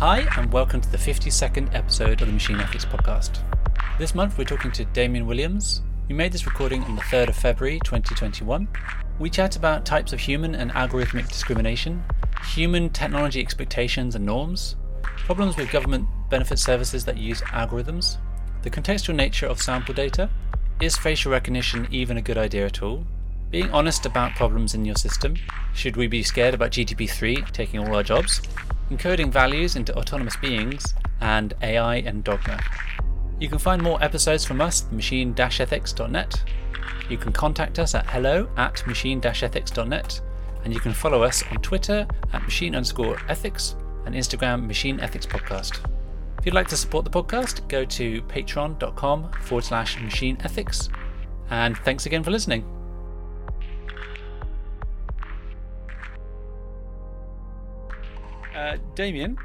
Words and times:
Hi, 0.00 0.26
and 0.38 0.50
welcome 0.50 0.80
to 0.80 0.90
the 0.90 0.96
52nd 0.96 1.74
episode 1.74 2.22
of 2.22 2.26
the 2.26 2.32
Machine 2.32 2.58
Ethics 2.58 2.86
Podcast. 2.86 3.40
This 3.98 4.14
month 4.14 4.38
we're 4.38 4.44
talking 4.44 4.72
to 4.72 4.86
Damien 4.86 5.26
Williams. 5.26 5.82
We 6.08 6.14
made 6.14 6.32
this 6.32 6.46
recording 6.46 6.82
on 6.84 6.96
the 6.96 7.02
3rd 7.02 7.28
of 7.28 7.36
February 7.36 7.80
2021. 7.84 8.66
We 9.18 9.28
chat 9.28 9.56
about 9.56 9.84
types 9.84 10.14
of 10.14 10.18
human 10.18 10.54
and 10.54 10.70
algorithmic 10.70 11.28
discrimination, 11.28 12.02
human 12.46 12.88
technology 12.88 13.40
expectations 13.40 14.14
and 14.14 14.24
norms, 14.24 14.76
problems 15.02 15.58
with 15.58 15.70
government 15.70 16.08
benefit 16.30 16.58
services 16.58 17.04
that 17.04 17.18
use 17.18 17.42
algorithms, 17.42 18.16
the 18.62 18.70
contextual 18.70 19.14
nature 19.14 19.48
of 19.48 19.60
sample 19.60 19.92
data, 19.92 20.30
is 20.80 20.96
facial 20.96 21.30
recognition 21.30 21.86
even 21.90 22.16
a 22.16 22.22
good 22.22 22.38
idea 22.38 22.64
at 22.64 22.82
all, 22.82 23.04
being 23.50 23.70
honest 23.70 24.06
about 24.06 24.34
problems 24.34 24.72
in 24.72 24.86
your 24.86 24.96
system, 24.96 25.36
should 25.74 25.98
we 25.98 26.06
be 26.06 26.22
scared 26.22 26.54
about 26.54 26.70
GPT 26.70 27.10
3 27.10 27.42
taking 27.52 27.80
all 27.80 27.94
our 27.94 28.02
jobs, 28.02 28.40
encoding 28.90 29.30
values 29.30 29.76
into 29.76 29.96
autonomous 29.96 30.36
beings, 30.36 30.94
and 31.20 31.54
AI 31.62 31.96
and 31.96 32.24
dogma. 32.24 32.60
You 33.38 33.48
can 33.48 33.58
find 33.58 33.82
more 33.82 34.02
episodes 34.02 34.44
from 34.44 34.60
us 34.60 34.84
at 34.84 34.92
machine-ethics.net. 34.92 36.44
You 37.08 37.18
can 37.18 37.32
contact 37.32 37.78
us 37.78 37.94
at 37.94 38.06
hello 38.06 38.48
at 38.56 38.86
machine-ethics.net, 38.86 40.20
and 40.64 40.74
you 40.74 40.80
can 40.80 40.92
follow 40.92 41.22
us 41.22 41.42
on 41.50 41.56
Twitter 41.62 42.06
at 42.32 42.42
machine 42.42 42.74
underscore 42.74 43.18
ethics 43.28 43.76
and 44.04 44.14
Instagram 44.14 44.66
machine 44.66 45.00
ethics 45.00 45.26
podcast. 45.26 45.80
If 46.38 46.46
you'd 46.46 46.54
like 46.54 46.68
to 46.68 46.76
support 46.76 47.04
the 47.04 47.10
podcast, 47.10 47.68
go 47.68 47.84
to 47.84 48.22
patreon.com 48.22 49.32
forward 49.42 49.64
slash 49.64 50.00
machine 50.00 50.38
ethics. 50.42 50.88
And 51.50 51.76
thanks 51.78 52.06
again 52.06 52.22
for 52.22 52.30
listening. 52.30 52.79
Uh, 58.60 58.76
Damien, 58.94 59.38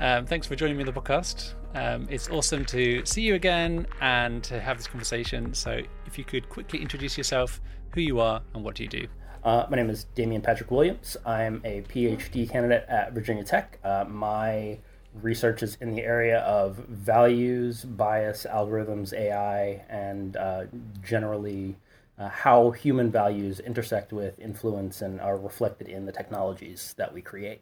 um, 0.00 0.24
thanks 0.24 0.46
for 0.46 0.56
joining 0.56 0.78
me 0.78 0.82
on 0.82 0.86
the 0.86 0.98
podcast. 0.98 1.52
Um, 1.74 2.06
it's 2.08 2.30
awesome 2.30 2.64
to 2.66 3.04
see 3.04 3.20
you 3.20 3.34
again 3.34 3.86
and 4.00 4.42
to 4.44 4.58
have 4.58 4.78
this 4.78 4.86
conversation. 4.86 5.52
So, 5.52 5.82
if 6.06 6.16
you 6.16 6.24
could 6.24 6.48
quickly 6.48 6.80
introduce 6.80 7.18
yourself, 7.18 7.60
who 7.92 8.00
you 8.00 8.18
are, 8.18 8.40
and 8.54 8.64
what 8.64 8.76
do 8.76 8.82
you 8.84 8.88
do? 8.88 9.06
Uh, 9.44 9.66
my 9.68 9.76
name 9.76 9.90
is 9.90 10.04
Damien 10.14 10.40
Patrick 10.40 10.70
Williams. 10.70 11.18
I'm 11.26 11.60
a 11.66 11.82
PhD 11.82 12.48
candidate 12.48 12.86
at 12.88 13.12
Virginia 13.12 13.44
Tech. 13.44 13.78
Uh, 13.84 14.06
my 14.08 14.78
research 15.20 15.62
is 15.62 15.76
in 15.82 15.94
the 15.94 16.00
area 16.00 16.38
of 16.38 16.76
values, 16.88 17.84
bias, 17.84 18.46
algorithms, 18.50 19.12
AI, 19.12 19.84
and 19.90 20.38
uh, 20.38 20.64
generally 21.04 21.76
uh, 22.18 22.30
how 22.30 22.70
human 22.70 23.10
values 23.10 23.60
intersect 23.60 24.14
with 24.14 24.38
influence 24.38 25.02
and 25.02 25.20
are 25.20 25.36
reflected 25.36 25.88
in 25.88 26.06
the 26.06 26.12
technologies 26.12 26.94
that 26.96 27.12
we 27.12 27.20
create. 27.20 27.60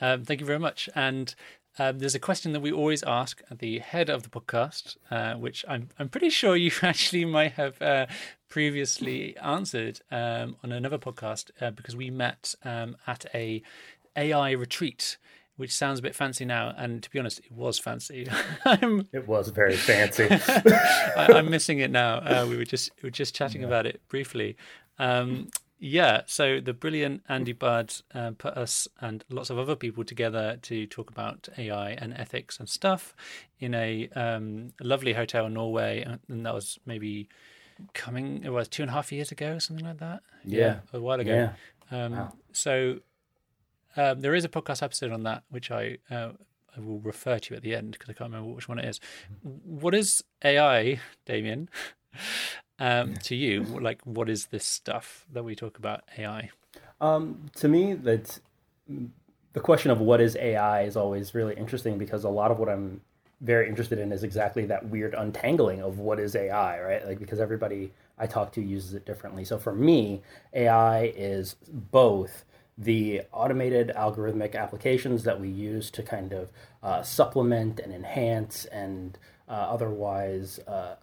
Um, 0.00 0.24
thank 0.24 0.40
you 0.40 0.46
very 0.46 0.58
much. 0.58 0.88
And 0.94 1.34
um, 1.78 1.98
there's 1.98 2.14
a 2.14 2.20
question 2.20 2.52
that 2.52 2.60
we 2.60 2.72
always 2.72 3.02
ask 3.02 3.42
at 3.50 3.58
the 3.58 3.80
head 3.80 4.08
of 4.08 4.22
the 4.22 4.28
podcast, 4.28 4.96
uh, 5.10 5.34
which 5.34 5.64
I'm 5.68 5.88
I'm 5.98 6.08
pretty 6.08 6.30
sure 6.30 6.56
you 6.56 6.70
actually 6.82 7.24
might 7.24 7.52
have 7.52 7.80
uh, 7.82 8.06
previously 8.48 9.36
answered 9.38 10.00
um, 10.10 10.56
on 10.64 10.72
another 10.72 10.98
podcast 10.98 11.50
uh, 11.60 11.70
because 11.70 11.94
we 11.94 12.10
met 12.10 12.54
um, 12.64 12.96
at 13.06 13.26
a 13.34 13.62
AI 14.16 14.52
retreat. 14.52 15.18
Which 15.58 15.74
sounds 15.74 16.00
a 16.00 16.02
bit 16.02 16.14
fancy 16.14 16.44
now, 16.44 16.74
and 16.76 17.02
to 17.02 17.08
be 17.08 17.18
honest, 17.18 17.38
it 17.38 17.50
was 17.50 17.78
fancy. 17.78 18.28
it 18.66 19.26
was 19.26 19.48
very 19.48 19.74
fancy. 19.74 20.28
I, 20.30 21.28
am 21.30 21.48
missing 21.48 21.78
it 21.78 21.90
now. 21.90 22.16
Uh, 22.16 22.46
we 22.46 22.58
were 22.58 22.66
just 22.66 22.90
we 23.00 23.06
were 23.06 23.10
just 23.10 23.34
chatting 23.34 23.62
yeah. 23.62 23.66
about 23.66 23.86
it 23.86 24.02
briefly. 24.10 24.58
Um, 24.98 25.48
yeah, 25.78 26.22
so 26.26 26.60
the 26.60 26.72
brilliant 26.72 27.22
Andy 27.28 27.52
Budd 27.52 27.94
uh, 28.14 28.32
put 28.36 28.56
us 28.56 28.88
and 29.00 29.24
lots 29.28 29.50
of 29.50 29.58
other 29.58 29.76
people 29.76 30.04
together 30.04 30.58
to 30.62 30.86
talk 30.86 31.10
about 31.10 31.48
AI 31.58 31.90
and 31.90 32.14
ethics 32.14 32.58
and 32.58 32.68
stuff 32.68 33.14
in 33.58 33.74
a 33.74 34.08
um, 34.16 34.72
lovely 34.80 35.12
hotel 35.12 35.46
in 35.46 35.54
Norway, 35.54 36.06
and 36.28 36.46
that 36.46 36.54
was 36.54 36.78
maybe 36.86 37.28
coming 37.92 38.42
it 38.42 38.50
was 38.50 38.68
two 38.68 38.82
and 38.82 38.90
a 38.90 38.94
half 38.94 39.12
years 39.12 39.30
ago, 39.30 39.58
something 39.58 39.84
like 39.84 39.98
that. 39.98 40.22
Yeah, 40.44 40.58
yeah 40.58 40.78
a 40.94 41.00
while 41.00 41.20
ago. 41.20 41.34
Yeah. 41.90 42.04
Um, 42.04 42.12
wow. 42.12 42.32
So 42.52 43.00
um, 43.96 44.20
there 44.20 44.34
is 44.34 44.44
a 44.44 44.48
podcast 44.48 44.82
episode 44.82 45.12
on 45.12 45.24
that, 45.24 45.42
which 45.50 45.70
I 45.70 45.98
uh, 46.10 46.30
I 46.76 46.80
will 46.80 47.00
refer 47.00 47.38
to 47.38 47.54
at 47.54 47.62
the 47.62 47.74
end 47.74 47.92
because 47.92 48.08
I 48.08 48.12
can't 48.12 48.30
remember 48.30 48.54
which 48.54 48.68
one 48.68 48.78
it 48.78 48.86
is. 48.86 49.00
What 49.42 49.94
is 49.94 50.24
AI, 50.42 51.00
Damien? 51.26 51.68
um, 52.78 53.14
to 53.24 53.34
you, 53.34 53.62
like 53.62 54.00
what 54.04 54.28
is 54.28 54.46
this 54.46 54.64
stuff 54.64 55.26
that 55.32 55.44
we 55.44 55.54
talk 55.54 55.78
about 55.78 56.04
AI? 56.18 56.50
Um, 57.00 57.50
to 57.56 57.68
me, 57.68 57.94
that 57.94 58.38
the 59.52 59.60
question 59.60 59.90
of 59.90 60.00
what 60.00 60.20
is 60.20 60.36
AI 60.36 60.82
is 60.82 60.96
always 60.96 61.34
really 61.34 61.54
interesting 61.54 61.98
because 61.98 62.24
a 62.24 62.28
lot 62.28 62.50
of 62.50 62.58
what 62.58 62.68
I'm 62.68 63.00
very 63.40 63.68
interested 63.68 63.98
in 63.98 64.12
is 64.12 64.22
exactly 64.22 64.66
that 64.66 64.88
weird 64.88 65.14
untangling 65.14 65.82
of 65.82 65.98
what 65.98 66.18
is 66.18 66.34
AI, 66.34 66.80
right? 66.80 67.06
Like 67.06 67.18
because 67.18 67.40
everybody 67.40 67.92
I 68.18 68.26
talk 68.26 68.52
to 68.52 68.62
uses 68.62 68.94
it 68.94 69.04
differently. 69.04 69.44
So 69.44 69.58
for 69.58 69.74
me, 69.74 70.22
AI 70.54 71.12
is 71.16 71.56
both 71.70 72.44
the 72.78 73.22
automated 73.32 73.92
algorithmic 73.96 74.54
applications 74.54 75.24
that 75.24 75.40
we 75.40 75.48
use 75.48 75.90
to 75.90 76.02
kind 76.02 76.32
of 76.32 76.50
uh, 76.82 77.02
supplement 77.02 77.80
and 77.80 77.92
enhance 77.92 78.66
and 78.66 79.18
uh, 79.48 79.52
otherwise 79.52 80.58
uh, 80.66 80.96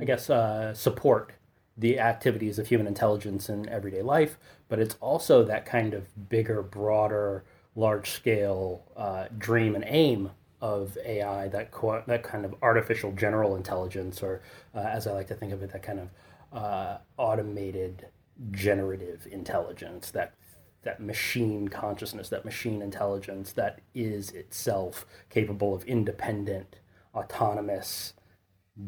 I 0.00 0.04
guess, 0.04 0.30
uh, 0.30 0.74
support 0.74 1.32
the 1.76 1.98
activities 1.98 2.58
of 2.58 2.68
human 2.68 2.86
intelligence 2.86 3.48
in 3.48 3.68
everyday 3.68 4.02
life, 4.02 4.38
but 4.68 4.78
it's 4.78 4.96
also 5.00 5.44
that 5.44 5.66
kind 5.66 5.94
of 5.94 6.28
bigger, 6.28 6.62
broader, 6.62 7.44
large 7.76 8.10
scale 8.10 8.84
uh, 8.96 9.26
dream 9.36 9.74
and 9.74 9.84
aim 9.86 10.30
of 10.60 10.98
AI, 11.04 11.48
that 11.48 11.70
co- 11.70 12.02
that 12.06 12.22
kind 12.22 12.44
of 12.44 12.54
artificial 12.62 13.12
general 13.12 13.54
intelligence, 13.54 14.22
or 14.22 14.42
uh, 14.74 14.78
as 14.80 15.06
I 15.06 15.12
like 15.12 15.28
to 15.28 15.34
think 15.34 15.52
of 15.52 15.62
it, 15.62 15.70
that 15.72 15.82
kind 15.82 16.00
of 16.00 16.08
uh, 16.52 16.98
automated 17.16 18.06
generative 18.50 19.26
intelligence, 19.30 20.10
that 20.10 20.34
that 20.82 21.00
machine 21.00 21.68
consciousness, 21.68 22.28
that 22.30 22.44
machine 22.44 22.82
intelligence 22.82 23.52
that 23.52 23.80
is 23.94 24.30
itself 24.30 25.06
capable 25.30 25.74
of 25.74 25.84
independent, 25.84 26.76
autonomous, 27.14 28.14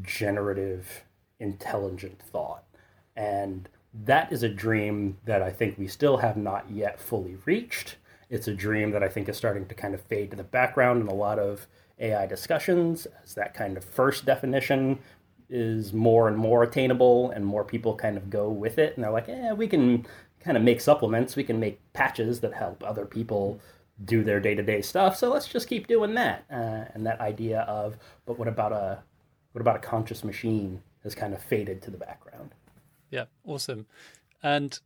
generative, 0.03 1.05
intelligent 1.39 2.21
thought. 2.21 2.65
And 3.17 3.69
that 4.05 4.33
is 4.33 4.43
a 4.43 4.49
dream 4.49 5.19
that 5.25 5.43
I 5.43 5.51
think 5.51 5.78
we 5.78 5.89
still 5.89 6.19
have 6.19 6.37
not 6.37 6.71
yet 6.71 7.01
fully 7.01 7.37
reached. 7.45 7.97
It's 8.29 8.47
a 8.47 8.55
dream 8.55 8.93
that 8.93 9.03
I 9.03 9.09
think 9.09 9.29
is 9.29 9.37
starting 9.37 9.67
to 9.67 9.75
kind 9.75 9.95
of 9.95 10.00
fade 10.03 10.31
to 10.31 10.37
the 10.37 10.45
background 10.45 11.03
in 11.03 11.09
a 11.09 11.15
lot 11.15 11.39
of 11.39 11.67
AI 11.99 12.27
discussions 12.27 13.06
as 13.23 13.34
that 13.34 13.55
kind 13.55 13.77
of 13.77 13.84
first 13.84 14.25
definition 14.25 14.99
is 15.49 15.93
more 15.93 16.29
and 16.29 16.37
more 16.37 16.62
attainable 16.62 17.31
and 17.33 17.45
more 17.45 17.65
people 17.65 17.97
kind 17.97 18.17
of 18.17 18.31
go 18.31 18.49
with 18.49 18.79
it 18.79 18.95
and 18.95 19.03
they're 19.03 19.11
like, 19.11 19.27
"Yeah, 19.27 19.53
we 19.53 19.67
can 19.67 20.06
kind 20.39 20.56
of 20.56 20.62
make 20.62 20.81
supplements, 20.81 21.37
we 21.37 21.45
can 21.45 21.59
make 21.59 21.81
patches 21.93 22.41
that 22.41 22.55
help 22.55 22.83
other 22.84 23.05
people 23.05 23.61
do 24.05 24.23
their 24.23 24.41
day-to-day 24.41 24.81
stuff. 24.81 25.17
So 25.17 25.31
let's 25.31 25.49
just 25.49 25.69
keep 25.69 25.89
doing 25.89 26.15
that." 26.15 26.45
Uh, 26.50 26.84
and 26.95 27.05
that 27.05 27.21
idea 27.21 27.62
of, 27.62 27.99
but 28.27 28.39
what 28.39 28.49
about 28.49 28.73
a 28.73 29.03
what 29.53 29.61
about 29.61 29.77
a 29.77 29.81
conscious 29.81 30.25
machine 30.25 30.83
has 31.03 31.15
kind 31.15 31.34
of 31.34 31.43
faded 31.43 31.83
to 31.83 31.91
the 31.91 31.97
background. 31.97 32.55
Yeah, 33.11 33.25
awesome. 33.44 33.87
And 34.43 34.78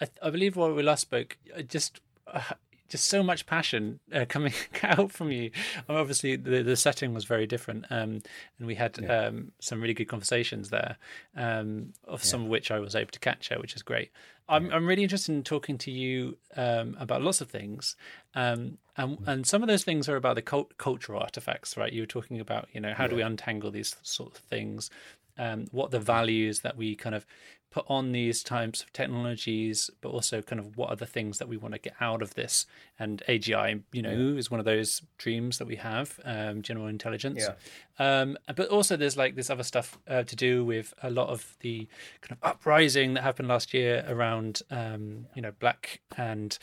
I, 0.00 0.08
I 0.22 0.30
believe 0.30 0.56
while 0.56 0.72
we 0.72 0.82
last 0.82 1.00
spoke, 1.00 1.38
just 1.68 2.00
uh, 2.26 2.40
just 2.88 3.08
so 3.08 3.22
much 3.22 3.46
passion 3.46 4.00
uh, 4.14 4.26
coming 4.28 4.52
out 4.82 5.10
from 5.10 5.30
you. 5.30 5.50
Um, 5.88 5.96
obviously, 5.96 6.36
the, 6.36 6.62
the 6.62 6.76
setting 6.76 7.14
was 7.14 7.24
very 7.24 7.46
different, 7.46 7.86
um, 7.90 8.22
and 8.58 8.66
we 8.66 8.74
had 8.74 8.98
yeah. 9.02 9.26
um, 9.26 9.52
some 9.60 9.80
really 9.80 9.94
good 9.94 10.08
conversations 10.08 10.68
there, 10.70 10.96
um, 11.36 11.94
of 12.04 12.20
yeah. 12.20 12.26
some 12.26 12.42
of 12.42 12.48
which 12.48 12.70
I 12.70 12.78
was 12.78 12.94
able 12.94 13.10
to 13.10 13.18
capture, 13.18 13.58
which 13.58 13.74
is 13.74 13.82
great. 13.82 14.10
I'm 14.48 14.70
I'm 14.70 14.86
really 14.86 15.02
interested 15.02 15.32
in 15.32 15.42
talking 15.42 15.78
to 15.78 15.90
you 15.90 16.36
um, 16.56 16.96
about 17.00 17.22
lots 17.22 17.40
of 17.40 17.48
things, 17.48 17.96
um, 18.34 18.78
and 18.96 19.18
mm. 19.18 19.28
and 19.28 19.46
some 19.46 19.62
of 19.62 19.68
those 19.68 19.84
things 19.84 20.08
are 20.08 20.16
about 20.16 20.34
the 20.34 20.42
cult- 20.42 20.76
cultural 20.78 21.20
artifacts, 21.20 21.76
right? 21.76 21.92
You 21.92 22.02
were 22.02 22.06
talking 22.06 22.40
about, 22.40 22.68
you 22.72 22.80
know, 22.80 22.94
how 22.94 23.04
yeah. 23.04 23.10
do 23.10 23.16
we 23.16 23.22
untangle 23.22 23.70
these 23.70 23.96
sort 24.02 24.32
of 24.32 24.38
things? 24.38 24.90
Um, 25.38 25.66
what 25.70 25.90
the 25.90 25.98
values 25.98 26.60
that 26.60 26.76
we 26.76 26.94
kind 26.94 27.14
of 27.14 27.26
put 27.72 27.86
on 27.88 28.12
these 28.12 28.42
types 28.42 28.82
of 28.82 28.92
technologies, 28.92 29.90
but 30.02 30.10
also 30.10 30.42
kind 30.42 30.60
of 30.60 30.76
what 30.76 30.90
are 30.90 30.96
the 30.96 31.06
things 31.06 31.38
that 31.38 31.48
we 31.48 31.56
want 31.56 31.72
to 31.72 31.80
get 31.80 31.94
out 32.00 32.20
of 32.20 32.34
this. 32.34 32.66
And 32.98 33.22
AGI, 33.26 33.82
you 33.92 34.02
know, 34.02 34.10
yeah. 34.10 34.38
is 34.38 34.50
one 34.50 34.60
of 34.60 34.66
those 34.66 35.00
dreams 35.16 35.56
that 35.56 35.66
we 35.66 35.76
have, 35.76 36.20
um, 36.24 36.60
general 36.60 36.86
intelligence. 36.86 37.40
Yeah. 37.40 38.20
Um, 38.20 38.36
but 38.54 38.68
also 38.68 38.96
there's 38.96 39.16
like 39.16 39.36
this 39.36 39.48
other 39.48 39.62
stuff 39.62 39.98
uh, 40.06 40.22
to 40.22 40.36
do 40.36 40.64
with 40.64 40.92
a 41.02 41.10
lot 41.10 41.30
of 41.30 41.56
the 41.60 41.88
kind 42.20 42.32
of 42.32 42.38
uprising 42.42 43.14
that 43.14 43.22
happened 43.22 43.48
last 43.48 43.72
year 43.72 44.04
around, 44.06 44.60
um, 44.70 45.26
you 45.34 45.40
know, 45.40 45.52
black 45.58 46.02
and 46.18 46.58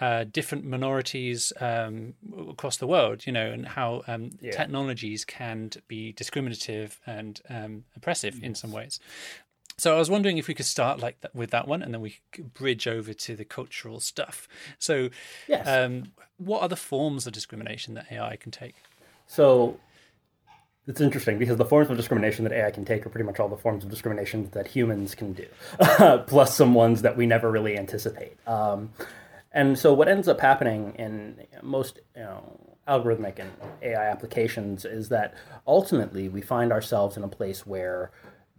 uh, 0.00 0.24
different 0.24 0.64
minorities 0.64 1.52
um, 1.60 2.14
across 2.50 2.76
the 2.76 2.86
world, 2.86 3.26
you 3.26 3.32
know, 3.32 3.46
and 3.46 3.66
how 3.66 4.02
um, 4.06 4.30
yeah. 4.40 4.52
technologies 4.52 5.24
can 5.24 5.70
be 5.88 6.12
discriminative 6.12 7.00
and 7.06 7.40
um, 7.48 7.84
oppressive 7.96 8.34
yes. 8.34 8.42
in 8.44 8.54
some 8.54 8.72
ways. 8.72 9.00
so 9.78 9.94
I 9.94 9.98
was 9.98 10.10
wondering 10.10 10.38
if 10.38 10.48
we 10.48 10.54
could 10.54 10.66
start 10.66 11.00
like 11.00 11.20
that 11.20 11.34
with 11.34 11.50
that 11.50 11.66
one, 11.68 11.82
and 11.82 11.92
then 11.94 12.00
we 12.00 12.18
could 12.32 12.52
bridge 12.54 12.86
over 12.86 13.12
to 13.12 13.36
the 13.36 13.44
cultural 13.44 14.00
stuff. 14.00 14.48
So, 14.78 15.10
Yes. 15.48 15.66
um, 15.66 16.12
what 16.38 16.62
are 16.62 16.68
the 16.68 16.76
forms 16.76 17.26
of 17.26 17.32
discrimination 17.32 17.94
that 17.94 18.06
AI 18.10 18.36
can 18.36 18.52
take? 18.52 18.74
So 19.26 19.78
it's 20.86 21.00
interesting 21.00 21.38
because 21.38 21.56
the 21.56 21.64
forms 21.64 21.90
of 21.90 21.96
discrimination 21.96 22.44
that 22.44 22.52
AI 22.52 22.70
can 22.70 22.84
take 22.84 23.04
are 23.06 23.08
pretty 23.08 23.24
much 23.26 23.40
all 23.40 23.48
the 23.48 23.56
forms 23.56 23.82
of 23.82 23.90
discrimination 23.90 24.48
that 24.52 24.68
humans 24.68 25.14
can 25.14 25.32
do, 25.32 25.46
plus 26.26 26.54
some 26.54 26.74
ones 26.74 27.02
that 27.02 27.16
we 27.16 27.26
never 27.26 27.50
really 27.50 27.76
anticipate. 27.76 28.36
Um, 28.46 28.90
and 29.56 29.78
so 29.78 29.94
what 29.94 30.06
ends 30.06 30.28
up 30.28 30.38
happening 30.38 30.94
in 30.96 31.40
most 31.62 32.00
you 32.14 32.22
know, 32.22 32.76
algorithmic 32.86 33.38
and 33.38 33.50
AI 33.80 34.10
applications 34.10 34.84
is 34.84 35.08
that 35.08 35.32
ultimately 35.66 36.28
we 36.28 36.42
find 36.42 36.70
ourselves 36.70 37.16
in 37.16 37.24
a 37.24 37.28
place 37.28 37.66
where 37.66 38.10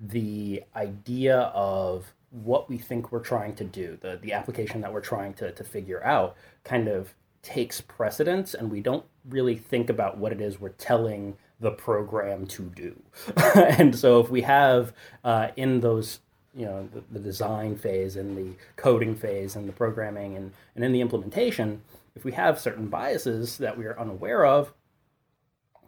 the 0.02 0.64
idea 0.76 1.52
of 1.54 2.16
what 2.32 2.68
we 2.68 2.80
think 2.80 3.12
we're 3.12 3.20
trying 3.20 3.54
to 3.58 3.64
do, 3.64 4.00
the, 4.02 4.18
the 4.24 4.34
application 4.34 4.82
that 4.82 4.92
we're 4.92 5.00
trying 5.00 5.36
to, 5.36 5.52
to 5.52 5.64
figure 5.64 6.04
out, 6.04 6.36
kind 6.64 6.88
of 6.88 7.14
takes 7.44 7.80
precedence 7.80 8.56
and 8.56 8.72
we 8.72 8.82
don't 8.82 9.06
really 9.30 9.56
think 9.56 9.92
about 9.92 10.18
what 10.18 10.32
it 10.32 10.42
is 10.42 10.60
we're 10.60 10.70
telling 10.70 11.38
the 11.60 11.72
program 11.72 12.48
to 12.48 12.64
do. 12.64 13.00
and 13.56 13.96
so 13.96 14.20
if 14.20 14.32
we 14.32 14.42
have 14.42 14.94
uh, 15.24 15.50
in 15.56 15.80
those 15.80 16.22
you 16.58 16.66
know 16.66 16.90
the, 16.94 17.04
the, 17.12 17.20
design 17.20 17.76
phase 17.76 18.16
and 18.16 18.36
the 18.36 18.54
coding 18.76 19.16
phase 19.16 19.56
and 19.56 19.70
the 19.70 19.74
programming 19.74 20.36
and, 20.36 20.52
and 20.76 20.84
in 20.84 20.92
the 20.92 21.02
implementation 21.02 21.82
if 22.16 22.26
we 22.26 22.32
have 22.32 22.60
certain 22.60 22.88
biases 22.88 23.58
that 23.60 23.78
we 23.78 23.86
are 23.86 24.00
unaware 24.00 24.46
of 24.46 24.74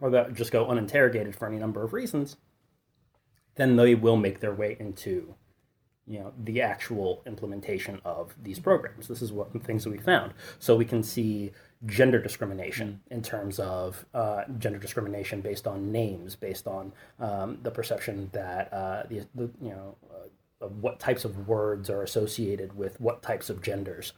or 0.00 0.10
that 0.10 0.32
just 0.32 0.52
go 0.52 0.66
uninterrogated 0.70 1.34
for 1.34 1.46
any 1.46 1.58
number 1.58 1.82
of 1.82 1.92
reasons 1.92 2.36
then 3.56 3.76
they 3.76 3.94
will 3.94 4.16
make 4.16 4.40
their 4.40 4.54
way 4.54 4.76
into 4.78 5.34
you 6.10 6.18
know 6.18 6.32
the 6.42 6.60
actual 6.60 7.22
implementation 7.24 8.00
of 8.04 8.34
these 8.42 8.58
programs. 8.58 9.06
This 9.06 9.22
is 9.22 9.32
what 9.32 9.52
things 9.62 9.84
that 9.84 9.90
we 9.90 9.98
found. 9.98 10.34
So 10.58 10.74
we 10.74 10.84
can 10.84 11.04
see 11.04 11.52
gender 11.86 12.20
discrimination 12.20 13.00
in 13.10 13.22
terms 13.22 13.60
of 13.60 14.04
uh, 14.12 14.42
gender 14.58 14.78
discrimination 14.78 15.40
based 15.40 15.68
on 15.68 15.92
names 15.92 16.34
based 16.34 16.66
on 16.66 16.92
um, 17.20 17.58
the 17.62 17.70
perception 17.70 18.28
that 18.32 18.72
uh, 18.72 19.04
the, 19.08 19.24
the 19.36 19.50
you 19.62 19.70
know 19.70 19.96
uh, 20.10 20.26
of 20.60 20.82
what 20.82 21.00
types 21.00 21.24
of 21.24 21.48
words 21.48 21.88
are 21.88 22.02
associated 22.02 22.76
with 22.76 23.00
what 23.00 23.22
types 23.22 23.48
of 23.50 23.62
genders. 23.62 24.12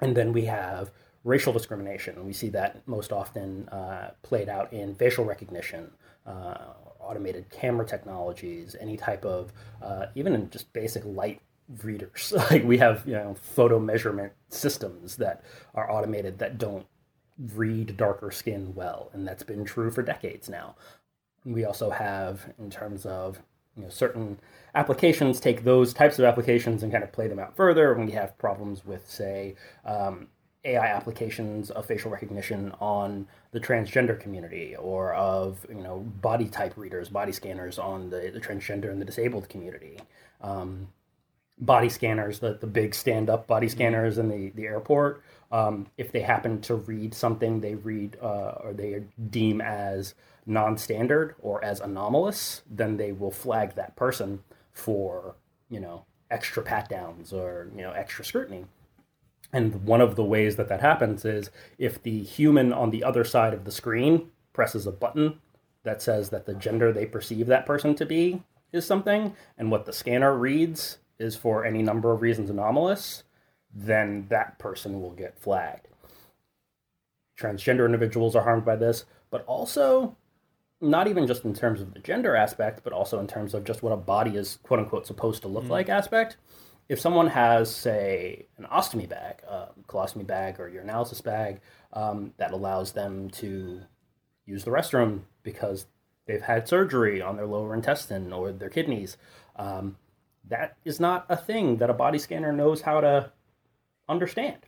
And 0.00 0.16
then 0.16 0.32
we 0.32 0.44
have 0.44 0.90
racial 1.24 1.52
discrimination. 1.52 2.24
We 2.24 2.32
see 2.32 2.48
that 2.50 2.86
most 2.86 3.12
often 3.12 3.68
uh, 3.68 4.12
played 4.22 4.48
out 4.48 4.72
in 4.72 4.94
facial 4.94 5.24
recognition, 5.24 5.90
uh, 6.26 6.58
automated 7.00 7.50
camera 7.50 7.86
technologies, 7.86 8.76
any 8.80 8.96
type 8.96 9.24
of, 9.24 9.52
uh, 9.82 10.06
even 10.14 10.34
in 10.34 10.50
just 10.50 10.72
basic 10.72 11.04
light 11.04 11.40
readers. 11.82 12.32
like 12.50 12.64
we 12.64 12.78
have, 12.78 13.02
you 13.06 13.14
know, 13.14 13.34
photo 13.34 13.78
measurement 13.78 14.32
systems 14.48 15.16
that 15.16 15.42
are 15.74 15.90
automated 15.90 16.38
that 16.38 16.58
don't 16.58 16.86
read 17.54 17.96
darker 17.96 18.30
skin 18.30 18.74
well. 18.74 19.10
And 19.12 19.26
that's 19.26 19.42
been 19.42 19.64
true 19.64 19.90
for 19.90 20.02
decades 20.02 20.48
now. 20.48 20.76
We 21.44 21.64
also 21.64 21.90
have, 21.90 22.52
in 22.58 22.70
terms 22.70 23.06
of 23.06 23.40
you 23.78 23.84
know, 23.84 23.90
certain 23.90 24.38
applications 24.74 25.40
take 25.40 25.64
those 25.64 25.94
types 25.94 26.18
of 26.18 26.24
applications 26.24 26.82
and 26.82 26.92
kind 26.92 27.04
of 27.04 27.12
play 27.12 27.28
them 27.28 27.38
out 27.38 27.56
further. 27.56 27.94
When 27.94 28.06
we 28.06 28.12
have 28.12 28.36
problems 28.36 28.84
with, 28.84 29.08
say, 29.08 29.54
um, 29.84 30.26
AI 30.64 30.86
applications 30.86 31.70
of 31.70 31.86
facial 31.86 32.10
recognition 32.10 32.72
on 32.80 33.26
the 33.52 33.60
transgender 33.60 34.18
community, 34.18 34.74
or 34.76 35.14
of 35.14 35.64
you 35.68 35.82
know 35.82 36.00
body 36.20 36.48
type 36.48 36.76
readers, 36.76 37.08
body 37.08 37.32
scanners 37.32 37.78
on 37.78 38.10
the, 38.10 38.30
the 38.34 38.40
transgender 38.40 38.90
and 38.90 39.00
the 39.00 39.04
disabled 39.06 39.48
community. 39.48 39.98
Um, 40.40 40.88
body 41.60 41.88
scanners, 41.88 42.40
the, 42.40 42.54
the 42.54 42.66
big 42.66 42.94
stand 42.94 43.30
up 43.30 43.46
body 43.46 43.68
scanners 43.68 44.18
in 44.18 44.28
the, 44.28 44.50
the 44.50 44.66
airport, 44.66 45.22
um, 45.50 45.86
if 45.96 46.12
they 46.12 46.20
happen 46.20 46.60
to 46.62 46.74
read 46.74 47.14
something 47.14 47.60
they 47.60 47.74
read 47.74 48.16
uh, 48.22 48.54
or 48.62 48.72
they 48.74 49.02
deem 49.30 49.60
as 49.60 50.14
non-standard 50.48 51.34
or 51.40 51.62
as 51.64 51.80
anomalous, 51.80 52.62
then 52.68 52.96
they 52.96 53.12
will 53.12 53.30
flag 53.30 53.74
that 53.74 53.96
person 53.96 54.40
for 54.72 55.36
you 55.68 55.80
know 55.80 56.04
extra 56.30 56.62
pat 56.62 56.88
downs 56.88 57.32
or 57.32 57.68
you 57.76 57.82
know 57.82 57.92
extra 57.92 58.24
scrutiny. 58.24 58.64
And 59.52 59.84
one 59.84 60.00
of 60.00 60.16
the 60.16 60.24
ways 60.24 60.56
that 60.56 60.68
that 60.68 60.80
happens 60.80 61.24
is 61.24 61.50
if 61.78 62.02
the 62.02 62.22
human 62.22 62.72
on 62.72 62.90
the 62.90 63.02
other 63.04 63.24
side 63.24 63.54
of 63.54 63.64
the 63.64 63.72
screen 63.72 64.30
presses 64.52 64.86
a 64.86 64.92
button 64.92 65.38
that 65.84 66.02
says 66.02 66.28
that 66.30 66.44
the 66.44 66.54
gender 66.54 66.92
they 66.92 67.06
perceive 67.06 67.46
that 67.46 67.64
person 67.64 67.94
to 67.94 68.04
be 68.04 68.42
is 68.72 68.86
something, 68.86 69.34
and 69.56 69.70
what 69.70 69.86
the 69.86 69.92
scanner 69.92 70.36
reads 70.36 70.98
is 71.18 71.34
for 71.34 71.64
any 71.64 71.82
number 71.82 72.12
of 72.12 72.20
reasons 72.20 72.50
anomalous, 72.50 73.24
then 73.74 74.26
that 74.28 74.58
person 74.58 75.00
will 75.00 75.12
get 75.12 75.38
flagged. 75.38 75.88
Transgender 77.38 77.86
individuals 77.86 78.36
are 78.36 78.42
harmed 78.42 78.64
by 78.64 78.76
this, 78.76 79.04
but 79.30 79.44
also 79.46 80.16
not 80.80 81.08
even 81.08 81.26
just 81.26 81.44
in 81.44 81.54
terms 81.54 81.80
of 81.80 81.92
the 81.92 82.00
gender 82.00 82.36
aspect, 82.36 82.82
but 82.84 82.92
also 82.92 83.18
in 83.18 83.26
terms 83.26 83.54
of 83.54 83.64
just 83.64 83.82
what 83.82 83.92
a 83.92 83.96
body 83.96 84.36
is 84.36 84.58
quote 84.62 84.80
unquote 84.80 85.06
supposed 85.06 85.42
to 85.42 85.48
look 85.48 85.64
mm. 85.64 85.70
like 85.70 85.88
aspect. 85.88 86.36
If 86.88 87.00
someone 87.00 87.26
has, 87.26 87.74
say, 87.74 88.46
an 88.56 88.64
ostomy 88.64 89.08
bag, 89.08 89.42
a 89.46 89.68
colostomy 89.88 90.26
bag, 90.26 90.58
or 90.58 90.70
urinalysis 90.70 91.22
bag 91.22 91.60
um, 91.92 92.32
that 92.38 92.52
allows 92.52 92.92
them 92.92 93.28
to 93.30 93.82
use 94.46 94.64
the 94.64 94.70
restroom 94.70 95.20
because 95.42 95.86
they've 96.26 96.40
had 96.40 96.66
surgery 96.66 97.20
on 97.20 97.36
their 97.36 97.46
lower 97.46 97.74
intestine 97.74 98.32
or 98.32 98.52
their 98.52 98.70
kidneys, 98.70 99.18
um, 99.56 99.96
that 100.48 100.76
is 100.84 100.98
not 100.98 101.26
a 101.28 101.36
thing 101.36 101.76
that 101.76 101.90
a 101.90 101.94
body 101.94 102.18
scanner 102.18 102.52
knows 102.52 102.80
how 102.80 103.00
to 103.00 103.32
understand. 104.08 104.64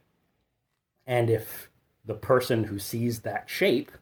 And 1.07 1.31
if 1.31 1.71
the 2.05 2.15
person 2.15 2.65
who 2.65 2.79
sees 2.79 3.21
that 3.21 3.49
shape 3.49 3.93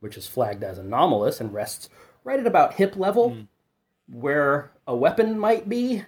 which 0.00 0.16
is 0.16 0.26
flagged 0.26 0.62
as 0.62 0.78
anomalous 0.78 1.40
and 1.40 1.52
rests 1.52 1.88
right 2.24 2.40
at 2.40 2.46
about 2.46 2.74
hip 2.74 2.96
level 2.96 3.30
mm. 3.30 3.46
where 4.08 4.72
a 4.86 4.96
weapon 4.96 5.38
might 5.38 5.68
be, 5.68 6.02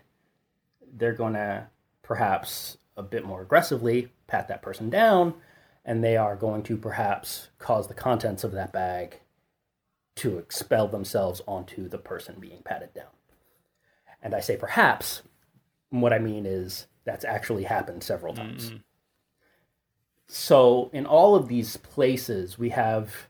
they're 0.97 1.13
going 1.13 1.35
to 1.35 1.67
perhaps 2.03 2.79
a 2.97 3.03
bit 3.03 3.25
more 3.25 3.43
aggressively 3.43 4.09
pat 4.27 4.49
that 4.49 4.63
person 4.63 4.91
down, 4.91 5.35
and 5.85 6.03
they 6.03 6.17
are 6.17 6.37
going 6.37 6.63
to 6.65 6.77
perhaps 6.77 7.49
cause 7.59 7.89
the 7.89 7.95
contents 7.95 8.45
of 8.45 8.53
that 8.53 8.73
bag 8.73 9.21
to 10.17 10.39
expel 10.39 10.89
themselves 10.89 11.41
onto 11.47 11.89
the 11.89 11.99
person 11.99 12.37
being 12.41 12.61
patted 12.65 12.93
down. 12.93 13.07
And 14.21 14.35
I 14.35 14.41
say 14.41 14.57
perhaps, 14.57 15.23
what 15.91 16.13
I 16.13 16.19
mean 16.19 16.45
is 16.45 16.87
that's 17.05 17.25
actually 17.25 17.65
happened 17.65 18.03
several 18.03 18.35
times. 18.35 18.67
Mm-hmm. 18.67 18.77
So, 20.27 20.91
in 20.93 21.07
all 21.07 21.35
of 21.37 21.49
these 21.49 21.79
places, 21.79 22.59
we 22.59 22.69
have 22.71 23.29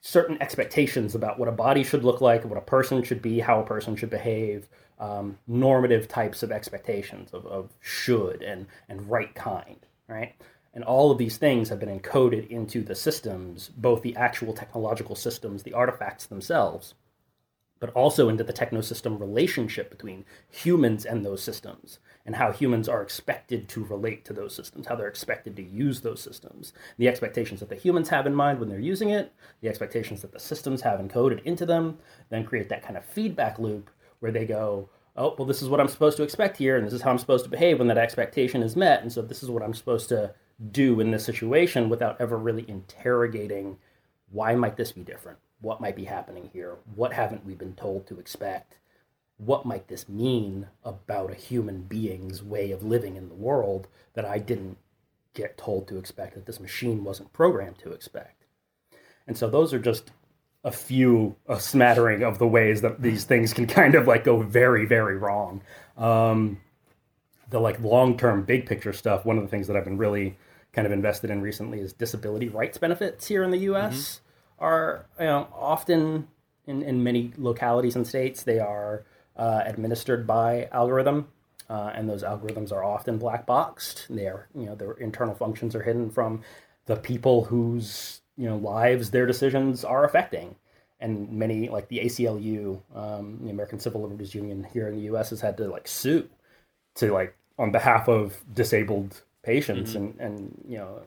certain 0.00 0.40
expectations 0.40 1.14
about 1.14 1.38
what 1.38 1.48
a 1.48 1.52
body 1.52 1.84
should 1.84 2.04
look 2.04 2.20
like, 2.20 2.44
what 2.44 2.58
a 2.58 2.62
person 2.62 3.02
should 3.02 3.20
be, 3.20 3.40
how 3.40 3.60
a 3.60 3.66
person 3.66 3.96
should 3.96 4.10
behave, 4.10 4.68
um, 4.98 5.38
normative 5.46 6.08
types 6.08 6.42
of 6.42 6.50
expectations 6.50 7.32
of, 7.32 7.46
of 7.46 7.70
should 7.80 8.42
and, 8.42 8.66
and 8.88 9.10
right 9.10 9.34
kind, 9.34 9.86
right? 10.08 10.34
And 10.72 10.84
all 10.84 11.10
of 11.10 11.18
these 11.18 11.36
things 11.36 11.68
have 11.68 11.80
been 11.80 11.98
encoded 11.98 12.48
into 12.48 12.82
the 12.82 12.94
systems, 12.94 13.70
both 13.76 14.02
the 14.02 14.16
actual 14.16 14.52
technological 14.52 15.16
systems, 15.16 15.62
the 15.62 15.74
artifacts 15.74 16.26
themselves, 16.26 16.94
but 17.80 17.90
also 17.90 18.28
into 18.28 18.44
the 18.44 18.52
technosystem 18.52 19.18
relationship 19.18 19.90
between 19.90 20.24
humans 20.48 21.04
and 21.04 21.24
those 21.24 21.42
systems 21.42 21.98
and 22.26 22.36
how 22.36 22.52
humans 22.52 22.88
are 22.88 23.02
expected 23.02 23.68
to 23.68 23.84
relate 23.84 24.24
to 24.24 24.32
those 24.32 24.54
systems, 24.54 24.86
how 24.86 24.94
they're 24.94 25.08
expected 25.08 25.56
to 25.56 25.62
use 25.62 26.00
those 26.00 26.20
systems, 26.20 26.72
the 26.98 27.08
expectations 27.08 27.60
that 27.60 27.68
the 27.68 27.74
humans 27.74 28.08
have 28.08 28.26
in 28.26 28.34
mind 28.34 28.60
when 28.60 28.68
they're 28.68 28.78
using 28.78 29.10
it, 29.10 29.32
the 29.60 29.68
expectations 29.68 30.20
that 30.22 30.32
the 30.32 30.40
systems 30.40 30.82
have 30.82 31.00
encoded 31.00 31.42
into 31.44 31.64
them, 31.64 31.98
then 32.28 32.44
create 32.44 32.68
that 32.68 32.82
kind 32.82 32.96
of 32.96 33.04
feedback 33.04 33.58
loop 33.58 33.90
where 34.20 34.32
they 34.32 34.44
go, 34.44 34.88
oh, 35.16 35.34
well, 35.38 35.46
this 35.46 35.62
is 35.62 35.68
what 35.68 35.80
I'm 35.80 35.88
supposed 35.88 36.16
to 36.18 36.22
expect 36.22 36.56
here, 36.56 36.76
and 36.76 36.86
this 36.86 36.94
is 36.94 37.02
how 37.02 37.10
I'm 37.10 37.18
supposed 37.18 37.44
to 37.44 37.50
behave 37.50 37.78
when 37.78 37.88
that 37.88 37.98
expectation 37.98 38.62
is 38.62 38.76
met, 38.76 39.02
and 39.02 39.12
so 39.12 39.22
this 39.22 39.42
is 39.42 39.50
what 39.50 39.62
I'm 39.62 39.74
supposed 39.74 40.08
to 40.10 40.34
do 40.70 41.00
in 41.00 41.10
this 41.10 41.24
situation 41.24 41.88
without 41.88 42.20
ever 42.20 42.36
really 42.36 42.68
interrogating 42.68 43.78
why 44.30 44.54
might 44.54 44.76
this 44.76 44.92
be 44.92 45.02
different? 45.02 45.38
What 45.60 45.80
might 45.80 45.96
be 45.96 46.04
happening 46.04 46.50
here? 46.52 46.76
What 46.94 47.12
haven't 47.12 47.44
we 47.44 47.54
been 47.54 47.74
told 47.74 48.06
to 48.06 48.18
expect? 48.18 48.78
What 49.44 49.64
might 49.64 49.88
this 49.88 50.08
mean 50.08 50.66
about 50.84 51.30
a 51.30 51.34
human 51.34 51.82
being's 51.82 52.42
way 52.42 52.70
of 52.70 52.82
living 52.82 53.16
in 53.16 53.28
the 53.28 53.34
world 53.34 53.88
that 54.12 54.24
I 54.24 54.38
didn't 54.38 54.76
get 55.34 55.56
told 55.56 55.88
to 55.88 55.96
expect, 55.96 56.34
that 56.34 56.46
this 56.46 56.60
machine 56.60 57.04
wasn't 57.04 57.32
programmed 57.32 57.78
to 57.78 57.92
expect. 57.92 58.44
And 59.26 59.38
so 59.38 59.48
those 59.48 59.72
are 59.72 59.78
just 59.78 60.10
a 60.62 60.70
few, 60.70 61.36
a 61.48 61.58
smattering 61.58 62.22
of 62.22 62.38
the 62.38 62.46
ways 62.46 62.82
that 62.82 63.00
these 63.00 63.24
things 63.24 63.54
can 63.54 63.66
kind 63.66 63.94
of 63.94 64.06
like 64.06 64.24
go 64.24 64.42
very, 64.42 64.84
very 64.84 65.16
wrong. 65.16 65.62
Um, 65.96 66.60
the 67.48 67.60
like 67.60 67.80
long 67.80 68.18
term, 68.18 68.42
big 68.42 68.66
picture 68.66 68.92
stuff, 68.92 69.24
one 69.24 69.38
of 69.38 69.42
the 69.42 69.48
things 69.48 69.66
that 69.68 69.76
I've 69.76 69.84
been 69.84 69.98
really 69.98 70.36
kind 70.72 70.86
of 70.86 70.92
invested 70.92 71.30
in 71.30 71.40
recently 71.40 71.80
is 71.80 71.92
disability 71.92 72.48
rights 72.48 72.78
benefits 72.78 73.26
here 73.26 73.42
in 73.42 73.50
the 73.50 73.58
US 73.58 74.20
mm-hmm. 74.58 74.64
are 74.64 75.06
you 75.18 75.24
know, 75.24 75.48
often 75.52 76.28
in, 76.66 76.82
in 76.82 77.02
many 77.02 77.32
localities 77.38 77.96
and 77.96 78.06
states, 78.06 78.42
they 78.42 78.58
are 78.58 79.04
uh, 79.40 79.62
administered 79.64 80.26
by 80.26 80.68
algorithm, 80.70 81.26
uh, 81.70 81.90
and 81.94 82.08
those 82.08 82.22
algorithms 82.22 82.70
are 82.70 82.84
often 82.84 83.16
black 83.16 83.46
boxed. 83.46 84.06
Their 84.10 84.48
you 84.54 84.66
know 84.66 84.74
their 84.74 84.92
internal 84.92 85.34
functions 85.34 85.74
are 85.74 85.82
hidden 85.82 86.10
from 86.10 86.42
the 86.84 86.96
people 86.96 87.44
whose 87.44 88.20
you 88.36 88.46
know 88.46 88.58
lives 88.58 89.10
their 89.10 89.26
decisions 89.26 89.82
are 89.82 90.04
affecting. 90.04 90.54
And 91.02 91.32
many 91.32 91.70
like 91.70 91.88
the 91.88 92.00
ACLU, 92.00 92.82
um, 92.94 93.38
the 93.42 93.48
American 93.48 93.80
Civil 93.80 94.02
Liberties 94.02 94.34
Union 94.34 94.66
here 94.70 94.86
in 94.86 94.96
the 94.96 95.02
U.S. 95.04 95.30
has 95.30 95.40
had 95.40 95.56
to 95.56 95.68
like 95.68 95.88
sue 95.88 96.28
to 96.96 97.10
like 97.10 97.34
on 97.58 97.72
behalf 97.72 98.06
of 98.08 98.44
disabled 98.52 99.22
patients 99.42 99.94
mm-hmm. 99.94 100.20
and 100.20 100.20
and 100.20 100.64
you 100.68 100.76
know 100.76 101.00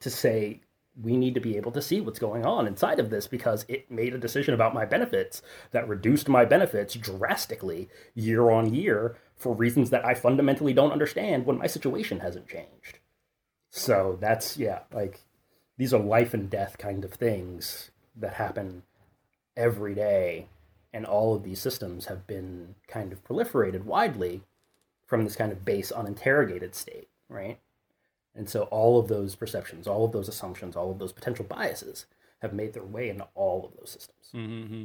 to 0.00 0.10
say 0.10 0.60
we 1.00 1.16
need 1.16 1.34
to 1.34 1.40
be 1.40 1.56
able 1.56 1.72
to 1.72 1.82
see 1.82 2.00
what's 2.00 2.18
going 2.18 2.44
on 2.44 2.66
inside 2.66 2.98
of 2.98 3.10
this 3.10 3.26
because 3.26 3.64
it 3.68 3.90
made 3.90 4.14
a 4.14 4.18
decision 4.18 4.52
about 4.52 4.74
my 4.74 4.84
benefits 4.84 5.42
that 5.70 5.88
reduced 5.88 6.28
my 6.28 6.44
benefits 6.44 6.94
drastically 6.94 7.88
year 8.14 8.50
on 8.50 8.74
year 8.74 9.16
for 9.36 9.54
reasons 9.54 9.90
that 9.90 10.04
I 10.04 10.14
fundamentally 10.14 10.74
don't 10.74 10.92
understand 10.92 11.46
when 11.46 11.58
my 11.58 11.66
situation 11.66 12.20
hasn't 12.20 12.48
changed. 12.48 12.98
So 13.70 14.18
that's, 14.20 14.58
yeah, 14.58 14.80
like 14.92 15.20
these 15.78 15.94
are 15.94 16.00
life 16.00 16.34
and 16.34 16.50
death 16.50 16.76
kind 16.76 17.04
of 17.04 17.12
things 17.12 17.90
that 18.14 18.34
happen 18.34 18.82
every 19.56 19.94
day. 19.94 20.48
And 20.92 21.06
all 21.06 21.34
of 21.34 21.42
these 21.42 21.58
systems 21.58 22.06
have 22.06 22.26
been 22.26 22.74
kind 22.86 23.12
of 23.12 23.24
proliferated 23.24 23.84
widely 23.84 24.42
from 25.06 25.24
this 25.24 25.36
kind 25.36 25.50
of 25.50 25.64
base 25.64 25.90
uninterrogated 25.90 26.74
state, 26.74 27.08
right? 27.30 27.58
And 28.34 28.48
so 28.48 28.62
all 28.64 28.98
of 28.98 29.08
those 29.08 29.34
perceptions, 29.34 29.86
all 29.86 30.04
of 30.04 30.12
those 30.12 30.28
assumptions, 30.28 30.76
all 30.76 30.90
of 30.90 30.98
those 30.98 31.12
potential 31.12 31.44
biases 31.44 32.06
have 32.40 32.52
made 32.52 32.72
their 32.72 32.84
way 32.84 33.08
into 33.08 33.26
all 33.34 33.64
of 33.64 33.76
those 33.78 33.90
systems. 33.90 34.30
Mm-hmm. 34.34 34.84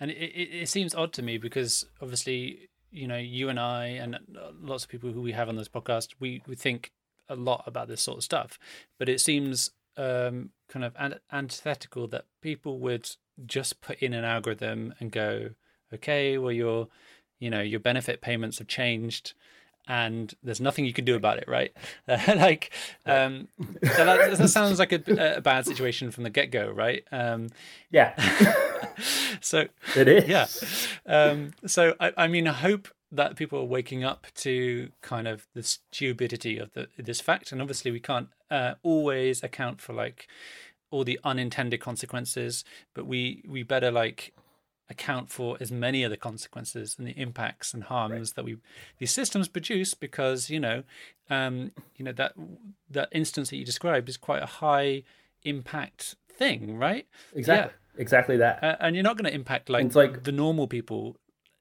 And 0.00 0.10
it, 0.10 0.14
it, 0.14 0.54
it, 0.62 0.68
seems 0.68 0.94
odd 0.94 1.12
to 1.14 1.22
me 1.22 1.38
because 1.38 1.86
obviously, 2.00 2.68
you 2.90 3.06
know, 3.06 3.16
you 3.16 3.48
and 3.48 3.58
I 3.60 3.86
and 3.86 4.18
lots 4.60 4.84
of 4.84 4.90
people 4.90 5.12
who 5.12 5.22
we 5.22 5.32
have 5.32 5.48
on 5.48 5.56
this 5.56 5.68
podcast, 5.68 6.08
we, 6.18 6.42
we 6.46 6.56
think 6.56 6.92
a 7.28 7.36
lot 7.36 7.62
about 7.66 7.88
this 7.88 8.02
sort 8.02 8.18
of 8.18 8.24
stuff. 8.24 8.58
But 8.98 9.08
it 9.08 9.20
seems 9.20 9.70
um, 9.96 10.50
kind 10.68 10.84
of 10.84 10.96
antithetical 11.30 12.08
that 12.08 12.24
people 12.40 12.80
would 12.80 13.08
just 13.46 13.80
put 13.80 14.00
in 14.00 14.12
an 14.12 14.24
algorithm 14.24 14.94
and 14.98 15.12
go, 15.12 15.50
okay, 15.94 16.36
well, 16.36 16.52
your, 16.52 16.88
you 17.38 17.48
know, 17.48 17.60
your 17.60 17.80
benefit 17.80 18.20
payments 18.20 18.58
have 18.58 18.68
changed 18.68 19.34
and 19.88 20.34
there's 20.42 20.60
nothing 20.60 20.84
you 20.84 20.92
can 20.92 21.04
do 21.04 21.16
about 21.16 21.38
it, 21.38 21.44
right? 21.48 21.72
Like, 22.08 22.72
um, 23.06 23.48
so 23.82 24.04
that, 24.04 24.38
that, 24.38 24.48
sounds 24.48 24.78
like 24.78 24.92
a, 24.92 25.36
a, 25.36 25.40
bad 25.40 25.66
situation 25.66 26.10
from 26.10 26.24
the 26.24 26.30
get 26.30 26.50
go, 26.50 26.70
right? 26.70 27.04
Um, 27.10 27.48
yeah. 27.90 28.14
so 29.40 29.66
it 29.96 30.08
is. 30.08 30.28
Yeah. 30.28 30.46
Um, 31.06 31.52
so 31.66 31.94
I, 32.00 32.12
I 32.16 32.28
mean, 32.28 32.46
I 32.46 32.52
hope 32.52 32.88
that 33.10 33.36
people 33.36 33.58
are 33.58 33.64
waking 33.64 34.04
up 34.04 34.26
to 34.36 34.90
kind 35.02 35.28
of 35.28 35.46
the 35.54 35.62
stupidity 35.62 36.58
of 36.58 36.72
the, 36.72 36.88
this 36.96 37.20
fact, 37.20 37.52
and 37.52 37.60
obviously 37.60 37.90
we 37.90 38.00
can't 38.00 38.28
uh, 38.50 38.74
always 38.82 39.42
account 39.42 39.80
for 39.80 39.92
like 39.92 40.28
all 40.90 41.04
the 41.04 41.18
unintended 41.24 41.80
consequences, 41.80 42.64
but 42.94 43.06
we 43.06 43.42
we 43.48 43.62
better 43.62 43.90
like 43.90 44.32
account 44.90 45.30
for 45.30 45.56
as 45.60 45.72
many 45.72 46.02
of 46.02 46.10
the 46.10 46.16
consequences 46.16 46.96
and 46.98 47.06
the 47.06 47.12
impacts 47.12 47.72
and 47.72 47.84
harms 47.84 48.12
right. 48.12 48.34
that 48.36 48.44
we 48.44 48.56
these 48.98 49.10
systems 49.10 49.48
produce 49.48 49.94
because 49.94 50.50
you 50.50 50.60
know 50.60 50.82
um, 51.30 51.72
you 51.96 52.04
know 52.04 52.12
that 52.12 52.34
that 52.90 53.08
instance 53.12 53.50
that 53.50 53.56
you 53.56 53.64
described 53.64 54.08
is 54.08 54.16
quite 54.16 54.42
a 54.42 54.46
high 54.46 55.02
impact 55.44 56.16
thing 56.28 56.78
right 56.78 57.06
exactly 57.34 57.72
yeah. 57.94 58.00
exactly 58.00 58.36
that 58.36 58.62
uh, 58.62 58.76
and 58.80 58.94
you're 58.94 59.02
not 59.02 59.16
going 59.16 59.28
to 59.28 59.34
impact 59.34 59.68
like, 59.68 59.84
it's 59.84 59.96
like 59.96 60.24
the 60.24 60.32
normal 60.32 60.66
people 60.66 61.16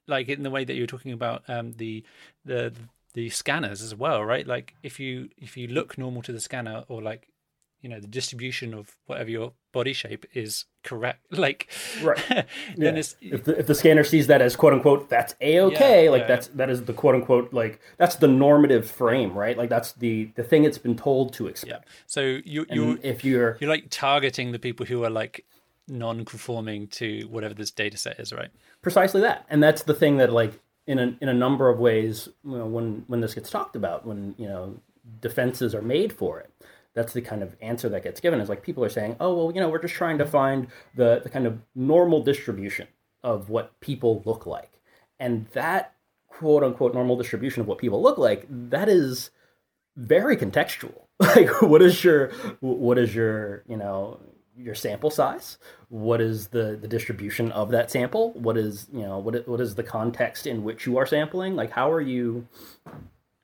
like 0.08 0.28
in 0.28 0.44
the 0.44 0.50
way 0.50 0.64
that 0.64 0.76
you're 0.76 0.88
talking 0.88 1.14
about 1.14 1.44
um, 1.48 1.74
the 1.74 2.04
the 2.44 2.74
the 3.14 3.30
scanners 3.30 3.82
as 3.82 3.96
well 3.96 4.24
right 4.24 4.48
like 4.48 4.76
if 4.84 5.00
you 5.00 5.30
if 5.38 5.58
you 5.58 5.68
look 5.68 5.98
normal 5.98 6.22
to 6.22 6.32
the 6.32 6.40
scanner 6.40 6.84
or 6.88 7.02
like 7.02 7.28
you 7.82 7.90
know 7.90 8.00
the 8.00 8.08
distribution 8.08 8.74
of 8.74 8.96
whatever 9.06 9.30
your 9.30 9.54
body 9.72 9.94
shape 9.94 10.26
is 10.34 10.66
correct. 10.84 11.20
Like 11.42 11.70
right. 12.04 12.18
then 12.78 12.96
yeah. 12.96 13.04
if, 13.22 13.44
the, 13.44 13.60
if 13.60 13.68
the 13.68 13.76
scanner 13.76 14.04
sees 14.04 14.28
that 14.28 14.42
as 14.42 14.56
quote 14.56 14.74
unquote 14.74 15.10
that's 15.10 15.34
a-okay 15.42 16.06
yeah, 16.06 16.12
like 16.12 16.22
yeah. 16.22 16.28
that's 16.28 16.48
that 16.50 16.70
is 16.70 16.84
the 16.84 16.94
quote 16.94 17.16
unquote 17.16 17.52
like 17.52 17.80
that's 17.98 18.16
the 18.16 18.28
normative 18.28 18.90
frame 18.90 19.38
right? 19.38 19.58
Like 19.58 19.70
that's 19.70 19.94
the 19.94 20.32
the 20.36 20.44
thing 20.44 20.64
it's 20.64 20.78
been 20.78 20.96
told 20.96 21.34
to 21.34 21.48
expect. 21.48 21.88
So 22.06 22.40
you 22.46 22.66
you 22.70 23.00
if 23.02 23.24
you're 23.24 23.58
you're 23.60 23.70
like 23.70 23.88
targeting 23.90 24.52
the 24.52 24.60
people 24.60 24.86
who 24.86 25.04
are 25.04 25.10
like 25.10 25.46
non-conforming 25.88 26.88
to 26.88 27.24
whatever 27.30 27.54
this 27.54 27.72
data 27.72 27.98
set 27.98 28.20
is 28.20 28.32
right? 28.32 28.50
Precisely 28.82 29.22
that. 29.22 29.46
And 29.50 29.62
that's 29.64 29.84
the 29.84 29.94
thing 29.94 30.18
that 30.18 30.32
like 30.32 30.60
in 30.86 31.00
a 31.00 31.18
in 31.22 31.30
a 31.30 31.34
number 31.34 31.70
of 31.70 31.80
ways 31.80 32.30
you 32.44 32.58
know, 32.58 32.66
when 32.66 33.04
when 33.08 33.22
this 33.22 33.34
gets 33.34 33.50
talked 33.50 33.76
about 33.76 34.06
when 34.06 34.36
you 34.38 34.48
know 34.48 34.80
defenses 35.20 35.74
are 35.74 35.82
made 35.82 36.14
for 36.14 36.40
it 36.40 36.52
that's 36.94 37.14
the 37.14 37.22
kind 37.22 37.42
of 37.42 37.56
answer 37.62 37.88
that 37.90 38.04
gets 38.04 38.20
given 38.20 38.42
is 38.42 38.50
like 38.50 38.64
people 38.64 38.84
are 38.84 38.90
saying 38.90 39.16
oh 39.20 39.34
well 39.34 39.52
you 39.54 39.62
know 39.62 39.70
we're 39.70 39.82
just 39.82 39.94
trying 39.94 40.18
to 40.18 40.26
find 40.26 40.68
the, 40.96 41.22
the 41.24 41.30
kind 41.30 41.46
of 41.48 41.60
normal 41.76 42.22
distribution 42.22 42.88
of 43.24 43.50
what 43.50 43.80
people 43.80 44.22
look 44.26 44.46
like. 44.46 44.80
And 45.20 45.48
that 45.54 45.94
quote 46.28 46.64
unquote 46.64 46.94
normal 46.94 47.18
distribution 47.18 47.62
of 47.62 47.68
what 47.68 47.78
people 47.78 48.02
look 48.02 48.18
like 48.18 48.46
that 48.50 48.90
is 48.90 49.32
very 49.96 50.38
contextual. 50.38 50.94
Like 51.22 51.62
what 51.62 51.84
is 51.84 52.04
your 52.04 52.32
what 52.62 52.98
is 52.98 53.14
your 53.14 53.64
you 53.68 53.78
know 53.78 54.20
your 54.58 54.74
sample 54.74 55.12
size? 55.12 55.60
What 55.90 56.20
is 56.20 56.48
the 56.48 56.76
the 56.82 56.88
distribution 56.88 57.52
of 57.52 57.70
that 57.70 57.92
sample? 57.92 58.32
What 58.32 58.58
is 58.58 58.88
you 58.92 59.04
know 59.04 59.20
what 59.20 59.48
what 59.48 59.62
is 59.62 59.76
the 59.76 59.84
context 59.84 60.48
in 60.48 60.64
which 60.64 60.88
you 60.88 60.98
are 60.98 61.06
sampling? 61.06 61.56
Like 61.56 61.70
how 61.70 61.92
are 61.92 62.02
you 62.02 62.48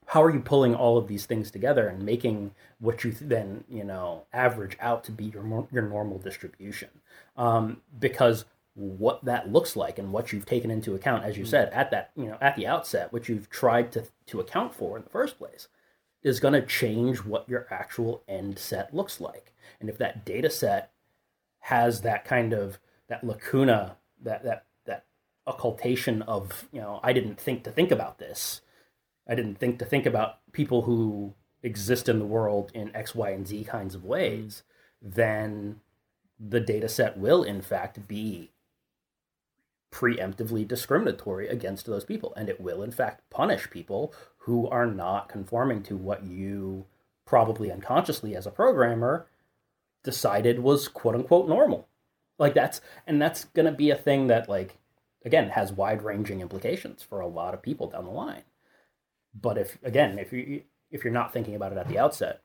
how 0.08 0.24
are 0.24 0.32
you 0.32 0.40
pulling 0.40 0.74
all 0.74 0.98
of 0.98 1.08
these 1.08 1.26
things 1.26 1.52
together 1.52 1.88
and 1.88 2.02
making 2.02 2.52
what 2.80 3.04
you 3.04 3.12
then 3.12 3.64
you 3.70 3.84
know 3.84 4.24
average 4.34 4.78
out 4.80 5.04
to 5.04 5.12
be 5.12 5.26
your 5.26 5.68
your 5.72 5.84
normal 5.84 6.18
distribution 6.18 6.90
um, 7.38 7.82
because 8.00 8.46
what 8.74 9.24
that 9.26 9.52
looks 9.52 9.76
like 9.76 9.98
and 9.98 10.12
what 10.12 10.32
you've 10.32 10.46
taken 10.46 10.70
into 10.70 10.96
account 10.96 11.24
as 11.24 11.38
you 11.38 11.44
mm. 11.44 11.48
said 11.48 11.70
at 11.74 11.92
that 11.92 12.12
you 12.16 12.26
know 12.26 12.38
at 12.42 12.56
the 12.56 12.68
outset 12.68 13.12
what 13.12 13.28
you've 13.28 13.50
tried 13.50 13.92
to 13.92 14.04
to 14.26 14.40
account 14.40 14.74
for 14.74 14.98
in 14.98 15.04
the 15.04 15.10
first 15.10 15.38
place 15.38 15.68
is 16.24 16.40
going 16.40 16.54
to 16.54 16.66
change 16.66 17.18
what 17.24 17.48
your 17.48 17.68
actual 17.70 18.24
end 18.28 18.58
set 18.58 18.94
looks 18.94 19.20
like 19.20 19.54
and 19.80 19.90
if 19.90 19.98
that 19.98 20.26
data 20.26 20.50
set 20.50 20.92
has 21.60 22.02
that 22.02 22.24
kind 22.24 22.54
of 22.54 22.80
that 23.08 23.24
lacuna 23.24 23.98
that 24.22 24.44
that 24.44 24.66
that 24.86 25.06
occultation 25.48 26.22
of 26.22 26.68
you 26.72 26.80
know 26.80 27.00
i 27.04 27.12
didn't 27.12 27.40
think 27.40 27.64
to 27.64 27.72
think 27.72 27.92
about 27.92 28.20
this 28.20 28.62
I 29.28 29.36
didn't 29.36 29.56
think 29.56 29.80
to 29.80 29.86
think 29.86 30.06
about 30.06 30.40
people 30.54 30.84
who 30.84 31.34
exist 31.64 32.08
in 32.08 32.20
the 32.20 32.26
world 32.26 32.72
in 32.74 32.96
X, 32.96 33.14
Y, 33.14 33.30
and 33.30 33.48
Z 33.48 33.66
kinds 33.66 33.96
of 33.96 34.06
ways, 34.06 34.64
mm. 35.04 35.14
then 35.16 35.82
the 36.40 36.60
data 36.60 36.88
set 36.88 37.18
will 37.18 37.44
in 37.44 37.62
fact 37.62 38.08
be 38.08 38.52
preemptively 39.92 40.68
discriminatory 40.68 41.48
against 41.48 41.86
those 41.86 42.06
people. 42.06 42.34
And 42.36 42.50
it 42.50 42.62
will 42.62 42.84
in 42.84 42.92
fact 42.92 43.30
punish 43.30 43.70
people 43.70 44.14
who 44.40 44.68
are 44.68 44.86
not 44.86 45.30
conforming 45.30 45.82
to 45.84 45.98
what 45.98 46.24
you 46.24 46.86
probably 47.26 47.72
unconsciously 47.72 48.36
as 48.36 48.46
a 48.46 48.52
programmer 48.52 49.28
decided 50.04 50.60
was 50.60 50.88
quote 50.88 51.16
unquote 51.16 51.48
normal. 51.48 51.88
Like 52.38 52.54
that's 52.54 52.82
and 53.06 53.22
that's 53.22 53.46
gonna 53.46 53.72
be 53.72 53.90
a 53.90 53.96
thing 53.96 54.28
that 54.28 54.48
like 54.48 54.78
again 55.26 55.50
has 55.50 55.72
wide 55.74 56.04
ranging 56.04 56.42
implications 56.42 57.02
for 57.02 57.20
a 57.20 57.28
lot 57.28 57.54
of 57.54 57.62
people 57.62 57.90
down 57.90 58.06
the 58.06 58.12
line. 58.12 58.44
But 59.42 59.58
if 59.58 59.78
again, 59.84 60.18
if 60.20 60.32
you 60.34 60.64
if 60.92 61.04
you're 61.04 61.14
not 61.14 61.34
thinking 61.34 61.56
about 61.56 61.72
it 61.72 61.78
at 61.78 61.88
the 61.88 62.00
outset, 62.00 62.42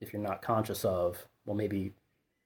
if 0.00 0.12
you're 0.12 0.22
not 0.22 0.42
conscious 0.42 0.84
of, 0.84 1.26
well, 1.44 1.56
maybe 1.56 1.92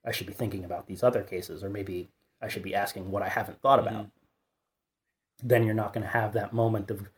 I 0.04 0.12
should 0.12 0.26
be 0.26 0.32
thinking 0.32 0.64
about 0.64 0.86
these 0.86 1.02
other 1.02 1.22
cases, 1.22 1.62
or 1.62 1.70
maybe 1.70 2.10
I 2.40 2.48
should 2.48 2.62
be 2.62 2.74
asking 2.74 3.10
what 3.10 3.22
I 3.22 3.28
haven't 3.28 3.60
thought 3.60 3.78
about, 3.78 4.06
mm-hmm. 4.06 5.48
then 5.48 5.64
you're 5.64 5.74
not 5.74 5.92
going 5.92 6.04
to 6.04 6.10
have 6.10 6.32
that 6.32 6.52
moment 6.52 6.90
of, 6.90 7.08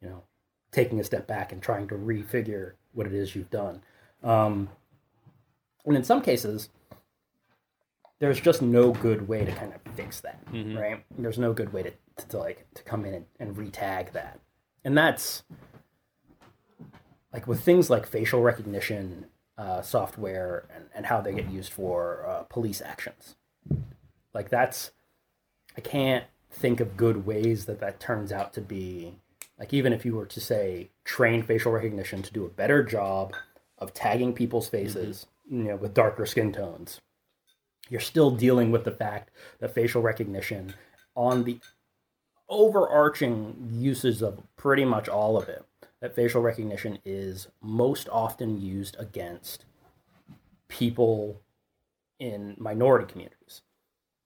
you 0.00 0.08
know, 0.08 0.22
taking 0.70 1.00
a 1.00 1.04
step 1.04 1.26
back 1.26 1.52
and 1.52 1.60
trying 1.60 1.88
to 1.88 1.94
refigure 1.94 2.72
what 2.92 3.06
it 3.06 3.12
is 3.12 3.34
you've 3.34 3.50
done. 3.50 3.82
Um, 4.22 4.68
and 5.84 5.96
in 5.96 6.04
some 6.04 6.22
cases, 6.22 6.68
there's 8.20 8.40
just 8.40 8.62
no 8.62 8.92
good 8.92 9.26
way 9.28 9.44
to 9.44 9.52
kind 9.52 9.72
of 9.72 9.80
fix 9.94 10.20
that, 10.20 10.44
mm-hmm. 10.52 10.76
right? 10.76 11.04
There's 11.16 11.38
no 11.38 11.52
good 11.52 11.72
way 11.72 11.82
to, 11.82 11.90
to, 11.90 12.28
to 12.28 12.38
like 12.38 12.66
to 12.74 12.82
come 12.82 13.04
in 13.04 13.14
and, 13.14 13.26
and 13.40 13.56
retag 13.56 14.12
that, 14.12 14.40
and 14.84 14.96
that's 14.96 15.44
like 17.32 17.46
with 17.46 17.60
things 17.60 17.90
like 17.90 18.06
facial 18.06 18.42
recognition 18.42 19.26
uh, 19.56 19.82
software 19.82 20.66
and, 20.74 20.84
and 20.94 21.06
how 21.06 21.20
they 21.20 21.34
get 21.34 21.50
used 21.50 21.72
for 21.72 22.24
uh, 22.26 22.42
police 22.44 22.80
actions. 22.80 23.36
Like 24.32 24.48
that's, 24.48 24.92
I 25.76 25.80
can't 25.80 26.24
think 26.50 26.80
of 26.80 26.96
good 26.96 27.26
ways 27.26 27.66
that 27.66 27.80
that 27.80 28.00
turns 28.00 28.32
out 28.32 28.52
to 28.54 28.60
be. 28.60 29.16
Like 29.58 29.74
even 29.74 29.92
if 29.92 30.04
you 30.04 30.14
were 30.14 30.26
to 30.26 30.40
say 30.40 30.90
train 31.04 31.42
facial 31.42 31.72
recognition 31.72 32.22
to 32.22 32.32
do 32.32 32.44
a 32.44 32.50
better 32.50 32.82
job 32.84 33.34
of 33.78 33.92
tagging 33.92 34.32
people's 34.32 34.68
faces, 34.68 35.26
mm-hmm. 35.46 35.62
you 35.62 35.68
know, 35.70 35.76
with 35.76 35.94
darker 35.94 36.24
skin 36.24 36.52
tones, 36.52 37.00
you're 37.88 38.00
still 38.00 38.30
dealing 38.30 38.70
with 38.70 38.84
the 38.84 38.92
fact 38.92 39.30
that 39.58 39.74
facial 39.74 40.02
recognition 40.02 40.74
on 41.16 41.44
the 41.44 41.58
overarching 42.48 43.68
uses 43.72 44.22
of 44.22 44.40
pretty 44.56 44.84
much 44.84 45.08
all 45.08 45.36
of 45.36 45.48
it 45.48 45.64
that 46.00 46.14
facial 46.14 46.42
recognition 46.42 46.98
is 47.04 47.48
most 47.60 48.08
often 48.10 48.60
used 48.60 48.96
against 48.98 49.64
people 50.68 51.40
in 52.18 52.54
minority 52.58 53.10
communities. 53.10 53.62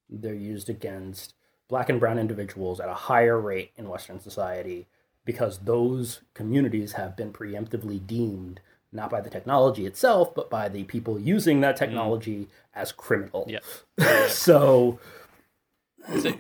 They're 0.09 0.35
used 0.35 0.69
against 0.69 1.35
black 1.69 1.89
and 1.89 1.99
brown 1.99 2.19
individuals 2.19 2.81
at 2.81 2.89
a 2.89 2.95
higher 2.95 3.41
rate 3.41 3.73
in 3.77 3.89
Western 3.89 4.21
society 4.21 4.87
because 5.25 5.59
those 5.59 6.21
communities 6.35 6.93
have 6.93 7.17
been 7.17 7.33
preemptively 7.33 8.05
deemed 8.05 8.61
not 8.93 9.09
by 9.09 9.21
the 9.21 9.31
technology 9.31 9.87
itself, 9.87 10.35
but 10.35 10.51
by 10.51 10.69
the 10.69 10.85
people 10.85 11.19
using 11.19 11.61
that 11.63 11.77
technology 11.77 12.41
mm. 12.41 12.49
as 12.75 12.93
criminal. 12.93 13.49
Yeah. 13.49 14.27
so, 14.29 14.99
so, 16.19 16.35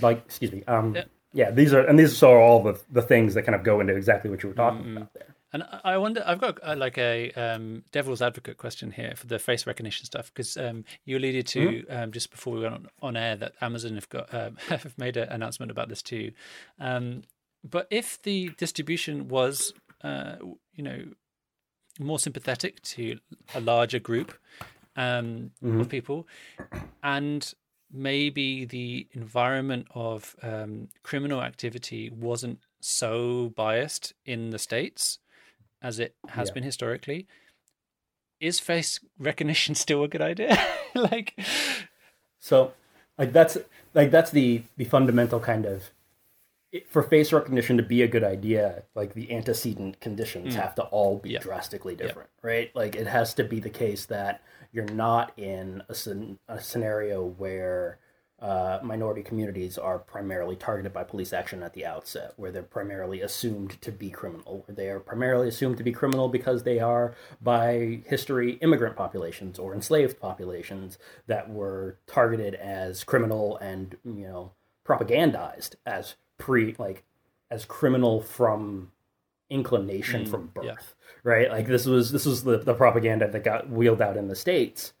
like, 0.00 0.18
excuse 0.26 0.50
me. 0.50 0.64
Um, 0.66 0.96
yeah. 0.96 1.04
Yeah. 1.32 1.50
these 1.50 1.72
are 1.72 1.84
and 1.84 1.98
these 1.98 2.22
are 2.22 2.38
all 2.38 2.62
the 2.62 2.80
the 2.90 3.02
things 3.02 3.34
that 3.34 3.42
kind 3.42 3.54
of 3.54 3.62
go 3.62 3.80
into 3.80 3.94
exactly 3.94 4.30
what 4.30 4.42
you 4.42 4.48
were 4.50 4.54
talking 4.54 4.80
mm-hmm. 4.80 4.96
about 4.98 5.14
there. 5.14 5.34
And 5.54 5.64
I 5.84 5.98
wonder, 5.98 6.24
I've 6.26 6.40
got 6.40 6.58
uh, 6.62 6.74
like 6.76 6.96
a 6.96 7.30
um, 7.32 7.84
devil's 7.92 8.22
advocate 8.22 8.56
question 8.56 8.90
here 8.90 9.12
for 9.14 9.26
the 9.26 9.38
face 9.38 9.66
recognition 9.66 10.06
stuff 10.06 10.32
because 10.32 10.56
um, 10.56 10.84
you 11.04 11.18
alluded 11.18 11.46
to 11.48 11.68
mm-hmm. 11.68 11.92
um, 11.94 12.10
just 12.10 12.30
before 12.30 12.54
we 12.54 12.60
went 12.60 12.74
on, 12.74 12.88
on, 13.02 13.16
air 13.18 13.36
that 13.36 13.52
Amazon 13.60 13.96
have 13.96 14.08
got 14.08 14.32
um, 14.32 14.56
have 14.68 14.96
made 14.96 15.18
an 15.18 15.28
announcement 15.28 15.70
about 15.70 15.90
this 15.90 16.00
too. 16.00 16.32
Um, 16.80 17.24
but 17.62 17.86
if 17.90 18.20
the 18.22 18.50
distribution 18.56 19.28
was, 19.28 19.74
uh, 20.02 20.36
you 20.74 20.82
know, 20.82 21.04
more 22.00 22.18
sympathetic 22.18 22.80
to 22.82 23.18
a 23.54 23.60
larger 23.60 23.98
group 23.98 24.32
um, 24.96 25.50
mm-hmm. 25.62 25.80
of 25.80 25.88
people, 25.90 26.26
and 27.02 27.52
maybe 27.92 28.64
the 28.64 29.06
environment 29.12 29.86
of 29.94 30.34
um, 30.42 30.88
criminal 31.02 31.42
activity 31.42 32.10
wasn't 32.10 32.58
so 32.80 33.52
biased 33.54 34.14
in 34.24 34.50
the 34.50 34.58
states 34.58 35.18
as 35.80 35.98
it 35.98 36.14
has 36.28 36.48
yeah. 36.48 36.54
been 36.54 36.62
historically. 36.62 37.26
Is 38.40 38.58
face 38.58 39.00
recognition 39.18 39.74
still 39.84 40.02
a 40.04 40.08
good 40.08 40.22
idea? 40.22 40.58
like, 40.94 41.38
so, 42.38 42.72
like 43.18 43.32
that's 43.32 43.58
like 43.94 44.10
that's 44.10 44.30
the 44.30 44.62
the 44.76 44.84
fundamental 44.84 45.38
kind 45.38 45.64
of 45.64 45.90
for 46.88 47.02
face 47.02 47.32
recognition 47.32 47.76
to 47.76 47.82
be 47.82 48.02
a 48.02 48.08
good 48.08 48.24
idea, 48.24 48.84
like 48.94 49.14
the 49.14 49.32
antecedent 49.32 50.00
conditions 50.00 50.54
mm. 50.54 50.60
have 50.60 50.74
to 50.76 50.82
all 50.84 51.18
be 51.18 51.36
drastically 51.38 51.94
different, 51.94 52.30
right? 52.42 52.74
Like 52.74 52.94
it 52.94 53.06
has 53.06 53.34
to 53.34 53.44
be 53.44 53.60
the 53.60 53.70
case 53.70 54.06
that 54.06 54.42
you're 54.72 54.84
not 54.86 55.38
in 55.38 55.82
a, 55.88 55.94
a 56.48 56.60
scenario 56.60 57.24
where 57.24 57.98
uh, 58.40 58.80
minority 58.82 59.22
communities 59.22 59.78
are 59.78 60.00
primarily 60.00 60.56
targeted 60.56 60.92
by 60.92 61.04
police 61.04 61.32
action 61.32 61.62
at 61.62 61.74
the 61.74 61.86
outset, 61.86 62.32
where 62.36 62.50
they're 62.50 62.62
primarily 62.62 63.20
assumed 63.20 63.80
to 63.80 63.92
be 63.92 64.10
criminal, 64.10 64.64
where 64.66 64.74
they 64.74 64.88
are 64.88 64.98
primarily 64.98 65.46
assumed 65.46 65.76
to 65.76 65.84
be 65.84 65.92
criminal 65.92 66.28
because 66.28 66.64
they 66.64 66.80
are, 66.80 67.14
by 67.40 68.00
history, 68.06 68.54
immigrant 68.54 68.96
populations 68.96 69.60
or 69.60 69.72
enslaved 69.72 70.18
populations 70.18 70.98
that 71.28 71.50
were 71.50 71.98
targeted 72.08 72.54
as 72.56 73.04
criminal 73.04 73.58
and, 73.58 73.96
you 74.04 74.26
know, 74.26 74.52
propagandized 74.84 75.76
as 75.86 76.16
pre 76.42 76.74
like 76.76 77.04
as 77.52 77.64
criminal 77.64 78.20
from 78.20 78.90
inclination 79.48 80.24
mm, 80.24 80.28
from 80.28 80.46
birth 80.48 80.64
yeah. 80.64 80.74
right 81.22 81.50
like 81.50 81.68
this 81.68 81.86
was 81.86 82.10
this 82.10 82.26
was 82.26 82.42
the, 82.42 82.58
the 82.58 82.74
propaganda 82.74 83.30
that 83.30 83.44
got 83.44 83.70
wheeled 83.70 84.02
out 84.02 84.16
in 84.16 84.26
the 84.26 84.34
states 84.34 84.92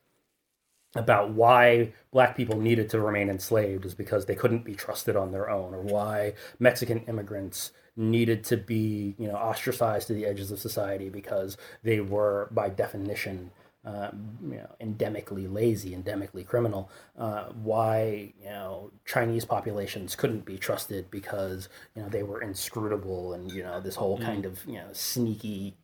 about 0.94 1.30
why 1.30 1.92
black 2.12 2.36
people 2.36 2.60
needed 2.60 2.88
to 2.88 3.00
remain 3.00 3.28
enslaved 3.28 3.84
is 3.84 3.94
because 3.94 4.26
they 4.26 4.36
couldn't 4.36 4.64
be 4.64 4.74
trusted 4.74 5.16
on 5.16 5.32
their 5.32 5.50
own 5.50 5.74
or 5.74 5.80
why 5.80 6.32
mexican 6.60 7.00
immigrants 7.08 7.72
needed 7.96 8.44
to 8.44 8.56
be 8.56 9.16
you 9.18 9.26
know 9.26 9.34
ostracized 9.34 10.06
to 10.06 10.14
the 10.14 10.24
edges 10.24 10.52
of 10.52 10.60
society 10.60 11.08
because 11.08 11.56
they 11.82 12.00
were 12.00 12.46
by 12.52 12.68
definition 12.68 13.50
uh, 13.84 14.10
you 14.42 14.56
know, 14.56 14.70
endemically 14.80 15.52
lazy, 15.52 15.90
endemically 15.90 16.46
criminal. 16.46 16.90
Uh, 17.18 17.46
why 17.62 18.32
you 18.40 18.48
know 18.48 18.90
Chinese 19.04 19.44
populations 19.44 20.14
couldn't 20.14 20.44
be 20.44 20.56
trusted 20.56 21.10
because 21.10 21.68
you 21.94 22.02
know 22.02 22.08
they 22.08 22.22
were 22.22 22.40
inscrutable, 22.40 23.32
and 23.32 23.50
you 23.50 23.62
know 23.62 23.80
this 23.80 23.96
whole 23.96 24.18
mm. 24.18 24.24
kind 24.24 24.44
of 24.44 24.64
you 24.66 24.74
know 24.74 24.88
sneaky 24.92 25.76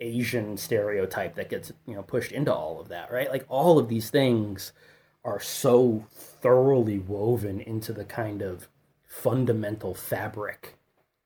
Asian 0.00 0.56
stereotype 0.56 1.34
that 1.36 1.48
gets 1.48 1.72
you 1.86 1.94
know 1.94 2.02
pushed 2.02 2.32
into 2.32 2.52
all 2.52 2.80
of 2.80 2.88
that, 2.88 3.12
right? 3.12 3.30
Like 3.30 3.44
all 3.48 3.78
of 3.78 3.88
these 3.88 4.10
things 4.10 4.72
are 5.24 5.40
so 5.40 6.04
thoroughly 6.10 6.98
woven 6.98 7.60
into 7.60 7.92
the 7.92 8.04
kind 8.04 8.42
of 8.42 8.68
fundamental 9.06 9.94
fabric 9.94 10.76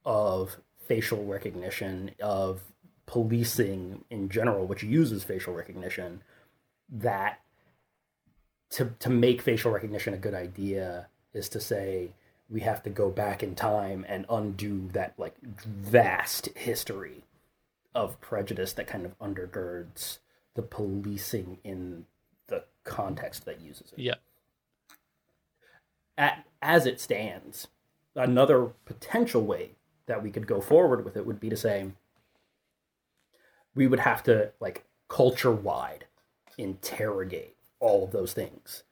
of 0.05 0.59
facial 0.87 1.25
recognition 1.25 2.11
of 2.21 2.61
policing 3.09 4.05
in 4.11 4.29
general, 4.29 4.67
which 4.67 4.83
uses 4.83 5.25
facial 5.25 5.55
recognition, 5.55 6.23
that 6.91 7.41
to 8.71 8.93
to 8.99 9.09
make 9.09 9.41
facial 9.41 9.73
recognition 9.73 10.13
a 10.13 10.19
good 10.19 10.35
idea 10.35 11.09
is 11.33 11.49
to 11.49 11.59
say 11.59 12.11
we 12.51 12.61
have 12.61 12.83
to 12.83 12.91
go 12.91 13.09
back 13.09 13.43
in 13.43 13.55
time 13.55 14.05
and 14.09 14.27
undo 14.29 14.89
that 14.93 15.15
like 15.17 15.41
vast 15.43 16.49
history 16.55 17.25
of 17.95 18.21
prejudice 18.21 18.75
that 18.75 18.87
kind 18.87 19.07
of 19.07 19.19
undergirds 19.19 20.19
the 20.55 20.63
policing 20.63 21.59
in 21.65 22.05
the 22.49 22.63
context 22.85 23.47
that 23.47 23.61
uses 23.61 23.93
it. 23.93 23.99
Yeah. 23.99 24.15
At, 26.17 26.45
as 26.61 26.85
it 26.85 27.01
stands, 27.01 27.69
another 28.15 28.73
potential 28.85 29.43
way 29.43 29.71
that 30.07 30.23
we 30.23 30.31
could 30.31 30.47
go 30.47 30.61
forward 30.61 31.05
with 31.05 31.17
it 31.17 31.27
would 31.27 31.41
be 31.41 31.49
to 31.49 31.57
say 31.57 31.93
we 33.79 33.87
would 33.87 34.01
have 34.01 34.25
to 34.25 34.51
like 34.59 34.85
culture 35.09 35.53
wide 35.53 36.05
interrogate 36.59 37.55
all 37.79 38.03
of 38.03 38.11
those 38.11 38.33
things, 38.33 38.83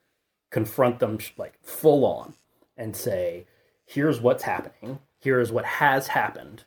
confront 0.51 1.01
them 1.01 1.19
like 1.37 1.59
full 1.61 2.05
on, 2.05 2.35
and 2.77 2.95
say, 2.95 3.47
here's 3.85 4.21
what's 4.21 4.45
happening, 4.45 5.01
here's 5.19 5.51
what 5.51 5.65
has 5.65 6.07
happened 6.07 6.63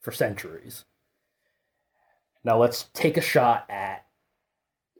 for 0.00 0.12
centuries. 0.12 0.86
Now 2.42 2.56
let's 2.56 2.88
take 2.94 3.18
a 3.18 3.20
shot 3.20 3.66
at 3.68 4.06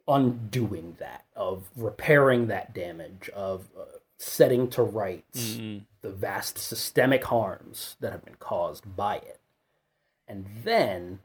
undoing 0.07 0.97
that, 0.99 1.25
of 1.35 1.71
repairing 1.75 2.49
that 2.49 2.75
damage, 2.75 3.31
of 3.35 3.69
uh, 3.75 3.85
setting 4.19 4.69
to 4.69 4.83
rights 4.83 5.55
mm-hmm. 5.55 5.85
the 6.03 6.11
vast 6.11 6.59
systemic 6.59 7.25
harms 7.25 7.97
that 8.01 8.13
have 8.13 8.27
been 8.27 8.37
caused 8.39 8.95
by 8.95 9.17
it. 9.17 9.41
And 10.29 10.45
then 10.65 11.21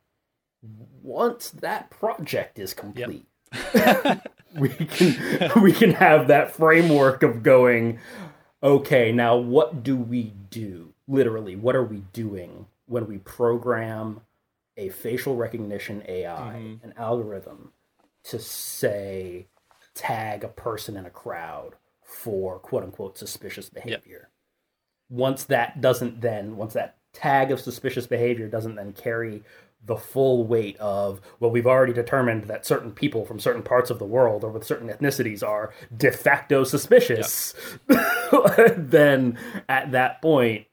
once 1.01 1.49
that 1.49 1.89
project 1.89 2.59
is 2.59 2.73
complete, 2.73 3.25
yep. 3.73 4.27
we 4.55 4.69
can 4.69 5.61
we 5.61 5.71
can 5.71 5.91
have 5.91 6.27
that 6.27 6.55
framework 6.55 7.23
of 7.23 7.43
going, 7.43 7.99
okay, 8.61 9.11
now 9.11 9.37
what 9.37 9.83
do 9.83 9.95
we 9.95 10.33
do? 10.49 10.93
Literally, 11.07 11.55
what 11.55 11.75
are 11.75 11.83
we 11.83 12.03
doing 12.13 12.67
when 12.85 13.07
we 13.07 13.17
program 13.17 14.21
a 14.77 14.89
facial 14.89 15.35
recognition 15.35 16.03
AI, 16.07 16.33
mm-hmm. 16.33 16.85
an 16.85 16.93
algorithm, 16.97 17.71
to 18.23 18.39
say 18.39 19.47
tag 19.93 20.43
a 20.43 20.47
person 20.47 20.95
in 20.95 21.05
a 21.05 21.09
crowd 21.09 21.75
for 22.01 22.59
quote 22.59 22.83
unquote 22.83 23.17
suspicious 23.17 23.69
behavior. 23.69 23.99
Yep. 24.09 24.29
Once 25.09 25.43
that 25.45 25.81
doesn't 25.81 26.21
then, 26.21 26.55
once 26.55 26.73
that 26.73 26.97
tag 27.13 27.51
of 27.51 27.59
suspicious 27.59 28.07
behavior 28.07 28.47
doesn't 28.47 28.75
then 28.75 28.93
carry 28.93 29.43
the 29.85 29.95
full 29.95 30.45
weight 30.45 30.77
of 30.77 31.21
well 31.39 31.49
we've 31.49 31.67
already 31.67 31.93
determined 31.93 32.43
that 32.45 32.65
certain 32.65 32.91
people 32.91 33.25
from 33.25 33.39
certain 33.39 33.63
parts 33.63 33.89
of 33.89 33.99
the 33.99 34.05
world 34.05 34.43
or 34.43 34.49
with 34.49 34.63
certain 34.63 34.89
ethnicities 34.89 35.45
are 35.47 35.73
de 35.95 36.11
facto 36.11 36.63
suspicious 36.63 37.53
yep. 37.89 38.75
then 38.77 39.37
at 39.67 39.91
that 39.91 40.21
point 40.21 40.67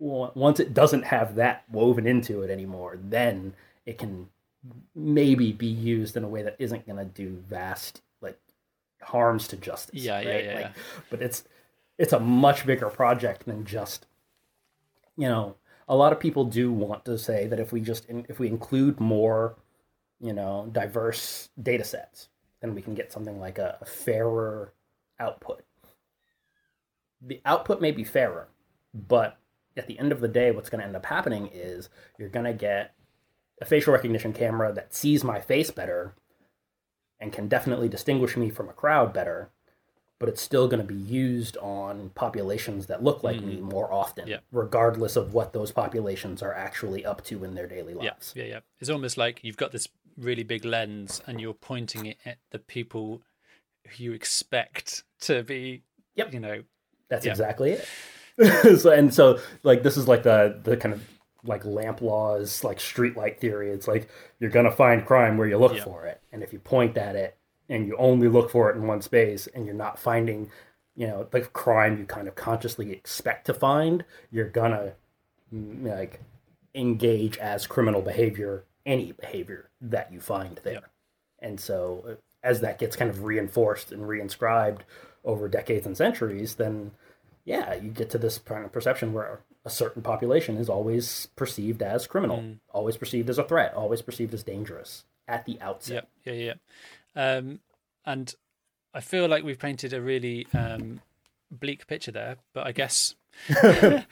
once 0.00 0.60
it 0.60 0.74
doesn't 0.74 1.04
have 1.04 1.36
that 1.36 1.64
woven 1.70 2.06
into 2.06 2.42
it 2.42 2.50
anymore 2.50 2.98
then 3.00 3.54
it 3.86 3.98
can 3.98 4.28
maybe 4.94 5.52
be 5.52 5.66
used 5.66 6.16
in 6.16 6.24
a 6.24 6.28
way 6.28 6.42
that 6.42 6.56
isn't 6.58 6.86
going 6.86 6.98
to 6.98 7.04
do 7.04 7.42
vast 7.48 8.02
like 8.20 8.38
harms 9.02 9.46
to 9.48 9.56
justice 9.56 10.02
yeah 10.02 10.16
right? 10.16 10.26
yeah 10.26 10.38
yeah, 10.38 10.54
like, 10.54 10.64
yeah 10.64 10.72
but 11.10 11.22
it's 11.22 11.44
it's 11.96 12.12
a 12.12 12.20
much 12.20 12.66
bigger 12.66 12.88
project 12.88 13.46
than 13.46 13.64
just 13.64 14.06
you 15.16 15.28
know 15.28 15.56
a 15.88 15.96
lot 15.96 16.12
of 16.12 16.20
people 16.20 16.44
do 16.44 16.70
want 16.70 17.04
to 17.06 17.18
say 17.18 17.46
that 17.46 17.60
if 17.60 17.72
we 17.72 17.80
just 17.80 18.06
if 18.08 18.38
we 18.38 18.48
include 18.48 19.00
more, 19.00 19.56
you 20.20 20.32
know, 20.32 20.68
diverse 20.72 21.48
data 21.60 21.84
sets, 21.84 22.28
then 22.60 22.74
we 22.74 22.82
can 22.82 22.94
get 22.94 23.12
something 23.12 23.40
like 23.40 23.58
a, 23.58 23.78
a 23.80 23.84
fairer 23.84 24.74
output. 25.18 25.62
The 27.20 27.40
output 27.44 27.80
may 27.80 27.90
be 27.90 28.04
fairer, 28.04 28.48
but 28.94 29.38
at 29.76 29.86
the 29.86 29.98
end 29.98 30.12
of 30.12 30.20
the 30.20 30.28
day, 30.28 30.50
what's 30.50 30.70
going 30.70 30.80
to 30.80 30.86
end 30.86 30.96
up 30.96 31.06
happening 31.06 31.50
is 31.52 31.88
you're 32.18 32.28
going 32.28 32.46
to 32.46 32.52
get 32.52 32.94
a 33.60 33.64
facial 33.64 33.92
recognition 33.92 34.32
camera 34.32 34.72
that 34.72 34.94
sees 34.94 35.24
my 35.24 35.40
face 35.40 35.70
better 35.70 36.14
and 37.20 37.32
can 37.32 37.48
definitely 37.48 37.88
distinguish 37.88 38.36
me 38.36 38.50
from 38.50 38.68
a 38.68 38.72
crowd 38.72 39.12
better. 39.12 39.50
But 40.18 40.28
it's 40.28 40.42
still 40.42 40.66
going 40.68 40.80
to 40.80 40.86
be 40.86 40.94
used 41.00 41.56
on 41.58 42.10
populations 42.14 42.86
that 42.86 43.02
look 43.04 43.22
like 43.22 43.40
me 43.40 43.56
mm-hmm. 43.56 43.68
more 43.68 43.92
often, 43.92 44.26
Yeah. 44.26 44.38
regardless 44.50 45.14
of 45.16 45.32
what 45.32 45.52
those 45.52 45.70
populations 45.70 46.42
are 46.42 46.52
actually 46.52 47.04
up 47.04 47.22
to 47.24 47.44
in 47.44 47.54
their 47.54 47.66
daily 47.68 47.94
Yeah, 47.94 48.10
lives. 48.10 48.32
yeah, 48.36 48.44
yeah. 48.44 48.60
It's 48.80 48.90
almost 48.90 49.16
like 49.16 49.40
you've 49.44 49.56
got 49.56 49.70
this 49.72 49.86
really 50.16 50.42
big 50.42 50.64
lens 50.64 51.22
and 51.26 51.40
you're 51.40 51.54
pointing 51.54 52.06
it 52.06 52.18
at 52.26 52.38
the 52.50 52.58
people 52.58 53.22
who 53.96 54.04
you 54.04 54.12
expect 54.12 55.04
to 55.20 55.42
be, 55.44 55.82
Yep. 56.16 56.34
you 56.34 56.40
know, 56.40 56.62
That's 57.08 57.24
Yeah. 57.24 57.32
exactly 57.32 57.70
it. 57.72 57.86
so, 58.80 58.90
and 58.90 59.14
so, 59.14 59.38
like, 59.62 59.82
this 59.82 59.96
is 59.96 60.06
like 60.06 60.24
the 60.24 60.60
the 60.62 60.76
kind 60.76 60.92
of 60.94 61.02
like 61.44 61.64
lamp 61.64 62.02
laws, 62.02 62.62
like 62.62 62.78
streetlight 62.78 63.38
theory. 63.38 63.70
It's 63.70 63.88
like 63.88 64.10
you're 64.40 64.50
gonna 64.50 64.70
find 64.70 65.06
crime 65.06 65.38
where 65.38 65.48
you 65.48 65.56
look 65.56 65.74
Yeah. 65.76 65.84
for 65.84 66.04
it, 66.04 66.20
and 66.32 66.42
if 66.42 66.52
you 66.52 66.58
point 66.58 66.98
at 66.98 67.16
it 67.16 67.37
and 67.68 67.86
you 67.86 67.96
only 67.96 68.28
look 68.28 68.50
for 68.50 68.70
it 68.70 68.76
in 68.76 68.86
one 68.86 69.02
space, 69.02 69.46
and 69.48 69.66
you're 69.66 69.74
not 69.74 69.98
finding, 69.98 70.50
you 70.96 71.06
know, 71.06 71.26
the 71.30 71.42
crime 71.42 71.98
you 71.98 72.04
kind 72.04 72.28
of 72.28 72.34
consciously 72.34 72.92
expect 72.92 73.46
to 73.46 73.54
find, 73.54 74.04
you're 74.30 74.48
gonna 74.48 74.94
mm, 75.52 75.84
like 75.84 76.20
engage 76.74 77.38
as 77.38 77.66
criminal 77.66 78.02
behavior 78.02 78.64
any 78.86 79.12
behavior 79.12 79.68
that 79.80 80.12
you 80.12 80.20
find 80.20 80.60
there. 80.64 80.72
Yeah. 80.74 80.80
And 81.40 81.60
so, 81.60 82.04
uh, 82.08 82.14
as 82.42 82.60
that 82.62 82.78
gets 82.78 82.96
kind 82.96 83.10
of 83.10 83.24
reinforced 83.24 83.92
and 83.92 84.02
reinscribed 84.02 84.80
over 85.24 85.48
decades 85.48 85.86
and 85.86 85.96
centuries, 85.96 86.54
then 86.54 86.92
yeah, 87.44 87.74
you 87.74 87.90
get 87.90 88.10
to 88.10 88.18
this 88.18 88.38
kind 88.38 88.64
of 88.64 88.72
perception 88.72 89.12
where 89.12 89.40
a 89.64 89.70
certain 89.70 90.02
population 90.02 90.56
is 90.56 90.68
always 90.68 91.28
perceived 91.36 91.82
as 91.82 92.06
criminal, 92.06 92.56
always 92.70 92.96
perceived 92.96 93.28
as 93.28 93.38
a 93.38 93.44
threat, 93.44 93.74
always 93.74 94.02
perceived 94.02 94.32
as 94.34 94.42
dangerous 94.42 95.04
at 95.26 95.44
the 95.44 95.60
outset. 95.60 96.08
Yeah, 96.24 96.32
yeah, 96.32 96.44
yeah. 96.44 96.54
Um, 97.18 97.58
and 98.06 98.34
I 98.94 99.00
feel 99.00 99.28
like 99.28 99.44
we've 99.44 99.58
painted 99.58 99.92
a 99.92 100.00
really 100.00 100.46
um, 100.54 101.00
bleak 101.50 101.86
picture 101.86 102.12
there, 102.12 102.36
but 102.54 102.66
I 102.66 102.72
guess 102.72 103.14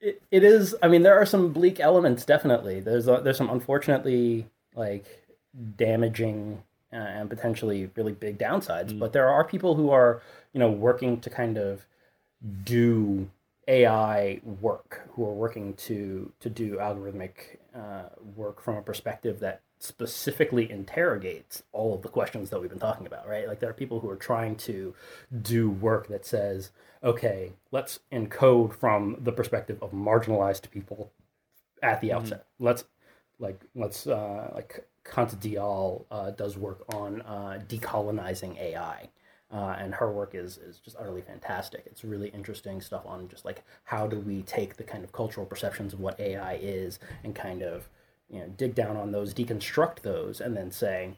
It, 0.00 0.22
it 0.30 0.44
is. 0.44 0.76
I 0.82 0.88
mean, 0.88 1.02
there 1.02 1.20
are 1.20 1.26
some 1.26 1.52
bleak 1.52 1.80
elements. 1.80 2.24
Definitely, 2.24 2.80
there's 2.80 3.08
a, 3.08 3.20
there's 3.22 3.36
some 3.36 3.50
unfortunately 3.50 4.46
like 4.76 5.26
damaging 5.76 6.62
uh, 6.92 6.96
and 6.96 7.28
potentially 7.28 7.90
really 7.96 8.12
big 8.12 8.38
downsides. 8.38 8.96
But 8.96 9.12
there 9.12 9.28
are 9.28 9.42
people 9.44 9.74
who 9.74 9.90
are 9.90 10.22
you 10.52 10.60
know 10.60 10.70
working 10.70 11.20
to 11.20 11.30
kind 11.30 11.58
of 11.58 11.84
do 12.64 13.28
AI 13.66 14.40
work, 14.60 15.08
who 15.14 15.24
are 15.26 15.34
working 15.34 15.74
to 15.74 16.32
to 16.38 16.48
do 16.48 16.76
algorithmic 16.76 17.58
uh, 17.74 18.10
work 18.36 18.62
from 18.62 18.76
a 18.76 18.82
perspective 18.82 19.40
that 19.40 19.62
specifically 19.78 20.70
interrogates 20.70 21.62
all 21.72 21.94
of 21.94 22.02
the 22.02 22.08
questions 22.08 22.50
that 22.50 22.60
we've 22.60 22.70
been 22.70 22.78
talking 22.78 23.06
about, 23.06 23.28
right? 23.28 23.46
Like 23.46 23.60
there 23.60 23.70
are 23.70 23.74
people 23.74 24.00
who 24.00 24.10
are 24.10 24.16
trying 24.16 24.56
to 24.56 24.94
do 25.42 25.70
work 25.70 26.08
that 26.08 26.26
says, 26.26 26.70
okay, 27.02 27.52
let's 27.70 28.00
encode 28.12 28.74
from 28.74 29.16
the 29.20 29.32
perspective 29.32 29.78
of 29.82 29.92
marginalized 29.92 30.70
people 30.70 31.12
at 31.82 32.00
the 32.00 32.12
outset. 32.12 32.46
Let's 32.58 32.84
like 33.38 33.60
let's 33.74 34.06
uh, 34.06 34.50
like 34.54 34.86
Kanta 35.04 35.36
Dihal 35.36 36.04
uh, 36.10 36.30
does 36.32 36.56
work 36.56 36.82
on 36.94 37.22
uh, 37.22 37.60
decolonizing 37.68 38.58
AI. 38.58 39.08
Uh, 39.50 39.74
and 39.78 39.94
her 39.94 40.12
work 40.12 40.34
is 40.34 40.58
is 40.58 40.78
just 40.78 40.96
utterly 40.98 41.22
fantastic. 41.22 41.84
It's 41.86 42.04
really 42.04 42.28
interesting 42.28 42.80
stuff 42.82 43.06
on 43.06 43.28
just 43.28 43.44
like 43.44 43.62
how 43.84 44.06
do 44.06 44.18
we 44.18 44.42
take 44.42 44.76
the 44.76 44.84
kind 44.84 45.04
of 45.04 45.12
cultural 45.12 45.46
perceptions 45.46 45.94
of 45.94 46.00
what 46.00 46.20
AI 46.20 46.58
is 46.60 46.98
and 47.24 47.34
kind 47.34 47.62
of 47.62 47.88
you 48.30 48.40
know 48.40 48.48
dig 48.48 48.74
down 48.74 48.96
on 48.96 49.12
those, 49.12 49.34
deconstruct 49.34 50.00
those, 50.00 50.40
and 50.40 50.56
then 50.56 50.70
say 50.70 51.16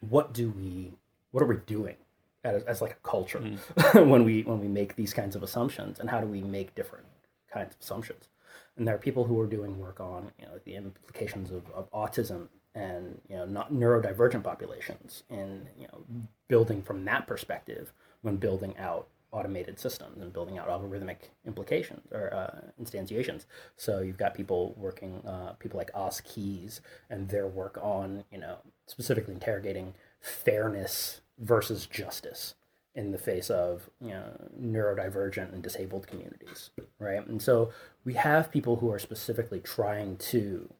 what 0.00 0.32
do 0.32 0.50
we 0.50 0.92
what 1.30 1.42
are 1.42 1.46
we 1.46 1.56
doing 1.66 1.96
as, 2.44 2.62
as 2.64 2.80
like 2.80 2.92
a 2.92 3.08
culture 3.08 3.40
hmm. 3.40 3.56
when 4.10 4.24
we 4.24 4.42
when 4.42 4.60
we 4.60 4.68
make 4.68 4.96
these 4.96 5.12
kinds 5.12 5.36
of 5.36 5.42
assumptions? 5.42 6.00
And 6.00 6.10
how 6.10 6.20
do 6.20 6.26
we 6.26 6.40
make 6.40 6.74
different 6.74 7.06
kinds 7.52 7.74
of 7.74 7.80
assumptions? 7.80 8.28
And 8.76 8.86
there 8.86 8.94
are 8.94 8.98
people 8.98 9.24
who 9.24 9.40
are 9.40 9.46
doing 9.46 9.78
work 9.78 10.00
on 10.00 10.32
you 10.38 10.46
know 10.46 10.60
the 10.64 10.76
implications 10.76 11.50
of, 11.50 11.70
of 11.70 11.90
autism 11.92 12.48
and 12.74 13.20
you 13.28 13.36
know 13.36 13.46
not 13.46 13.72
neurodivergent 13.72 14.44
populations 14.44 15.24
and 15.30 15.66
you 15.78 15.88
know 15.88 16.04
building 16.48 16.82
from 16.82 17.04
that 17.04 17.26
perspective 17.26 17.92
when 18.22 18.36
building 18.36 18.76
out 18.78 19.08
automated 19.32 19.78
systems 19.78 20.22
and 20.22 20.32
building 20.32 20.58
out 20.58 20.68
algorithmic 20.68 21.16
implications 21.46 22.10
or 22.12 22.32
uh, 22.32 22.82
instantiations. 22.82 23.44
So 23.76 24.00
you've 24.00 24.18
got 24.18 24.34
people 24.34 24.74
working, 24.76 25.22
uh, 25.26 25.52
people 25.58 25.78
like 25.78 25.90
Os 25.94 26.20
Keyes 26.20 26.80
and 27.10 27.28
their 27.28 27.46
work 27.46 27.78
on, 27.82 28.24
you 28.30 28.38
know, 28.38 28.58
specifically 28.86 29.34
interrogating 29.34 29.94
fairness 30.20 31.20
versus 31.38 31.86
justice 31.86 32.54
in 32.94 33.12
the 33.12 33.18
face 33.18 33.50
of, 33.50 33.90
you 34.00 34.08
know, 34.08 34.24
neurodivergent 34.58 35.52
and 35.52 35.62
disabled 35.62 36.06
communities, 36.06 36.70
right? 36.98 37.26
And 37.26 37.42
so 37.42 37.70
we 38.04 38.14
have 38.14 38.50
people 38.50 38.76
who 38.76 38.90
are 38.90 38.98
specifically 38.98 39.60
trying 39.60 40.16
to 40.16 40.72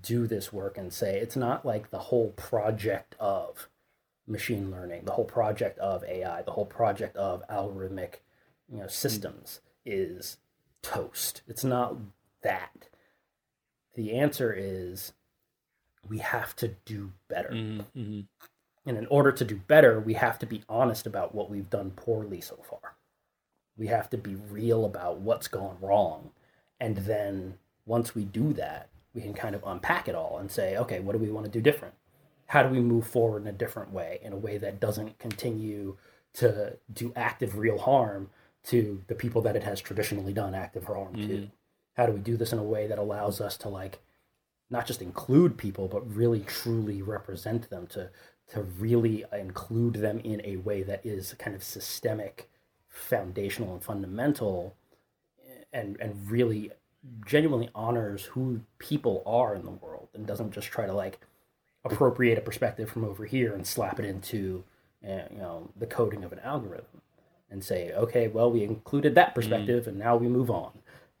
do 0.00 0.26
this 0.26 0.52
work 0.52 0.78
and 0.78 0.92
say 0.92 1.18
it's 1.18 1.36
not 1.36 1.64
like 1.64 1.90
the 1.90 1.98
whole 1.98 2.30
project 2.30 3.16
of 3.18 3.68
machine 4.26 4.70
learning, 4.70 5.04
the 5.04 5.12
whole 5.12 5.24
project 5.24 5.78
of 5.78 6.04
AI, 6.04 6.42
the 6.42 6.52
whole 6.52 6.66
project 6.66 7.16
of 7.16 7.46
algorithmic, 7.48 8.16
you 8.68 8.78
know, 8.78 8.88
systems 8.88 9.60
is 9.84 10.38
toast. 10.82 11.42
It's 11.46 11.64
not 11.64 11.96
that. 12.42 12.88
The 13.94 14.12
answer 14.12 14.54
is 14.56 15.12
we 16.08 16.18
have 16.18 16.54
to 16.56 16.68
do 16.84 17.12
better. 17.28 17.50
mm-hmm. 17.50 18.20
And 18.88 18.96
in 18.96 19.06
order 19.06 19.32
to 19.32 19.44
do 19.44 19.56
better, 19.56 19.98
we 19.98 20.14
have 20.14 20.38
to 20.38 20.46
be 20.46 20.62
honest 20.68 21.06
about 21.06 21.34
what 21.34 21.50
we've 21.50 21.68
done 21.68 21.90
poorly 21.90 22.40
so 22.40 22.56
far. 22.68 22.94
We 23.76 23.88
have 23.88 24.08
to 24.10 24.16
be 24.16 24.36
real 24.36 24.84
about 24.84 25.18
what's 25.18 25.48
gone 25.48 25.76
wrong. 25.80 26.30
And 26.78 26.98
then 26.98 27.58
once 27.84 28.14
we 28.14 28.24
do 28.24 28.52
that, 28.52 28.88
we 29.12 29.22
can 29.22 29.34
kind 29.34 29.56
of 29.56 29.64
unpack 29.66 30.08
it 30.08 30.14
all 30.14 30.38
and 30.38 30.50
say, 30.50 30.76
okay, 30.76 31.00
what 31.00 31.12
do 31.12 31.18
we 31.18 31.30
want 31.30 31.46
to 31.46 31.50
do 31.50 31.60
different? 31.60 31.94
How 32.46 32.62
do 32.62 32.68
we 32.68 32.80
move 32.80 33.06
forward 33.06 33.42
in 33.42 33.48
a 33.48 33.52
different 33.52 33.92
way, 33.92 34.20
in 34.22 34.32
a 34.32 34.36
way 34.38 34.58
that 34.58 34.80
doesn't 34.80 35.18
continue 35.18 35.96
to 36.34 36.76
do 36.92 37.12
active 37.16 37.58
real 37.58 37.78
harm 37.78 38.30
to 38.64 39.02
the 39.06 39.14
people 39.14 39.42
that 39.42 39.56
it 39.56 39.62
has 39.62 39.80
traditionally 39.80 40.32
done 40.32 40.54
active 40.54 40.84
harm 40.84 41.14
to? 41.14 41.20
Mm-hmm. 41.20 41.44
How 41.96 42.06
do 42.06 42.12
we 42.12 42.20
do 42.20 42.36
this 42.36 42.52
in 42.52 42.58
a 42.58 42.64
way 42.64 42.86
that 42.86 42.98
allows 42.98 43.40
us 43.40 43.56
to 43.58 43.68
like 43.68 44.00
not 44.70 44.86
just 44.86 45.02
include 45.02 45.56
people, 45.56 45.88
but 45.88 46.14
really 46.14 46.40
truly 46.40 47.02
represent 47.02 47.70
them 47.70 47.86
to 47.88 48.10
to 48.48 48.62
really 48.62 49.24
include 49.32 49.94
them 49.94 50.20
in 50.20 50.40
a 50.44 50.56
way 50.58 50.82
that 50.84 51.04
is 51.04 51.34
kind 51.36 51.56
of 51.56 51.64
systemic, 51.64 52.48
foundational, 52.88 53.74
and 53.74 53.82
fundamental, 53.82 54.76
eh, 55.40 55.64
and 55.72 55.96
and 56.00 56.30
really 56.30 56.70
genuinely 57.24 57.70
honors 57.74 58.24
who 58.24 58.60
people 58.78 59.22
are 59.26 59.54
in 59.54 59.64
the 59.64 59.70
world 59.70 60.08
and 60.14 60.26
doesn't 60.26 60.52
just 60.52 60.68
try 60.68 60.86
to 60.86 60.92
like 60.92 61.20
appropriate 61.90 62.38
a 62.38 62.40
perspective 62.40 62.90
from 62.90 63.04
over 63.04 63.24
here 63.24 63.54
and 63.54 63.66
slap 63.66 63.98
it 63.98 64.04
into 64.04 64.64
uh, 65.04 65.22
you 65.30 65.38
know 65.38 65.70
the 65.76 65.86
coding 65.86 66.24
of 66.24 66.32
an 66.32 66.40
algorithm 66.40 67.02
and 67.50 67.62
say 67.62 67.92
okay 67.92 68.28
well 68.28 68.50
we 68.50 68.62
included 68.62 69.14
that 69.14 69.30
mm. 69.30 69.34
perspective 69.34 69.86
and 69.86 69.98
now 69.98 70.16
we 70.16 70.28
move 70.28 70.50
on. 70.50 70.72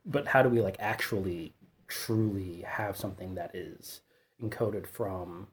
But 0.04 0.28
how 0.28 0.42
do 0.42 0.48
we 0.48 0.60
like 0.60 0.76
actually 0.78 1.52
truly 1.88 2.62
have 2.66 2.96
something 2.96 3.34
that 3.34 3.54
is 3.54 4.00
encoded 4.42 4.86
from 4.86 5.48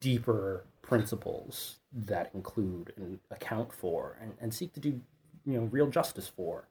deeper 0.00 0.64
principles 0.82 1.76
that 1.92 2.30
include 2.34 2.92
and 2.96 3.18
account 3.30 3.72
for 3.72 4.18
and, 4.20 4.34
and 4.40 4.52
seek 4.54 4.72
to 4.74 4.80
do 4.80 5.00
you 5.44 5.60
know 5.60 5.64
real 5.72 5.88
justice 5.88 6.28
for 6.28 6.68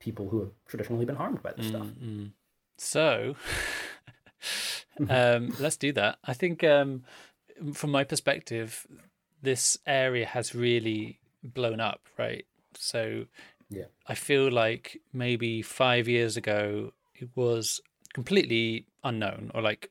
people 0.00 0.28
who 0.28 0.40
have 0.40 0.50
traditionally 0.66 1.04
been 1.04 1.16
harmed 1.16 1.42
by 1.42 1.52
this 1.52 1.66
mm, 1.66 1.70
stuff? 1.70 1.86
Mm. 2.02 2.30
So, 2.76 3.36
um, 5.08 5.54
let's 5.58 5.76
do 5.76 5.92
that. 5.92 6.18
I 6.24 6.34
think, 6.34 6.64
um, 6.64 7.04
from 7.72 7.90
my 7.90 8.04
perspective, 8.04 8.86
this 9.42 9.78
area 9.86 10.26
has 10.26 10.54
really 10.54 11.20
blown 11.42 11.80
up, 11.80 12.00
right? 12.16 12.46
So, 12.74 13.26
Yeah. 13.70 13.84
I 14.06 14.14
feel 14.14 14.50
like 14.50 15.00
maybe 15.12 15.60
five 15.62 16.08
years 16.08 16.36
ago 16.36 16.92
it 17.14 17.28
was 17.34 17.80
completely 18.14 18.86
unknown 19.04 19.50
or 19.54 19.60
like 19.60 19.90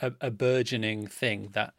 a, 0.00 0.12
a 0.20 0.30
burgeoning 0.30 1.06
thing 1.06 1.48
that 1.52 1.74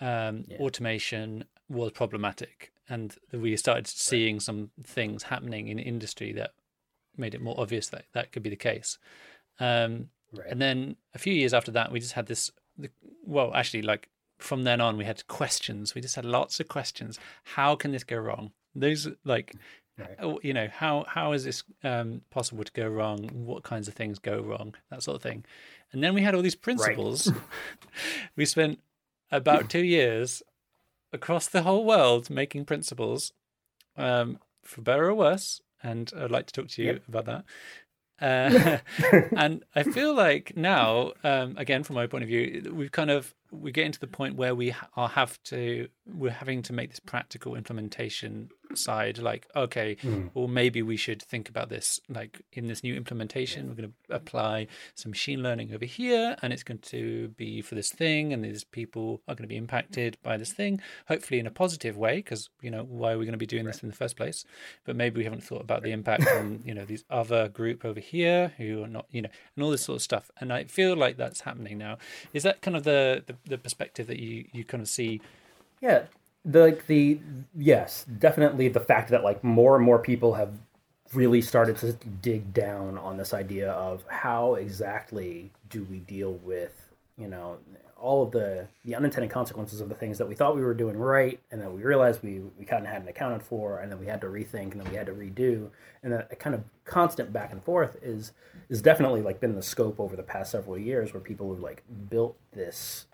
um, 0.00 0.46
automation 0.58 1.44
was 1.68 1.92
problematic, 1.92 2.72
and 2.88 3.14
we 3.32 3.56
started 3.56 3.86
seeing 3.86 4.40
some 4.40 4.70
things 4.82 5.24
happening 5.24 5.68
in 5.68 5.78
industry 5.78 6.32
that 6.32 6.52
made 7.16 7.34
it 7.34 7.42
more 7.42 7.58
obvious 7.58 7.88
that 7.88 8.04
that 8.12 8.32
could 8.32 8.42
be 8.42 8.50
the 8.50 8.56
case. 8.56 8.98
Um, 9.60 10.08
Right. 10.32 10.46
And 10.48 10.60
then 10.60 10.96
a 11.14 11.18
few 11.18 11.32
years 11.32 11.54
after 11.54 11.70
that, 11.72 11.92
we 11.92 12.00
just 12.00 12.12
had 12.12 12.26
this. 12.26 12.50
Well, 13.24 13.52
actually, 13.54 13.82
like 13.82 14.08
from 14.38 14.64
then 14.64 14.80
on, 14.80 14.96
we 14.96 15.04
had 15.04 15.26
questions. 15.26 15.94
We 15.94 16.00
just 16.00 16.16
had 16.16 16.24
lots 16.24 16.60
of 16.60 16.68
questions. 16.68 17.18
How 17.44 17.74
can 17.74 17.92
this 17.92 18.04
go 18.04 18.16
wrong? 18.16 18.52
Those 18.74 19.08
like, 19.24 19.54
Right. 19.98 20.16
oh, 20.20 20.38
you 20.44 20.54
know, 20.54 20.68
how 20.72 21.04
how 21.08 21.32
is 21.32 21.44
this 21.44 21.64
um, 21.82 22.22
possible 22.30 22.62
to 22.62 22.72
go 22.72 22.86
wrong? 22.86 23.28
What 23.32 23.64
kinds 23.64 23.88
of 23.88 23.94
things 23.94 24.20
go 24.20 24.40
wrong? 24.40 24.74
That 24.90 25.02
sort 25.02 25.16
of 25.16 25.22
thing. 25.22 25.44
And 25.92 26.04
then 26.04 26.14
we 26.14 26.22
had 26.22 26.34
all 26.34 26.42
these 26.42 26.54
principles. 26.54 27.32
we 28.36 28.44
spent 28.44 28.78
about 29.32 29.68
two 29.70 29.84
years 29.84 30.42
across 31.12 31.48
the 31.48 31.62
whole 31.62 31.84
world 31.84 32.30
making 32.30 32.64
principles 32.64 33.32
um, 33.96 34.38
for 34.62 34.82
better 34.82 35.08
or 35.08 35.14
worse, 35.14 35.62
and 35.82 36.12
I'd 36.16 36.30
like 36.30 36.46
to 36.46 36.52
talk 36.52 36.68
to 36.68 36.82
you 36.82 36.92
yep. 36.92 37.08
about 37.08 37.24
that. 37.24 37.44
Uh, 38.20 38.78
and 39.36 39.64
I 39.74 39.82
feel 39.84 40.14
like 40.14 40.56
now, 40.56 41.12
um, 41.22 41.56
again, 41.56 41.84
from 41.84 41.96
my 41.96 42.06
point 42.06 42.24
of 42.24 42.28
view, 42.28 42.72
we've 42.72 42.92
kind 42.92 43.10
of 43.10 43.34
we're 43.50 43.72
getting 43.72 43.92
to 43.92 44.00
the 44.00 44.06
point 44.06 44.36
where 44.36 44.54
we 44.54 44.74
are 44.96 45.08
have 45.08 45.42
to 45.44 45.88
we're 46.06 46.30
having 46.30 46.62
to 46.62 46.72
make 46.72 46.90
this 46.90 47.00
practical 47.00 47.54
implementation 47.54 48.50
side 48.74 49.18
like 49.18 49.46
okay 49.54 49.96
mm. 50.02 50.30
well 50.34 50.48
maybe 50.48 50.82
we 50.82 50.96
should 50.96 51.22
think 51.22 51.48
about 51.48 51.68
this 51.68 52.00
like 52.08 52.42
in 52.52 52.66
this 52.66 52.82
new 52.82 52.94
implementation 52.94 53.68
we're 53.68 53.74
going 53.74 53.92
to 54.08 54.14
apply 54.14 54.66
some 54.94 55.10
machine 55.10 55.42
learning 55.42 55.72
over 55.74 55.84
here 55.84 56.36
and 56.42 56.52
it's 56.52 56.62
going 56.62 56.78
to 56.78 57.28
be 57.36 57.60
for 57.60 57.74
this 57.74 57.90
thing 57.90 58.32
and 58.32 58.44
these 58.44 58.64
people 58.64 59.20
are 59.28 59.34
going 59.34 59.44
to 59.44 59.48
be 59.48 59.56
impacted 59.56 60.16
by 60.22 60.36
this 60.36 60.52
thing 60.52 60.80
hopefully 61.06 61.40
in 61.40 61.46
a 61.46 61.50
positive 61.50 61.96
way 61.96 62.16
because 62.16 62.50
you 62.60 62.70
know 62.70 62.84
why 62.84 63.12
are 63.12 63.18
we 63.18 63.24
going 63.24 63.32
to 63.32 63.38
be 63.38 63.46
doing 63.46 63.64
right. 63.64 63.72
this 63.72 63.82
in 63.82 63.88
the 63.88 63.94
first 63.94 64.16
place 64.16 64.44
but 64.84 64.96
maybe 64.96 65.18
we 65.18 65.24
haven't 65.24 65.42
thought 65.42 65.62
about 65.62 65.82
the 65.82 65.90
impact 65.90 66.26
on 66.28 66.60
you 66.64 66.74
know 66.74 66.84
these 66.84 67.04
other 67.10 67.48
group 67.48 67.84
over 67.84 68.00
here 68.00 68.52
who 68.56 68.82
are 68.82 68.88
not 68.88 69.06
you 69.10 69.22
know 69.22 69.30
and 69.56 69.64
all 69.64 69.70
this 69.70 69.82
sort 69.82 69.96
of 69.96 70.02
stuff 70.02 70.30
and 70.40 70.52
i 70.52 70.64
feel 70.64 70.96
like 70.96 71.16
that's 71.16 71.42
happening 71.42 71.78
now 71.78 71.96
is 72.32 72.42
that 72.42 72.60
kind 72.60 72.76
of 72.76 72.84
the, 72.84 73.22
the 73.26 73.34
the 73.48 73.58
perspective 73.58 74.06
that 74.06 74.18
you 74.18 74.46
you 74.52 74.64
kind 74.64 74.82
of 74.82 74.88
see. 74.88 75.20
Yeah, 75.80 76.04
the 76.48 76.60
like 76.60 76.86
the 76.86 77.20
yes, 77.56 78.04
definitely 78.04 78.68
the 78.68 78.80
fact 78.80 79.10
that 79.10 79.22
like 79.22 79.44
more 79.44 79.76
and 79.76 79.84
more 79.84 79.98
people 79.98 80.34
have 80.34 80.52
really 81.12 81.40
started 81.40 81.76
to 81.78 81.92
dig 82.22 82.52
down 82.52 82.98
on 82.98 83.16
this 83.16 83.32
idea 83.32 83.70
of 83.72 84.04
how 84.08 84.54
exactly 84.54 85.50
do 85.70 85.86
we 85.90 85.98
deal 86.00 86.32
with 86.44 86.90
you 87.16 87.28
know 87.28 87.58
all 87.96 88.22
of 88.22 88.30
the 88.30 88.66
the 88.84 88.94
unintended 88.94 89.30
consequences 89.30 89.80
of 89.80 89.88
the 89.88 89.94
things 89.94 90.18
that 90.18 90.28
we 90.28 90.34
thought 90.34 90.54
we 90.54 90.62
were 90.62 90.74
doing 90.74 90.96
right 90.96 91.40
and 91.50 91.60
then 91.60 91.74
we 91.74 91.82
realized 91.82 92.22
we 92.22 92.40
we 92.58 92.64
kind 92.64 92.84
of 92.84 92.92
hadn't 92.92 93.08
accounted 93.08 93.42
for 93.42 93.78
and 93.80 93.90
then 93.90 93.98
we 93.98 94.06
had 94.06 94.20
to 94.20 94.26
rethink 94.26 94.72
and 94.72 94.80
then 94.80 94.90
we 94.90 94.96
had 94.96 95.06
to 95.06 95.12
redo 95.12 95.68
and 96.02 96.12
that 96.12 96.38
kind 96.38 96.54
of 96.54 96.62
constant 96.84 97.32
back 97.32 97.52
and 97.52 97.62
forth 97.64 97.96
is 98.02 98.32
is 98.68 98.82
definitely 98.82 99.22
like 99.22 99.40
been 99.40 99.54
the 99.54 99.62
scope 99.62 99.98
over 99.98 100.14
the 100.14 100.22
past 100.22 100.52
several 100.52 100.78
years 100.78 101.12
where 101.12 101.20
people 101.20 101.52
have 101.52 101.62
like 101.62 101.82
built 102.10 102.36
this 102.52 103.06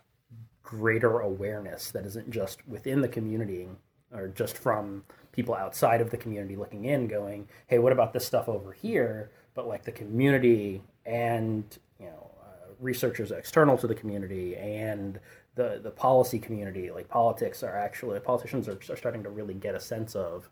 greater 0.65 1.21
awareness 1.21 1.91
that 1.91 2.05
isn't 2.07 2.31
just 2.31 2.67
within 2.67 3.03
the 3.03 3.09
community 3.09 3.69
or 4.13 4.29
just 4.29 4.57
from 4.57 5.05
people 5.31 5.55
outside 5.55 6.01
of 6.01 6.11
the 6.11 6.17
community 6.17 6.57
looking 6.57 6.87
in 6.87 7.07
going 7.07 7.47
hey 7.67 7.79
what 7.79 7.93
about 7.93 8.13
this 8.13 8.27
stuff 8.27 8.49
over 8.49 8.73
here 8.73 9.31
but 9.55 9.69
like 9.69 9.85
the 9.85 9.93
community 9.93 10.83
and 11.05 11.79
you 12.01 12.07
know 12.07 12.31
uh, 12.43 12.73
researchers 12.81 13.31
external 13.31 13.77
to 13.77 13.87
the 13.87 13.95
community 13.95 14.57
and 14.57 15.21
the 15.55 15.81
the 15.83 15.91
policy 15.91 16.39
community 16.39 16.91
like 16.91 17.09
politics 17.09 17.63
are 17.63 17.77
actually 17.77 18.19
politicians 18.21 18.67
are, 18.67 18.79
are 18.91 18.97
starting 18.97 19.23
to 19.23 19.31
really 19.31 19.55
get 19.55 19.75
a 19.75 19.81
sense 19.81 20.17
of 20.17 20.49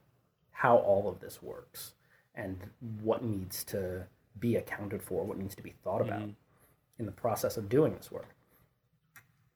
how 0.51 0.77
all 0.77 1.09
of 1.09 1.21
this 1.21 1.43
works 1.43 1.95
and 2.35 2.59
what 3.01 3.25
needs 3.25 3.65
to 3.65 4.05
be 4.39 4.57
accounted 4.57 5.03
for 5.03 5.25
what 5.25 5.39
needs 5.39 5.55
to 5.55 5.63
be 5.63 5.75
thought 5.83 6.03
about 6.03 6.21
mm-hmm. 6.21 6.31
in 6.99 7.07
the 7.07 7.13
process 7.13 7.57
of 7.57 7.71
doing 7.71 7.95
this 7.95 8.13
work 8.13 8.35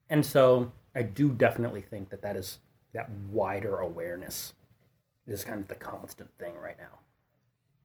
and 0.09 0.25
so 0.25 0.73
I 0.95 1.03
do 1.03 1.31
definitely 1.31 1.83
think 1.83 2.11
that 2.11 2.23
that 2.23 2.37
is 2.37 2.59
that 2.93 3.11
wider 3.31 3.77
awareness 3.79 4.55
is 5.27 5.45
kind 5.45 5.61
of 5.61 5.69
the 5.69 5.75
constant 5.75 6.31
thing 6.39 6.55
right 6.63 6.79
now. 6.79 6.99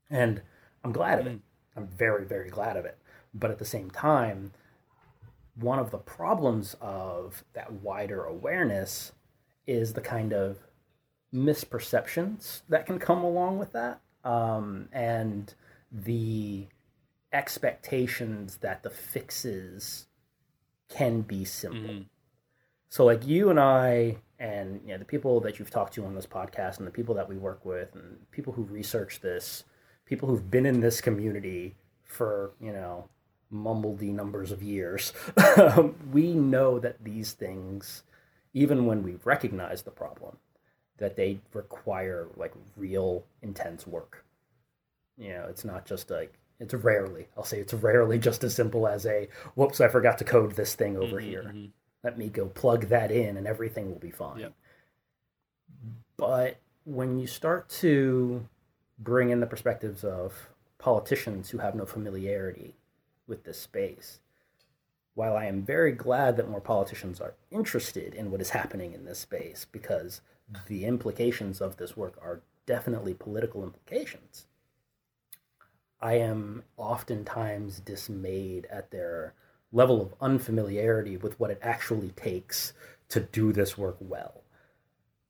And 0.10 0.42
I'm 0.84 0.92
glad 0.92 1.20
of 1.20 1.28
it. 1.28 1.34
Mm. 1.34 1.40
I'm 1.76 1.88
very, 1.88 2.26
very 2.26 2.50
glad 2.50 2.78
of 2.78 2.86
it. 2.86 2.98
But 3.34 3.52
at 3.52 3.60
the 3.60 3.66
same 3.66 3.90
time, 3.90 4.52
one 5.56 5.80
of 5.80 5.92
the 5.92 5.98
problems 5.98 6.76
of 6.80 7.44
that 7.54 7.72
wider 7.72 8.24
awareness 8.24 9.12
is 9.68 9.94
the 9.94 10.02
kind 10.02 10.34
of 10.34 10.60
misperceptions 11.34 12.62
that 12.70 12.86
can 12.86 13.00
come 13.00 13.24
along 13.24 13.58
with 13.58 13.72
that 13.74 14.02
um, 14.24 14.90
and 14.92 15.54
the 15.92 16.68
expectations 17.34 18.58
that 18.58 18.84
the 18.84 18.90
fixes 18.90 20.08
can 20.92 21.22
be 21.22 21.46
simple. 21.46 21.82
Mm-hmm. 21.82 22.02
So 22.90 23.06
like 23.06 23.26
you 23.26 23.50
and 23.50 23.60
I 23.60 24.18
and 24.40 24.82
you 24.84 24.90
know, 24.90 24.98
the 24.98 25.06
people 25.06 25.40
that 25.42 25.60
you've 25.60 25.70
talked 25.70 25.94
to 25.94 26.06
on 26.06 26.16
this 26.16 26.26
podcast 26.26 26.80
and 26.80 26.88
the 26.88 26.92
people 26.92 27.16
that 27.16 27.30
we 27.30 27.38
work 27.38 27.64
with 27.64 27.96
and 27.96 28.30
people 28.32 28.54
who 28.54 28.64
research 28.64 29.22
this, 29.22 29.64
people 30.06 30.28
who've 30.28 30.52
been 30.52 30.66
in 30.66 30.80
this 30.80 31.00
community 31.00 31.76
for, 32.04 32.52
you 32.60 32.72
know, 32.72 33.08
mumbledy 33.54 34.14
numbers 34.14 34.52
of 34.52 34.64
years, 34.64 35.14
we 36.12 36.34
know 36.34 36.80
that 36.80 37.04
these 37.04 37.34
things, 37.34 38.04
even 38.54 38.86
when 38.86 39.04
we 39.04 39.16
recognize 39.24 39.84
the 39.84 39.92
problem, 39.92 40.38
that 40.98 41.16
they 41.16 41.40
require 41.54 42.28
like 42.36 42.54
real 42.76 43.24
intense 43.42 43.88
work. 43.88 44.26
You 45.18 45.30
know, 45.30 45.46
it's 45.50 45.66
not 45.66 45.86
just 45.86 46.10
like 46.10 46.34
it's 46.62 46.74
rarely, 46.74 47.28
I'll 47.36 47.44
say 47.44 47.60
it's 47.60 47.74
rarely 47.74 48.18
just 48.18 48.44
as 48.46 48.56
simple 48.56 48.88
as 48.88 49.06
a 49.06 49.28
whoops, 49.56 49.82
I 49.82 49.90
forgot 49.90 50.18
to 50.20 50.24
code 50.24 50.56
this 50.56 50.76
thing 50.76 50.96
over 50.96 51.18
mm-hmm, 51.18 51.30
here. 51.30 51.44
Mm-hmm 51.44 51.66
let 52.04 52.18
me 52.18 52.30
go 52.30 52.48
plug 52.48 52.88
that 52.88 53.12
in 53.12 53.38
and 53.38 53.48
everything 53.48 53.90
will 53.90 54.00
be 54.00 54.12
fine. 54.12 54.40
Yep. 54.40 54.54
But 56.18 56.58
when 56.84 57.20
you 57.20 57.28
start 57.28 57.70
to 57.70 58.48
bring 59.00 59.30
in 59.30 59.40
the 59.40 59.48
perspectives 59.48 60.04
of 60.04 60.50
politicians 60.78 61.50
who 61.50 61.60
have 61.60 61.76
no 61.76 61.86
familiarity 61.86 62.76
with 63.28 63.44
this 63.44 63.60
space, 63.60 64.20
while 65.14 65.36
I 65.36 65.46
am 65.46 65.64
very 65.64 65.92
glad 65.92 66.38
that 66.38 66.50
more 66.50 66.62
politicians 66.62 67.20
are 67.20 67.36
interested 67.52 68.14
in 68.14 68.32
what 68.32 68.42
is 68.42 68.52
happening 68.52 68.94
in 68.94 69.06
this 69.06 69.20
space 69.20 69.68
because 69.72 70.22
the 70.68 70.86
implications 70.86 71.62
of 71.62 71.78
this 71.78 71.96
work 71.96 72.18
are 72.22 72.42
definitely 72.66 73.14
political 73.14 73.64
implications, 73.64 74.48
I 76.02 76.16
am 76.16 76.64
oftentimes 76.78 77.80
dismayed 77.80 78.68
at 78.72 78.92
their 78.92 79.34
level 79.72 80.02
of 80.02 80.14
unfamiliarity 80.20 81.18
with 81.18 81.40
what 81.40 81.52
it 81.52 81.60
actually 81.62 82.10
takes 82.10 82.74
to 83.10 83.20
do 83.20 83.52
this 83.54 83.78
work 83.78 83.98
well. 84.00 84.44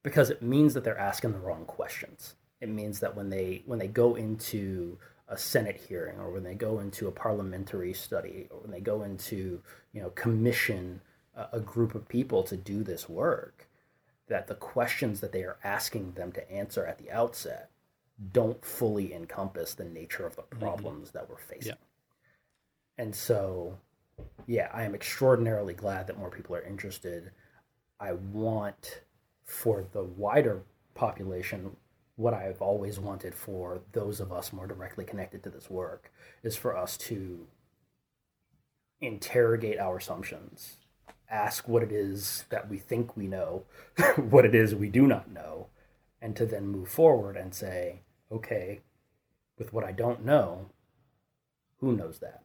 Because 0.04 0.30
it 0.30 0.42
means 0.42 0.74
that 0.74 0.84
they're 0.84 0.98
asking 0.98 1.34
the 1.34 1.40
wrong 1.40 1.66
questions. 1.66 2.36
It 2.60 2.70
means 2.70 3.00
that 3.00 3.16
when 3.16 3.30
they 3.30 3.64
when 3.66 3.80
they 3.80 3.88
go 3.88 4.16
into 4.16 4.98
a 5.28 5.38
senate 5.38 5.82
hearing 5.88 6.20
or 6.20 6.30
when 6.30 6.44
they 6.44 6.54
go 6.54 6.80
into 6.80 7.08
a 7.08 7.12
parliamentary 7.12 7.94
study 7.94 8.48
or 8.52 8.60
when 8.60 8.72
they 8.72 8.82
go 8.82 9.04
into 9.04 9.62
you 9.94 10.02
know 10.02 10.10
commission 10.12 11.02
a, 11.36 11.48
a 11.54 11.60
group 11.60 11.96
of 11.96 12.08
people 12.08 12.44
to 12.44 12.58
do 12.58 12.84
this 12.84 13.08
work 13.08 13.68
that 14.28 14.48
the 14.48 14.56
questions 14.56 15.22
that 15.22 15.32
they 15.32 15.44
are 15.44 15.58
asking 15.64 16.12
them 16.14 16.32
to 16.32 16.52
answer 16.52 16.86
at 16.86 16.98
the 16.98 17.10
outset 17.10 17.70
don't 18.32 18.64
fully 18.64 19.14
encompass 19.14 19.74
the 19.74 19.86
nature 19.86 20.26
of 20.26 20.36
the 20.36 20.44
mm-hmm. 20.44 20.60
problems 20.60 21.10
mm-hmm. 21.10 21.18
that 21.18 21.30
we're 21.30 21.38
facing 21.38 21.70
yeah. 21.70 23.04
and 23.04 23.16
so 23.16 23.78
yeah, 24.48 24.70
I 24.74 24.84
am 24.84 24.96
extraordinarily 24.96 25.74
glad 25.74 26.08
that 26.08 26.18
more 26.18 26.30
people 26.30 26.56
are 26.56 26.62
interested. 26.62 27.32
I 28.00 28.14
want 28.14 29.02
for 29.44 29.86
the 29.92 30.04
wider 30.04 30.64
population 30.94 31.76
what 32.16 32.34
I've 32.34 32.62
always 32.62 33.00
wanted 33.00 33.34
for 33.34 33.82
those 33.94 34.20
of 34.20 34.32
us 34.32 34.54
more 34.54 34.68
directly 34.68 35.06
connected 35.06 35.42
to 35.44 35.50
this 35.50 35.70
work 35.70 36.12
is 36.44 36.56
for 36.56 36.78
us 36.78 36.98
to 36.98 37.48
interrogate 39.00 39.80
our 39.80 39.98
assumptions, 39.98 40.78
ask 41.30 41.68
what 41.68 41.82
it 41.82 41.92
is 41.92 42.46
that 42.50 42.70
we 42.70 42.78
think 42.78 43.18
we 43.18 43.28
know, 43.28 43.64
what 44.18 44.46
it 44.46 44.54
is 44.54 44.76
we 44.76 44.90
do 44.90 45.08
not 45.08 45.32
know, 45.32 45.68
and 46.22 46.36
to 46.36 46.46
then 46.46 46.68
move 46.68 46.90
forward 46.90 47.36
and 47.36 47.56
say, 47.56 48.02
okay, 48.32 48.80
with 49.58 49.74
what 49.74 49.84
I 49.84 49.92
don't 49.92 50.26
know, 50.26 50.70
who 51.80 51.94
knows 51.94 52.20
that? 52.20 52.44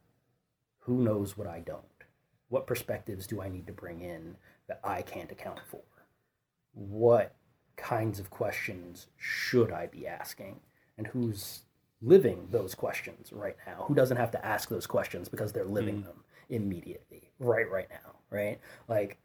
Who 0.81 1.03
knows 1.03 1.37
what 1.37 1.47
I 1.47 1.61
don't? 1.61 1.85
What 2.49 2.67
perspectives 2.67 3.27
do 3.27 3.41
I 3.41 3.49
need 3.49 3.67
to 3.67 3.73
bring 3.73 4.01
in 4.01 4.37
that 4.69 4.81
I 4.85 5.03
can't 5.03 5.33
account 5.33 5.61
for? 5.69 5.83
What 6.73 7.35
kinds 7.77 8.19
of 8.19 8.31
questions 8.31 9.09
should 9.17 9.73
I 9.73 9.87
be 9.87 10.07
asking? 10.07 10.61
And 10.97 11.07
who's 11.07 11.63
living 12.01 12.49
those 12.51 12.75
questions 12.75 13.33
right 13.33 13.57
now? 13.67 13.85
Who 13.89 13.95
doesn't 13.95 14.17
have 14.17 14.31
to 14.33 14.47
ask 14.47 14.69
those 14.69 14.87
questions 14.87 15.29
because 15.29 15.53
they're 15.53 15.65
living 15.65 16.03
mm. 16.03 16.05
them 16.05 16.25
immediately, 16.49 17.31
right 17.39 17.71
right 17.71 17.89
now, 17.91 18.13
right? 18.31 18.61
Like 18.89 19.19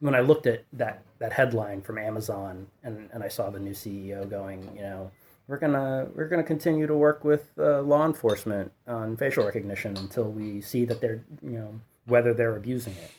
when 0.00 0.14
I 0.14 0.20
looked 0.20 0.46
at 0.46 0.64
that 0.72 1.02
that 1.18 1.32
headline 1.32 1.80
from 1.80 1.98
Amazon 1.98 2.66
and, 2.82 3.08
and 3.12 3.22
I 3.22 3.28
saw 3.28 3.50
the 3.50 3.60
new 3.60 3.72
CEO 3.72 4.28
going, 4.28 4.70
you 4.74 4.82
know, 4.82 5.10
we're 5.46 5.58
gonna 5.58 6.08
we're 6.14 6.28
gonna 6.28 6.42
continue 6.42 6.86
to 6.86 6.96
work 6.96 7.24
with 7.24 7.50
uh, 7.58 7.82
law 7.82 8.06
enforcement 8.06 8.72
on 8.86 9.16
facial 9.16 9.44
recognition 9.44 9.96
until 9.96 10.24
we 10.24 10.60
see 10.60 10.84
that 10.86 11.00
they're 11.00 11.24
you 11.42 11.58
know 11.58 11.80
whether 12.06 12.32
they're 12.32 12.56
abusing 12.56 12.94
it. 12.94 13.10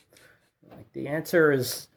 Like 0.70 0.92
the 0.94 1.08
answer 1.08 1.52
is 1.52 1.88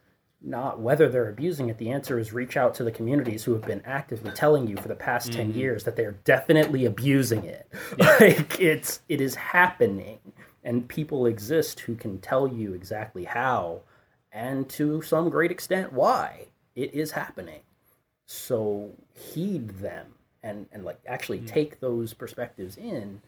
not 0.41 0.81
whether 0.81 1.09
they're 1.09 1.29
abusing 1.29 1.69
it. 1.69 1.79
The 1.79 1.91
answer 1.91 2.19
is 2.19 2.33
reach 2.33 2.57
out 2.57 2.75
to 2.75 2.85
the 2.85 2.93
communities 2.93 3.43
who 3.43 3.53
have 3.53 3.63
been 3.63 3.83
actively 3.85 4.31
telling 4.33 4.69
you 4.69 4.77
for 4.77 4.89
the 4.89 4.95
past 4.95 5.31
mm-hmm. 5.31 5.39
ten 5.39 5.55
years 5.55 5.85
that 5.85 5.97
they're 5.97 6.19
definitely 6.25 6.85
abusing 6.85 7.45
it. 7.45 7.71
Yeah. 7.99 8.17
Like 8.21 8.61
it's 8.61 9.01
it 9.09 9.21
is 9.21 9.35
happening, 9.35 10.19
and 10.63 10.87
people 10.89 11.27
exist 11.27 11.81
who 11.81 11.95
can 11.95 12.19
tell 12.19 12.47
you 12.47 12.75
exactly 12.75 13.25
how, 13.25 13.83
and 14.31 14.69
to 14.71 15.01
some 15.03 15.31
great 15.31 15.51
extent 15.51 15.93
why 15.93 16.49
it 16.75 16.93
is 16.93 17.13
happening. 17.13 17.61
So 18.27 18.93
heed 19.15 19.71
them 19.81 20.18
and 20.49 20.67
and 20.73 20.85
like 20.85 20.99
actually 21.07 21.41
mm. 21.41 21.47
take 21.47 21.81
those 21.81 22.15
perspectives 22.15 22.77
in 22.77 23.21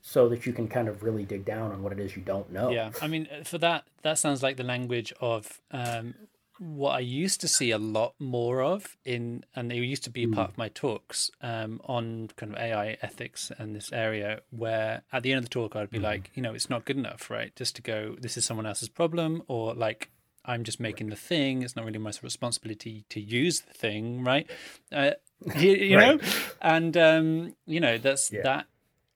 so 0.00 0.28
that 0.28 0.46
you 0.46 0.52
can 0.52 0.68
kind 0.68 0.88
of 0.88 1.02
really 1.02 1.24
dig 1.24 1.44
down 1.44 1.72
on 1.72 1.82
what 1.82 1.92
it 1.92 1.98
is 1.98 2.14
you 2.14 2.22
don't 2.22 2.52
know. 2.52 2.70
Yeah, 2.70 2.90
I 3.02 3.08
mean, 3.08 3.26
for 3.44 3.58
that, 3.58 3.84
that 4.02 4.18
sounds 4.18 4.42
like 4.42 4.56
the 4.56 4.62
language 4.62 5.12
of 5.20 5.60
um, 5.72 6.14
what 6.58 6.92
I 6.92 7.00
used 7.00 7.40
to 7.40 7.48
see 7.48 7.70
a 7.70 7.78
lot 7.78 8.14
more 8.18 8.62
of 8.62 8.96
in, 9.04 9.44
and 9.54 9.72
it 9.72 9.76
used 9.76 10.04
to 10.04 10.10
be 10.10 10.26
mm. 10.26 10.34
part 10.34 10.50
of 10.50 10.58
my 10.58 10.68
talks 10.68 11.30
um, 11.42 11.80
on 11.84 12.28
kind 12.36 12.52
of 12.52 12.58
AI 12.58 12.96
ethics 13.02 13.50
and 13.58 13.74
this 13.74 13.92
area, 13.92 14.42
where 14.50 15.02
at 15.12 15.22
the 15.22 15.32
end 15.32 15.38
of 15.38 15.44
the 15.44 15.50
talk 15.50 15.74
I'd 15.74 15.90
be 15.90 15.98
mm. 15.98 16.04
like, 16.04 16.30
you 16.34 16.42
know, 16.42 16.54
it's 16.54 16.70
not 16.70 16.84
good 16.84 16.96
enough, 16.96 17.30
right? 17.30 17.54
Just 17.56 17.76
to 17.76 17.82
go, 17.82 18.16
this 18.20 18.36
is 18.36 18.44
someone 18.44 18.66
else's 18.66 18.88
problem, 18.88 19.42
or 19.48 19.74
like 19.74 20.10
I'm 20.44 20.62
just 20.62 20.78
making 20.78 21.10
the 21.10 21.16
thing. 21.16 21.62
It's 21.62 21.76
not 21.76 21.84
really 21.84 21.98
my 21.98 22.12
responsibility 22.22 23.04
to 23.10 23.20
use 23.20 23.62
the 23.62 23.74
thing, 23.74 24.22
right? 24.22 24.48
Uh, 24.92 25.12
you, 25.56 25.70
you 25.72 25.96
right. 25.96 26.20
know, 26.20 26.28
and 26.62 26.96
um, 26.96 27.54
you 27.66 27.80
know 27.80 27.98
that's 27.98 28.32
yeah. 28.32 28.42
that 28.42 28.66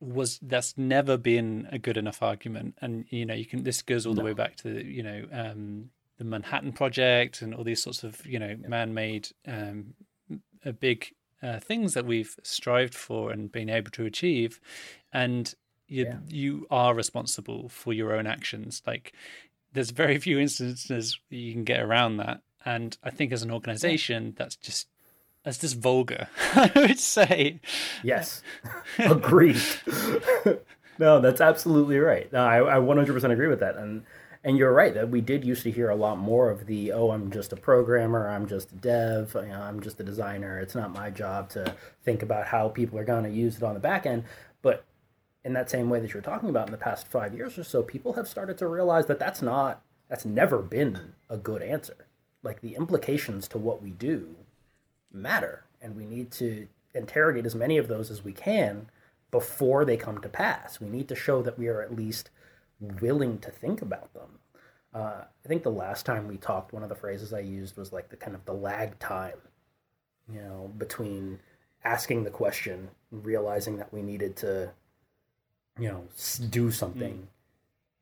was 0.00 0.38
that's 0.42 0.76
never 0.78 1.16
been 1.16 1.68
a 1.70 1.78
good 1.78 1.96
enough 1.96 2.22
argument 2.22 2.74
and 2.80 3.04
you 3.10 3.26
know 3.26 3.34
you 3.34 3.44
can 3.44 3.64
this 3.64 3.82
goes 3.82 4.06
all 4.06 4.14
the 4.14 4.24
way 4.24 4.32
back 4.32 4.56
to 4.56 4.84
you 4.84 5.02
know 5.02 5.24
um, 5.30 5.90
the 6.16 6.24
manhattan 6.24 6.72
project 6.72 7.42
and 7.42 7.54
all 7.54 7.64
these 7.64 7.82
sorts 7.82 8.02
of 8.02 8.24
you 8.26 8.38
know 8.38 8.56
yeah. 8.60 8.68
man-made 8.68 9.28
um, 9.46 9.94
big 10.80 11.12
uh, 11.42 11.58
things 11.58 11.92
that 11.94 12.06
we've 12.06 12.36
strived 12.42 12.94
for 12.94 13.30
and 13.30 13.52
been 13.52 13.68
able 13.68 13.90
to 13.90 14.06
achieve 14.06 14.58
and 15.12 15.54
you 15.86 16.04
yeah. 16.04 16.16
you 16.28 16.66
are 16.70 16.94
responsible 16.94 17.68
for 17.68 17.92
your 17.92 18.14
own 18.14 18.26
actions 18.26 18.82
like 18.86 19.12
there's 19.72 19.90
very 19.90 20.18
few 20.18 20.38
instances 20.38 21.20
you 21.28 21.52
can 21.52 21.64
get 21.64 21.80
around 21.80 22.16
that 22.16 22.40
and 22.64 22.96
i 23.04 23.10
think 23.10 23.32
as 23.32 23.42
an 23.42 23.50
organization 23.50 24.34
that's 24.38 24.56
just 24.56 24.88
that's 25.44 25.58
just 25.58 25.78
vulgar, 25.78 26.28
I 26.54 26.70
would 26.76 26.98
say. 26.98 27.60
Yes, 28.02 28.42
agreed. 28.98 29.62
no, 30.98 31.20
that's 31.20 31.40
absolutely 31.40 31.98
right. 31.98 32.30
No, 32.32 32.44
I, 32.44 32.76
I 32.76 32.80
100% 32.80 33.30
agree 33.30 33.48
with 33.48 33.60
that. 33.60 33.76
And 33.76 34.04
and 34.42 34.56
you're 34.56 34.72
right 34.72 34.94
that 34.94 35.10
we 35.10 35.20
did 35.20 35.44
used 35.44 35.62
to 35.64 35.70
hear 35.70 35.90
a 35.90 35.94
lot 35.94 36.16
more 36.16 36.50
of 36.50 36.66
the 36.66 36.92
oh 36.92 37.10
i'm 37.10 37.30
just 37.30 37.52
a 37.52 37.56
programmer 37.56 38.28
i'm 38.28 38.46
just 38.46 38.72
a 38.72 38.74
dev 38.76 39.32
you 39.34 39.48
know, 39.48 39.60
i'm 39.60 39.80
just 39.80 40.00
a 40.00 40.02
designer 40.02 40.58
it's 40.58 40.74
not 40.74 40.92
my 40.92 41.10
job 41.10 41.50
to 41.50 41.74
think 42.04 42.22
about 42.22 42.46
how 42.46 42.68
people 42.68 42.98
are 42.98 43.04
going 43.04 43.24
to 43.24 43.30
use 43.30 43.56
it 43.56 43.62
on 43.62 43.74
the 43.74 43.80
back 43.80 44.06
end 44.06 44.24
but 44.62 44.84
in 45.44 45.52
that 45.52 45.70
same 45.70 45.90
way 45.90 46.00
that 46.00 46.12
you're 46.12 46.22
talking 46.22 46.48
about 46.48 46.66
in 46.66 46.72
the 46.72 46.78
past 46.78 47.06
five 47.06 47.34
years 47.34 47.58
or 47.58 47.64
so 47.64 47.82
people 47.82 48.14
have 48.14 48.26
started 48.26 48.56
to 48.56 48.66
realize 48.66 49.06
that 49.06 49.18
that's 49.18 49.42
not 49.42 49.82
that's 50.08 50.24
never 50.24 50.58
been 50.62 51.12
a 51.28 51.36
good 51.36 51.62
answer 51.62 52.06
like 52.42 52.62
the 52.62 52.74
implications 52.74 53.46
to 53.46 53.58
what 53.58 53.82
we 53.82 53.90
do 53.90 54.36
matter, 55.12 55.64
and 55.80 55.96
we 55.96 56.04
need 56.04 56.30
to 56.32 56.68
interrogate 56.94 57.46
as 57.46 57.54
many 57.54 57.78
of 57.78 57.88
those 57.88 58.10
as 58.10 58.24
we 58.24 58.32
can 58.32 58.88
before 59.30 59.84
they 59.84 59.96
come 59.96 60.20
to 60.20 60.28
pass. 60.28 60.80
We 60.80 60.88
need 60.88 61.08
to 61.08 61.14
show 61.14 61.42
that 61.42 61.58
we 61.58 61.68
are 61.68 61.82
at 61.82 61.94
least 61.94 62.30
willing 62.80 63.38
to 63.38 63.50
think 63.50 63.82
about 63.82 64.12
them. 64.14 64.38
Uh, 64.92 65.22
I 65.44 65.48
think 65.48 65.62
the 65.62 65.70
last 65.70 66.04
time 66.04 66.26
we 66.26 66.36
talked, 66.36 66.72
one 66.72 66.82
of 66.82 66.88
the 66.88 66.94
phrases 66.94 67.32
I 67.32 67.40
used 67.40 67.76
was 67.76 67.92
like 67.92 68.08
the 68.08 68.16
kind 68.16 68.34
of 68.34 68.44
the 68.44 68.52
lag 68.52 68.98
time, 68.98 69.38
you 70.32 70.40
know, 70.40 70.72
between 70.76 71.38
asking 71.84 72.24
the 72.24 72.30
question, 72.30 72.90
realizing 73.10 73.76
that 73.76 73.92
we 73.92 74.02
needed 74.02 74.36
to, 74.36 74.72
you 75.78 75.88
know, 75.88 76.04
do 76.50 76.72
something, 76.72 77.14
mm. 77.14 77.26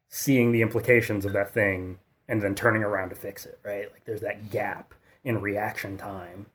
seeing 0.08 0.50
the 0.50 0.62
implications 0.62 1.26
of 1.26 1.34
that 1.34 1.52
thing, 1.52 1.98
and 2.26 2.40
then 2.40 2.54
turning 2.54 2.82
around 2.82 3.10
to 3.10 3.16
fix 3.16 3.44
it, 3.44 3.58
right? 3.62 3.92
Like 3.92 4.04
there's 4.06 4.22
that 4.22 4.50
gap 4.50 4.94
in 5.24 5.40
reaction 5.42 5.98
time 5.98 6.46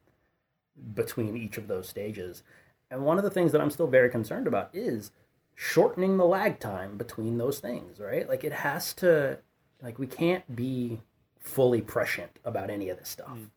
between 0.94 1.38
each 1.38 1.58
of 1.58 1.68
those 1.68 1.88
stages. 1.88 2.44
And 2.90 3.04
one 3.04 3.18
of 3.18 3.24
the 3.24 3.30
things 3.30 3.52
that 3.52 3.62
I'm 3.62 3.72
still 3.72 3.88
very 3.88 4.10
concerned 4.10 4.48
about 4.48 4.70
is 4.74 5.12
shortening 5.56 6.18
the 6.18 6.26
lag 6.26 6.60
time 6.60 6.98
between 6.98 7.38
those 7.38 7.60
things, 7.60 8.00
right? 8.00 8.28
Like 8.28 8.44
it 8.44 8.54
has 8.54 8.94
to 8.96 9.40
like 9.82 10.00
we 10.00 10.08
can't 10.08 10.56
be 10.56 11.02
fully 11.40 11.82
prescient 11.82 12.40
about 12.46 12.70
any 12.70 12.90
of 12.90 12.98
this 12.98 13.10
stuff. 13.10 13.38
Mm. 13.38 13.50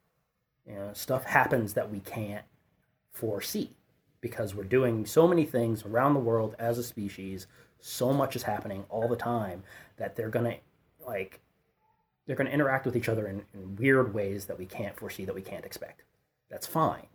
You 0.67 0.75
know, 0.75 0.91
stuff 0.93 1.25
happens 1.25 1.75
that 1.75 1.91
we 1.91 2.01
can't 2.01 2.45
foresee 3.13 3.71
because 4.21 4.55
we're 4.55 4.65
doing 4.65 5.07
so 5.07 5.29
many 5.29 5.45
things 5.45 5.85
around 5.85 6.15
the 6.15 6.21
world 6.21 6.57
as 6.59 6.79
a 6.79 6.83
species. 6.83 7.47
So 7.81 8.13
much 8.13 8.35
is 8.35 8.43
happening 8.43 8.85
all 8.89 9.07
the 9.07 9.17
time 9.17 9.63
that 9.97 10.17
they're 10.17 10.29
gonna 10.29 10.57
like 11.07 11.41
they're 12.27 12.37
gonna 12.37 12.51
interact 12.51 12.85
with 12.85 12.97
each 12.97 13.09
other 13.09 13.29
in, 13.29 13.45
in 13.55 13.77
weird 13.77 14.13
ways 14.13 14.47
that 14.47 14.59
we 14.59 14.67
can't 14.67 14.97
foresee 14.97 15.25
that 15.25 15.35
we 15.35 15.43
can't 15.43 15.65
expect. 15.65 16.03
That's 16.51 16.67
fine. 16.67 17.07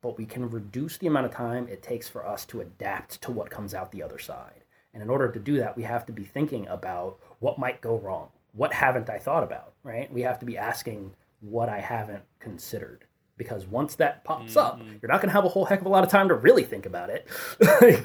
But 0.00 0.18
we 0.18 0.26
can 0.26 0.50
reduce 0.50 0.98
the 0.98 1.06
amount 1.06 1.26
of 1.26 1.32
time 1.32 1.68
it 1.68 1.82
takes 1.82 2.08
for 2.08 2.26
us 2.26 2.44
to 2.46 2.60
adapt 2.60 3.22
to 3.22 3.30
what 3.30 3.50
comes 3.50 3.74
out 3.74 3.92
the 3.92 4.02
other 4.02 4.18
side. 4.18 4.64
And 4.92 5.02
in 5.02 5.08
order 5.08 5.30
to 5.30 5.40
do 5.40 5.58
that, 5.58 5.76
we 5.76 5.84
have 5.84 6.04
to 6.06 6.12
be 6.12 6.24
thinking 6.24 6.66
about 6.68 7.18
what 7.38 7.58
might 7.58 7.80
go 7.80 7.96
wrong. 7.96 8.28
What 8.52 8.72
haven't 8.74 9.08
I 9.08 9.18
thought 9.18 9.42
about, 9.42 9.72
right? 9.82 10.12
We 10.12 10.22
have 10.22 10.38
to 10.40 10.46
be 10.46 10.58
asking 10.58 11.14
what 11.40 11.68
I 11.68 11.80
haven't 11.80 12.24
considered. 12.40 13.04
Because 13.38 13.66
once 13.66 13.94
that 13.96 14.24
pops 14.24 14.54
mm-hmm. 14.54 14.58
up, 14.58 14.80
you're 15.00 15.10
not 15.10 15.20
going 15.20 15.30
to 15.30 15.34
have 15.34 15.44
a 15.44 15.48
whole 15.48 15.64
heck 15.64 15.80
of 15.80 15.86
a 15.86 15.88
lot 15.90 16.04
of 16.04 16.10
time 16.10 16.28
to 16.28 16.34
really 16.34 16.64
think 16.64 16.84
about 16.84 17.10
it. 17.10 17.26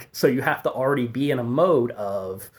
so 0.12 0.28
you 0.28 0.42
have 0.42 0.64
to 0.64 0.72
already 0.72 1.08
be 1.08 1.32
in 1.32 1.40
a 1.40 1.44
mode 1.44 1.92
of, 1.92 2.50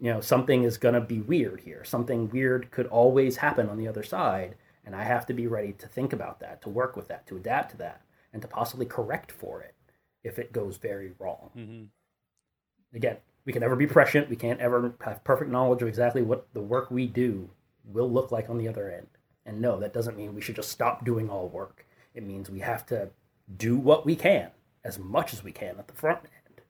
you 0.00 0.10
know, 0.10 0.20
something 0.20 0.62
is 0.64 0.78
going 0.78 0.94
to 0.94 1.00
be 1.00 1.20
weird 1.20 1.60
here. 1.60 1.84
Something 1.84 2.30
weird 2.30 2.70
could 2.70 2.86
always 2.86 3.36
happen 3.36 3.68
on 3.68 3.76
the 3.76 3.86
other 3.86 4.02
side 4.02 4.54
and 4.86 4.94
I 4.94 5.02
have 5.02 5.26
to 5.26 5.34
be 5.34 5.46
ready 5.46 5.72
to 5.72 5.86
think 5.88 6.12
about 6.12 6.40
that, 6.40 6.62
to 6.62 6.70
work 6.70 6.96
with 6.96 7.08
that, 7.08 7.26
to 7.26 7.36
adapt 7.36 7.72
to 7.72 7.76
that, 7.78 8.02
and 8.32 8.40
to 8.40 8.48
possibly 8.48 8.86
correct 8.86 9.32
for 9.32 9.60
it 9.60 9.74
if 10.22 10.38
it 10.38 10.52
goes 10.52 10.76
very 10.76 11.12
wrong. 11.18 11.50
Mm-hmm. 11.56 12.96
Again, 12.96 13.16
we 13.44 13.52
can 13.52 13.60
never 13.60 13.76
be 13.76 13.86
prescient. 13.86 14.30
We 14.30 14.36
can't 14.36 14.60
ever 14.60 14.94
have 15.04 15.24
perfect 15.24 15.50
knowledge 15.50 15.82
of 15.82 15.88
exactly 15.88 16.22
what 16.22 16.46
the 16.54 16.60
work 16.60 16.90
we 16.90 17.06
do 17.06 17.50
will 17.84 18.10
look 18.10 18.30
like 18.30 18.48
on 18.48 18.58
the 18.58 18.68
other 18.68 18.90
end. 18.90 19.08
And 19.44 19.60
no, 19.60 19.78
that 19.80 19.92
doesn't 19.92 20.16
mean 20.16 20.34
we 20.34 20.40
should 20.40 20.56
just 20.56 20.70
stop 20.70 21.04
doing 21.04 21.28
all 21.28 21.48
work. 21.48 21.86
It 22.14 22.24
means 22.24 22.48
we 22.48 22.60
have 22.60 22.86
to 22.86 23.10
do 23.56 23.76
what 23.76 24.06
we 24.06 24.16
can, 24.16 24.50
as 24.84 24.98
much 24.98 25.32
as 25.32 25.44
we 25.44 25.52
can 25.52 25.78
at 25.78 25.86
the 25.86 25.94
front 25.94 26.20
end, 26.24 26.62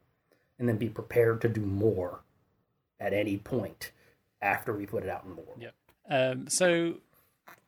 and 0.59 0.69
then 0.69 0.77
be 0.77 0.89
prepared 0.89 1.41
to 1.43 1.49
do 1.49 1.63
more 1.63 2.21
at 2.99 3.13
any 3.13 3.37
point 3.39 3.93
after 4.43 4.75
we 4.75 4.87
put 4.87 5.03
it 5.03 5.09
out 5.09 5.25
in 5.25 5.31
the 5.31 5.37
world. 5.37 5.59
Yep. 5.61 5.75
Um, 6.09 6.49
so 6.49 6.97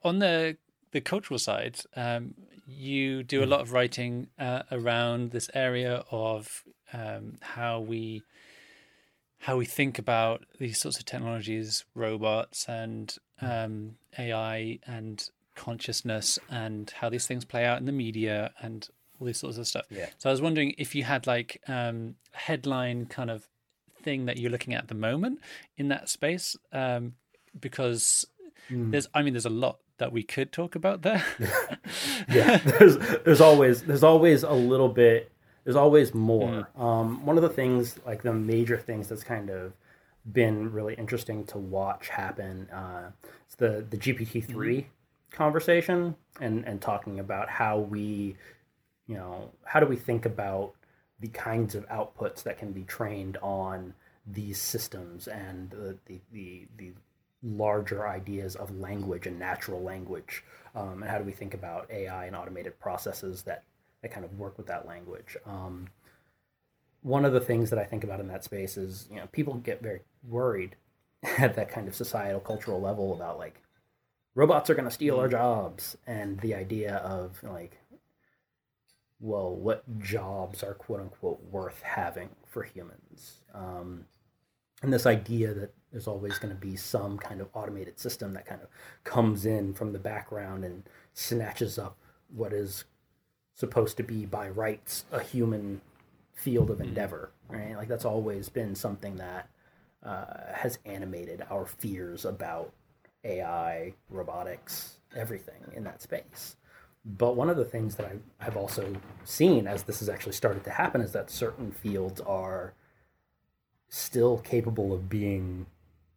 on 0.03 0.19
the 0.19 0.57
the 0.93 1.01
cultural 1.01 1.39
side, 1.39 1.81
um, 1.97 2.35
you 2.67 3.23
do 3.23 3.41
a 3.41 3.45
hmm. 3.45 3.51
lot 3.51 3.61
of 3.61 3.73
writing 3.73 4.29
uh, 4.39 4.63
around 4.71 5.31
this 5.31 5.51
area 5.55 6.05
of 6.11 6.65
um, 6.93 7.37
how 7.41 7.81
we 7.81 8.23
how 9.41 9.57
we 9.57 9.65
think 9.65 9.99
about 9.99 10.45
these 10.59 10.81
sorts 10.81 10.99
of 10.99 11.05
technologies, 11.05 11.85
robots 11.95 12.67
and 12.69 13.17
hmm. 13.39 13.47
um, 13.47 13.95
AI 14.19 14.79
and 14.87 15.31
consciousness, 15.55 16.39
and 16.51 16.91
how 17.01 17.09
these 17.09 17.27
things 17.27 17.45
play 17.45 17.65
out 17.65 17.79
in 17.79 17.87
the 17.87 17.93
media 17.93 18.53
and 18.61 18.89
all 19.19 19.27
these 19.27 19.39
sorts 19.39 19.59
of 19.59 19.67
stuff. 19.67 19.87
Yeah. 19.91 20.09
So 20.19 20.31
I 20.31 20.33
was 20.33 20.43
wondering 20.43 20.75
if 20.79 20.95
you 20.95 21.05
had 21.05 21.27
like 21.27 21.61
um, 21.69 22.15
headline 22.33 23.07
kind 23.07 23.31
of 23.31 23.49
thing 24.03 24.27
that 24.27 24.39
you're 24.39 24.51
looking 24.51 24.75
at, 24.75 24.83
at 24.83 24.89
the 24.89 24.95
moment 24.95 25.41
in 25.77 25.89
that 25.89 26.09
space, 26.09 26.57
um, 26.73 27.15
because 27.59 28.25
mm. 28.71 28.91
there's 28.91 29.09
I 29.15 29.23
mean 29.23 29.35
there's 29.35 29.47
a 29.47 29.51
lot 29.51 29.79
that 29.99 30.13
we 30.13 30.23
could 30.23 30.53
talk 30.53 30.75
about 30.75 31.03
there. 31.03 31.25
yeah, 32.29 32.59
there's 32.59 32.99
there's 33.25 33.41
always 33.41 33.83
there's 33.83 34.05
always 34.05 34.43
a 34.43 34.53
little 34.53 34.89
bit 34.89 35.31
there's 35.65 35.77
always 35.77 36.15
more. 36.15 36.67
Mm. 36.77 36.81
Um, 36.81 37.27
one 37.27 37.37
of 37.37 37.43
the 37.43 37.49
things 37.49 37.99
like 38.07 38.23
the 38.23 38.33
major 38.33 38.79
things 38.79 39.09
that's 39.09 39.25
kind 39.25 39.51
of 39.51 39.73
been 40.33 40.73
really 40.73 40.95
interesting 40.95 41.45
to 41.45 41.59
watch 41.59 42.09
happen 42.09 42.69
uh, 42.71 43.11
it's 43.47 43.55
the 43.55 43.85
the 43.89 43.97
GPT 43.97 44.45
3 44.45 44.77
mm 44.77 44.85
conversation 45.31 46.17
and 46.41 46.65
and 46.65 46.81
talking 46.81 47.19
about 47.19 47.51
how 47.51 47.79
we 47.79 48.35
you 49.07 49.15
know 49.15 49.51
how 49.65 49.79
do 49.79 49.87
we 49.87 49.97
think 49.97 50.25
about 50.25 50.73
the 51.21 51.29
kinds 51.29 51.75
of 51.75 51.87
outputs 51.89 52.43
that 52.43 52.59
can 52.59 52.73
be 52.73 52.83
trained 52.85 53.37
on 53.43 53.93
these 54.27 54.59
systems 54.59 55.29
and 55.29 55.71
the 55.71 55.97
the 56.07 56.21
the, 56.33 56.67
the 56.77 56.93
larger 57.43 58.09
ideas 58.09 58.57
of 58.57 58.79
language 58.79 59.27
and 59.27 59.39
natural 59.39 59.83
language, 59.83 60.43
um, 60.75 61.03
and 61.03 61.11
how 61.11 61.19
do 61.19 61.25
we 61.25 61.33
think 61.33 61.55
about 61.55 61.91
AI 61.91 62.27
and 62.27 62.37
automated 62.37 62.79
processes 62.79 63.43
that 63.43 63.65
that 64.03 64.13
kind 64.13 64.25
of 64.25 64.39
work 64.39 64.57
with 64.57 64.67
that 64.69 64.87
language. 64.87 65.37
Um, 65.45 65.89
one 67.03 67.25
of 67.25 67.33
the 67.33 67.41
things 67.41 67.71
that 67.71 67.79
I 67.79 67.85
think 67.85 68.05
about 68.05 68.21
in 68.21 68.29
that 68.29 68.45
space 68.45 68.77
is, 68.77 69.09
you 69.11 69.17
know, 69.17 69.27
people 69.33 69.55
get 69.55 69.83
very 69.83 70.01
worried 70.29 70.77
at 71.39 71.57
that 71.57 71.71
kind 71.71 71.89
of 71.89 71.95
societal 71.95 72.41
cultural 72.41 72.81
level 72.81 73.13
about 73.13 73.39
like 73.39 73.63
robots 74.35 74.71
are 74.71 74.75
going 74.75 74.85
to 74.85 74.91
steal 74.91 75.19
our 75.19 75.25
mm-hmm. 75.25 75.33
jobs 75.33 75.97
and 76.07 76.41
the 76.41 76.55
idea 76.55 76.97
of 76.97 77.43
like 77.43 77.79
well 79.21 79.53
what 79.53 79.83
jobs 79.99 80.63
are 80.63 80.75
quote 80.75 81.01
unquote 81.01 81.43
worth 81.51 81.83
having 81.83 82.29
for 82.47 82.63
humans 82.63 83.41
um, 83.53 84.05
and 84.81 84.93
this 84.93 85.07
idea 85.07 85.53
that 85.53 85.75
there's 85.93 86.07
always 86.07 86.39
going 86.39 86.55
to 86.55 86.61
be 86.61 86.77
some 86.77 87.19
kind 87.19 87.41
of 87.41 87.49
automated 87.55 87.99
system 87.99 88.33
that 88.35 88.47
kind 88.47 88.61
of 88.61 88.69
comes 89.05 89.47
in 89.47 89.73
from 89.73 89.93
the 89.93 89.99
background 89.99 90.65
and 90.65 90.83
snatches 91.15 91.79
up 91.79 91.97
what 92.35 92.53
is 92.53 92.85
supposed 93.55 93.97
to 93.97 94.03
be 94.03 94.27
by 94.27 94.49
rights 94.49 95.05
a 95.11 95.21
human 95.21 95.81
field 96.33 96.71
of 96.71 96.81
endeavor, 96.81 97.31
right? 97.49 97.77
Like 97.77 97.89
that's 97.89 98.05
always 98.05 98.49
been 98.49 98.75
something 98.75 99.17
that 99.17 99.49
uh, 100.03 100.53
has 100.55 100.79
animated 100.85 101.43
our 101.51 101.67
fears 101.67 102.25
about 102.25 102.73
AI, 103.25 103.95
robotics, 104.11 104.99
everything 105.17 105.73
in 105.75 105.85
that 105.85 106.03
space. 106.03 106.57
But 107.05 107.37
one 107.37 107.49
of 107.49 107.57
the 107.57 107.65
things 107.65 107.97
that 107.97 108.07
I 108.07 108.45
have 108.45 108.57
also 108.57 108.95
seen 109.25 109.67
as 109.67 109.85
this 109.85 110.01
has 110.01 110.09
actually 110.09 110.33
started 110.33 110.63
to 110.65 110.71
happen 110.71 111.01
is 111.01 111.13
that 111.13 111.31
certain 111.31 111.73
fields 111.73 112.21
are 112.21 112.75
still 113.89 114.39
capable 114.39 114.93
of 114.93 115.09
being 115.09 115.67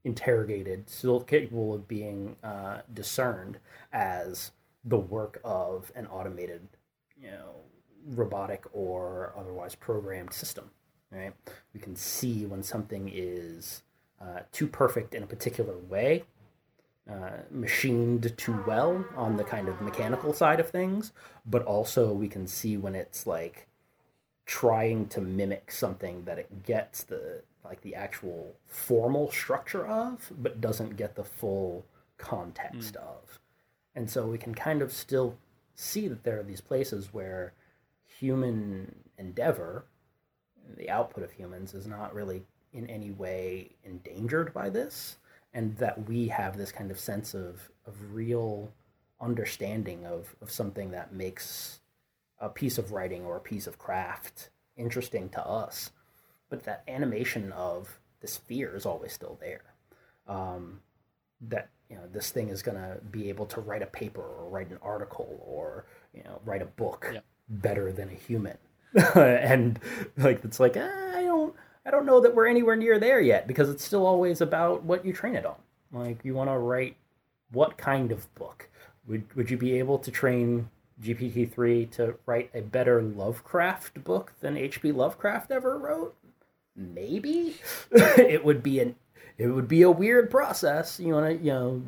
interrogated, 0.03 0.89
still 0.89 1.21
capable 1.21 1.73
of 1.73 1.87
being 1.87 2.35
uh, 2.43 2.81
discerned 2.93 3.59
as 3.93 4.51
the 4.83 4.97
work 4.97 5.39
of 5.43 5.91
an 5.95 6.07
automated, 6.07 6.67
you 7.21 7.29
know, 7.29 7.55
robotic 8.07 8.65
or 8.73 9.33
otherwise 9.37 9.75
programmed 9.75 10.33
system. 10.33 10.71
Right? 11.11 11.33
We 11.73 11.79
can 11.79 11.95
see 11.95 12.45
when 12.45 12.63
something 12.63 13.11
is 13.13 13.83
uh, 14.21 14.41
too 14.51 14.67
perfect 14.67 15.13
in 15.13 15.23
a 15.23 15.27
particular 15.27 15.77
way, 15.77 16.23
uh, 17.09 17.39
machined 17.49 18.33
too 18.37 18.63
well 18.65 19.03
on 19.15 19.35
the 19.35 19.43
kind 19.43 19.67
of 19.67 19.81
mechanical 19.81 20.33
side 20.33 20.59
of 20.59 20.69
things, 20.69 21.11
but 21.45 21.63
also 21.63 22.13
we 22.13 22.27
can 22.27 22.47
see 22.47 22.77
when 22.77 22.95
it's 22.95 23.27
like 23.27 23.67
trying 24.45 25.07
to 25.07 25.21
mimic 25.21 25.71
something 25.71 26.23
that 26.25 26.37
it 26.37 26.63
gets 26.63 27.03
the 27.03 27.41
like 27.63 27.81
the 27.81 27.95
actual 27.95 28.55
formal 28.65 29.31
structure 29.31 29.85
of, 29.85 30.31
but 30.37 30.61
doesn't 30.61 30.97
get 30.97 31.15
the 31.15 31.23
full 31.23 31.85
context 32.17 32.93
mm. 32.93 32.97
of. 32.97 33.39
And 33.95 34.09
so 34.09 34.25
we 34.25 34.37
can 34.37 34.55
kind 34.55 34.81
of 34.81 34.91
still 34.91 35.37
see 35.75 36.07
that 36.07 36.23
there 36.23 36.39
are 36.39 36.43
these 36.43 36.61
places 36.61 37.13
where 37.13 37.53
human 38.19 38.95
endeavor, 39.17 39.85
the 40.77 40.89
output 40.89 41.23
of 41.23 41.31
humans, 41.31 41.73
is 41.73 41.87
not 41.87 42.13
really 42.13 42.43
in 42.73 42.89
any 42.89 43.11
way 43.11 43.71
endangered 43.83 44.53
by 44.53 44.69
this, 44.69 45.17
and 45.53 45.75
that 45.77 46.07
we 46.07 46.29
have 46.29 46.55
this 46.55 46.71
kind 46.71 46.91
of 46.91 46.99
sense 46.99 47.33
of, 47.33 47.69
of 47.85 48.13
real 48.13 48.71
understanding 49.19 50.05
of, 50.05 50.35
of 50.41 50.49
something 50.49 50.91
that 50.91 51.13
makes 51.13 51.81
a 52.39 52.49
piece 52.49 52.77
of 52.77 52.91
writing 52.91 53.25
or 53.25 53.37
a 53.37 53.41
piece 53.41 53.67
of 53.67 53.77
craft 53.77 54.49
interesting 54.77 55.29
to 55.29 55.45
us. 55.45 55.91
But 56.51 56.65
that 56.65 56.83
animation 56.87 57.51
of 57.53 57.99
this 58.21 58.37
fear 58.37 58.75
is 58.75 58.85
always 58.85 59.13
still 59.13 59.39
there. 59.41 59.73
Um, 60.27 60.81
that 61.49 61.69
you 61.89 61.95
know 61.95 62.03
this 62.11 62.29
thing 62.29 62.49
is 62.49 62.61
going 62.61 62.77
to 62.77 62.99
be 63.11 63.29
able 63.29 63.45
to 63.47 63.59
write 63.59 63.81
a 63.81 63.87
paper 63.87 64.21
or 64.21 64.47
write 64.49 64.69
an 64.69 64.77
article 64.81 65.43
or 65.45 65.85
you 66.13 66.23
know 66.23 66.39
write 66.45 66.61
a 66.61 66.65
book 66.65 67.09
yep. 67.13 67.25
better 67.49 67.91
than 67.91 68.09
a 68.09 68.13
human 68.13 68.57
and 69.15 69.79
like 70.17 70.43
it's 70.45 70.59
like 70.59 70.77
ah, 70.77 71.17
i 71.17 71.23
don't 71.23 71.53
i 71.85 71.91
don't 71.91 72.05
know 72.05 72.21
that 72.21 72.33
we're 72.33 72.47
anywhere 72.47 72.75
near 72.75 72.99
there 72.99 73.19
yet 73.19 73.47
because 73.47 73.69
it's 73.69 73.83
still 73.83 74.05
always 74.05 74.39
about 74.39 74.83
what 74.83 75.05
you 75.05 75.11
train 75.11 75.35
it 75.35 75.45
on 75.45 75.55
like 75.91 76.23
you 76.23 76.33
want 76.33 76.49
to 76.49 76.57
write 76.57 76.95
what 77.51 77.77
kind 77.77 78.11
of 78.11 78.33
book 78.35 78.69
would 79.07 79.33
would 79.35 79.49
you 79.49 79.57
be 79.57 79.77
able 79.77 79.97
to 79.97 80.11
train 80.11 80.69
gpt-3 81.01 81.89
to 81.89 82.15
write 82.25 82.51
a 82.53 82.61
better 82.61 83.01
lovecraft 83.01 84.03
book 84.03 84.33
than 84.39 84.55
hp 84.55 84.95
lovecraft 84.95 85.51
ever 85.51 85.77
wrote 85.77 86.15
maybe 86.75 87.55
it 87.91 88.43
would 88.43 88.63
be 88.63 88.79
an 88.79 88.95
it 89.37 89.47
would 89.47 89.67
be 89.67 89.81
a 89.81 89.91
weird 89.91 90.29
process. 90.29 90.99
You 90.99 91.13
want 91.13 91.25
to, 91.25 91.43
you 91.43 91.51
know, 91.51 91.81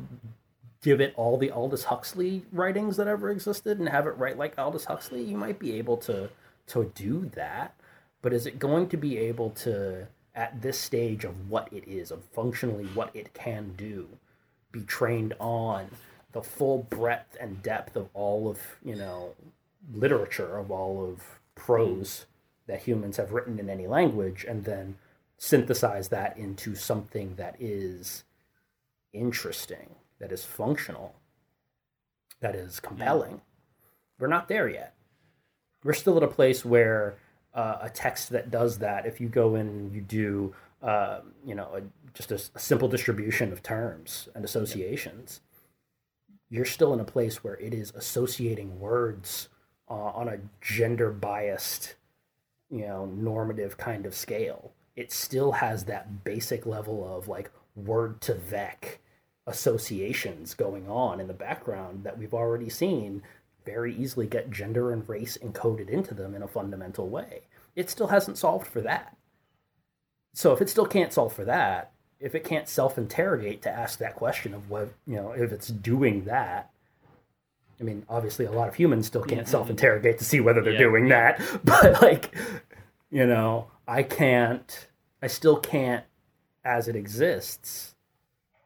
give 0.82 1.00
it 1.00 1.14
all 1.16 1.38
the 1.38 1.52
Aldous 1.52 1.84
Huxley 1.84 2.44
writings 2.50 2.96
that 2.96 3.06
ever 3.06 3.30
existed 3.30 3.78
and 3.78 3.88
have 3.88 4.06
it 4.06 4.18
write 4.18 4.38
like 4.38 4.58
Aldous 4.58 4.86
Huxley. 4.86 5.22
You 5.22 5.36
might 5.36 5.58
be 5.58 5.74
able 5.74 5.96
to 5.98 6.30
to 6.66 6.92
do 6.94 7.30
that, 7.34 7.74
but 8.22 8.32
is 8.32 8.46
it 8.46 8.58
going 8.58 8.88
to 8.88 8.96
be 8.96 9.18
able 9.18 9.50
to 9.50 10.06
at 10.34 10.60
this 10.62 10.78
stage 10.78 11.24
of 11.24 11.48
what 11.48 11.72
it 11.72 11.84
is, 11.86 12.10
of 12.10 12.24
functionally 12.32 12.86
what 12.94 13.10
it 13.14 13.32
can 13.34 13.72
do, 13.76 14.08
be 14.72 14.80
trained 14.80 15.34
on 15.38 15.88
the 16.32 16.42
full 16.42 16.78
breadth 16.90 17.36
and 17.40 17.62
depth 17.62 17.94
of 17.94 18.08
all 18.12 18.48
of 18.48 18.58
you 18.84 18.96
know 18.96 19.34
literature 19.92 20.58
of 20.58 20.70
all 20.70 21.08
of 21.08 21.22
prose 21.54 22.26
that 22.66 22.82
humans 22.82 23.16
have 23.16 23.32
written 23.32 23.58
in 23.58 23.68
any 23.68 23.86
language, 23.86 24.44
and 24.48 24.64
then 24.64 24.96
synthesize 25.36 26.08
that 26.08 26.36
into 26.38 26.74
something 26.74 27.34
that 27.36 27.56
is 27.58 28.24
interesting, 29.12 29.96
that 30.18 30.32
is 30.32 30.44
functional, 30.44 31.14
that 32.40 32.54
is 32.54 32.80
compelling. 32.80 33.32
Yeah. 33.32 33.38
We're 34.18 34.28
not 34.28 34.48
there 34.48 34.68
yet. 34.68 34.94
We're 35.82 35.92
still 35.92 36.16
at 36.16 36.22
a 36.22 36.28
place 36.28 36.64
where 36.64 37.16
uh, 37.54 37.78
a 37.82 37.90
text 37.90 38.30
that 38.30 38.50
does 38.50 38.78
that, 38.78 39.06
if 39.06 39.20
you 39.20 39.28
go 39.28 39.54
in 39.54 39.68
and 39.68 39.94
you 39.94 40.00
do, 40.00 40.54
uh, 40.82 41.20
you 41.46 41.54
know, 41.54 41.68
a, 41.74 41.82
just 42.12 42.32
a, 42.32 42.40
a, 42.54 42.58
simple 42.58 42.88
distribution 42.88 43.52
of 43.52 43.62
terms 43.62 44.28
and 44.34 44.44
associations, 44.44 45.40
yeah. 46.28 46.58
you're 46.58 46.64
still 46.64 46.92
in 46.92 47.00
a 47.00 47.04
place 47.04 47.44
where 47.44 47.54
it 47.54 47.72
is 47.72 47.92
associating 47.94 48.80
words 48.80 49.48
uh, 49.88 49.94
on 49.94 50.28
a 50.28 50.38
gender 50.60 51.10
biased, 51.10 51.94
you 52.74 52.86
know, 52.86 53.06
normative 53.06 53.76
kind 53.76 54.06
of 54.06 54.14
scale 54.14 54.72
it 54.96 55.12
still 55.12 55.52
has 55.52 55.84
that 55.84 56.24
basic 56.24 56.66
level 56.66 57.16
of 57.16 57.28
like 57.28 57.50
word2vec 57.80 58.98
associations 59.46 60.54
going 60.54 60.88
on 60.88 61.20
in 61.20 61.26
the 61.26 61.34
background 61.34 62.04
that 62.04 62.16
we've 62.16 62.34
already 62.34 62.70
seen 62.70 63.22
very 63.66 63.94
easily 63.94 64.26
get 64.26 64.50
gender 64.50 64.92
and 64.92 65.08
race 65.08 65.36
encoded 65.42 65.88
into 65.88 66.14
them 66.14 66.34
in 66.34 66.42
a 66.42 66.48
fundamental 66.48 67.08
way. 67.08 67.42
It 67.74 67.90
still 67.90 68.08
hasn't 68.08 68.38
solved 68.38 68.66
for 68.66 68.80
that. 68.82 69.16
So 70.34 70.52
if 70.52 70.60
it 70.60 70.68
still 70.68 70.86
can't 70.86 71.12
solve 71.12 71.32
for 71.32 71.44
that, 71.44 71.92
if 72.20 72.34
it 72.34 72.44
can't 72.44 72.68
self-interrogate 72.68 73.62
to 73.62 73.70
ask 73.70 73.98
that 73.98 74.16
question 74.16 74.54
of 74.54 74.70
what, 74.70 74.90
you 75.06 75.16
know, 75.16 75.32
if 75.32 75.52
it's 75.52 75.68
doing 75.68 76.24
that, 76.24 76.70
I 77.80 77.82
mean, 77.82 78.04
obviously 78.08 78.44
a 78.44 78.52
lot 78.52 78.68
of 78.68 78.74
humans 78.74 79.06
still 79.06 79.22
can't 79.22 79.42
mm-hmm. 79.42 79.50
self-interrogate 79.50 80.18
to 80.18 80.24
see 80.24 80.40
whether 80.40 80.60
they're 80.60 80.74
yeah. 80.74 80.78
doing 80.78 81.08
that, 81.08 81.40
but 81.64 82.00
like, 82.00 82.34
you 83.14 83.24
know, 83.24 83.68
I 83.86 84.02
can't, 84.02 84.88
I 85.22 85.28
still 85.28 85.56
can't, 85.56 86.04
as 86.64 86.88
it 86.88 86.96
exists, 86.96 87.94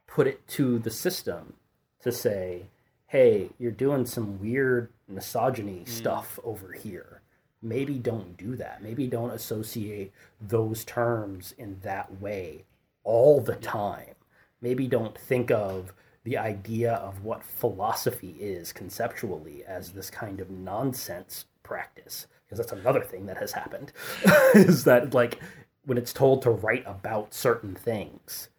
put 0.07 0.25
it 0.25 0.47
to 0.47 0.79
the 0.79 0.89
system 0.89 1.53
to 2.01 2.11
say, 2.11 2.63
hey, 3.05 3.51
you're 3.59 3.71
doing 3.71 4.07
some 4.07 4.39
weird 4.39 4.89
misogyny 5.07 5.83
mm. 5.85 5.87
stuff 5.87 6.39
over 6.43 6.71
here. 6.71 7.21
Maybe 7.61 7.99
don't 7.99 8.37
do 8.37 8.55
that. 8.55 8.81
Maybe 8.81 9.05
don't 9.05 9.29
associate 9.29 10.11
those 10.41 10.83
terms 10.83 11.53
in 11.59 11.79
that 11.83 12.19
way 12.19 12.65
all 13.03 13.41
the 13.41 13.55
time. 13.55 14.15
Maybe 14.61 14.87
don't 14.87 15.15
think 15.15 15.51
of 15.51 15.93
the 16.23 16.39
idea 16.39 16.93
of 16.93 17.23
what 17.23 17.43
philosophy 17.43 18.35
is 18.39 18.73
conceptually 18.73 19.63
as 19.63 19.91
this 19.91 20.09
kind 20.09 20.39
of 20.39 20.49
nonsense 20.49 21.45
practice 21.61 22.25
because 22.49 22.65
that's 22.65 22.79
another 22.79 23.03
thing 23.03 23.27
that 23.27 23.37
has 23.37 23.51
happened 23.51 23.91
is 24.55 24.83
that 24.83 25.13
like 25.13 25.39
when 25.85 25.97
it's 25.97 26.13
told 26.13 26.41
to 26.41 26.49
write 26.49 26.83
about 26.87 27.33
certain 27.33 27.75
things 27.75 28.49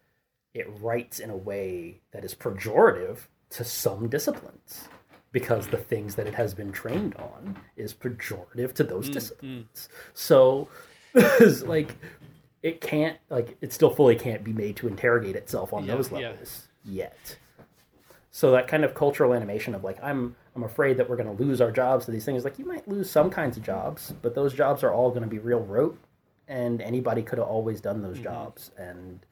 it 0.53 0.67
writes 0.79 1.19
in 1.19 1.29
a 1.29 1.35
way 1.35 1.99
that 2.11 2.23
is 2.23 2.33
pejorative 2.33 3.19
to 3.49 3.63
some 3.63 4.07
disciplines 4.07 4.87
because 5.31 5.67
the 5.67 5.77
things 5.77 6.15
that 6.15 6.27
it 6.27 6.33
has 6.33 6.53
been 6.53 6.71
trained 6.71 7.15
on 7.15 7.57
is 7.75 7.93
pejorative 7.93 8.73
to 8.73 8.83
those 8.83 9.09
mm, 9.09 9.13
disciplines 9.13 9.89
mm. 9.89 10.09
so 10.13 10.67
like 11.67 11.95
it 12.63 12.79
can't 12.79 13.17
like 13.29 13.57
it 13.61 13.73
still 13.73 13.89
fully 13.89 14.15
can't 14.15 14.43
be 14.43 14.53
made 14.53 14.75
to 14.75 14.87
interrogate 14.87 15.35
itself 15.35 15.73
on 15.73 15.85
yeah, 15.85 15.95
those 15.95 16.11
levels 16.11 16.67
yeah. 16.85 17.03
yet 17.03 17.37
so 18.31 18.51
that 18.51 18.67
kind 18.67 18.85
of 18.85 18.95
cultural 18.95 19.33
animation 19.33 19.75
of 19.75 19.83
like 19.83 20.01
i'm 20.01 20.35
i'm 20.55 20.63
afraid 20.63 20.97
that 20.97 21.09
we're 21.09 21.17
going 21.17 21.37
to 21.37 21.43
lose 21.43 21.61
our 21.61 21.71
jobs 21.71 22.05
to 22.05 22.11
these 22.11 22.25
things 22.25 22.43
like 22.43 22.57
you 22.57 22.65
might 22.65 22.87
lose 22.87 23.09
some 23.09 23.29
kinds 23.29 23.57
of 23.57 23.63
jobs 23.63 24.13
but 24.21 24.33
those 24.33 24.53
jobs 24.53 24.83
are 24.83 24.93
all 24.93 25.09
going 25.09 25.21
to 25.21 25.27
be 25.27 25.39
real 25.39 25.59
rote 25.59 25.99
and 26.47 26.81
anybody 26.81 27.21
could 27.21 27.37
have 27.37 27.47
always 27.47 27.81
done 27.81 28.01
those 28.01 28.15
mm-hmm. 28.15 28.23
jobs 28.23 28.71
and 28.77 29.25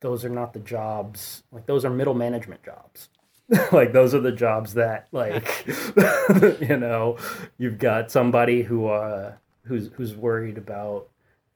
those 0.00 0.24
are 0.24 0.28
not 0.28 0.52
the 0.52 0.60
jobs 0.60 1.42
like 1.50 1.66
those 1.66 1.84
are 1.84 1.90
middle 1.90 2.14
management 2.14 2.62
jobs 2.62 3.08
like 3.72 3.92
those 3.92 4.14
are 4.14 4.20
the 4.20 4.32
jobs 4.32 4.74
that 4.74 5.08
like 5.10 5.66
you 6.60 6.76
know 6.76 7.16
you've 7.56 7.78
got 7.78 8.10
somebody 8.10 8.62
who 8.62 8.86
uh 8.86 9.32
who's 9.62 9.88
who's 9.94 10.14
worried 10.14 10.58
about 10.58 11.08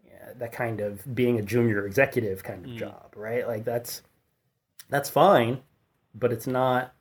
yeah, 0.07 0.33
that 0.39 0.53
kind 0.53 0.81
of 0.81 1.15
being 1.15 1.39
a 1.39 1.43
junior 1.43 1.87
executive 1.87 2.43
kind 2.43 2.65
of 2.65 2.71
mm. 2.71 2.79
job 2.79 3.13
right 3.15 3.47
like 3.47 3.65
that's 3.65 4.03
that's 4.89 5.11
fine 5.11 5.61
but 6.15 6.33
it's 6.33 6.47
not 6.47 6.95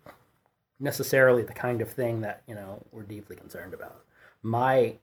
necessarily 0.80 1.44
the 1.44 1.54
kind 1.54 1.82
of 1.82 1.90
thing 1.90 2.22
that 2.22 2.42
you 2.48 2.56
know 2.56 2.84
we're 2.92 3.04
deeply 3.04 3.36
concerned 3.36 3.74
about. 3.74 4.04
My 4.42 4.96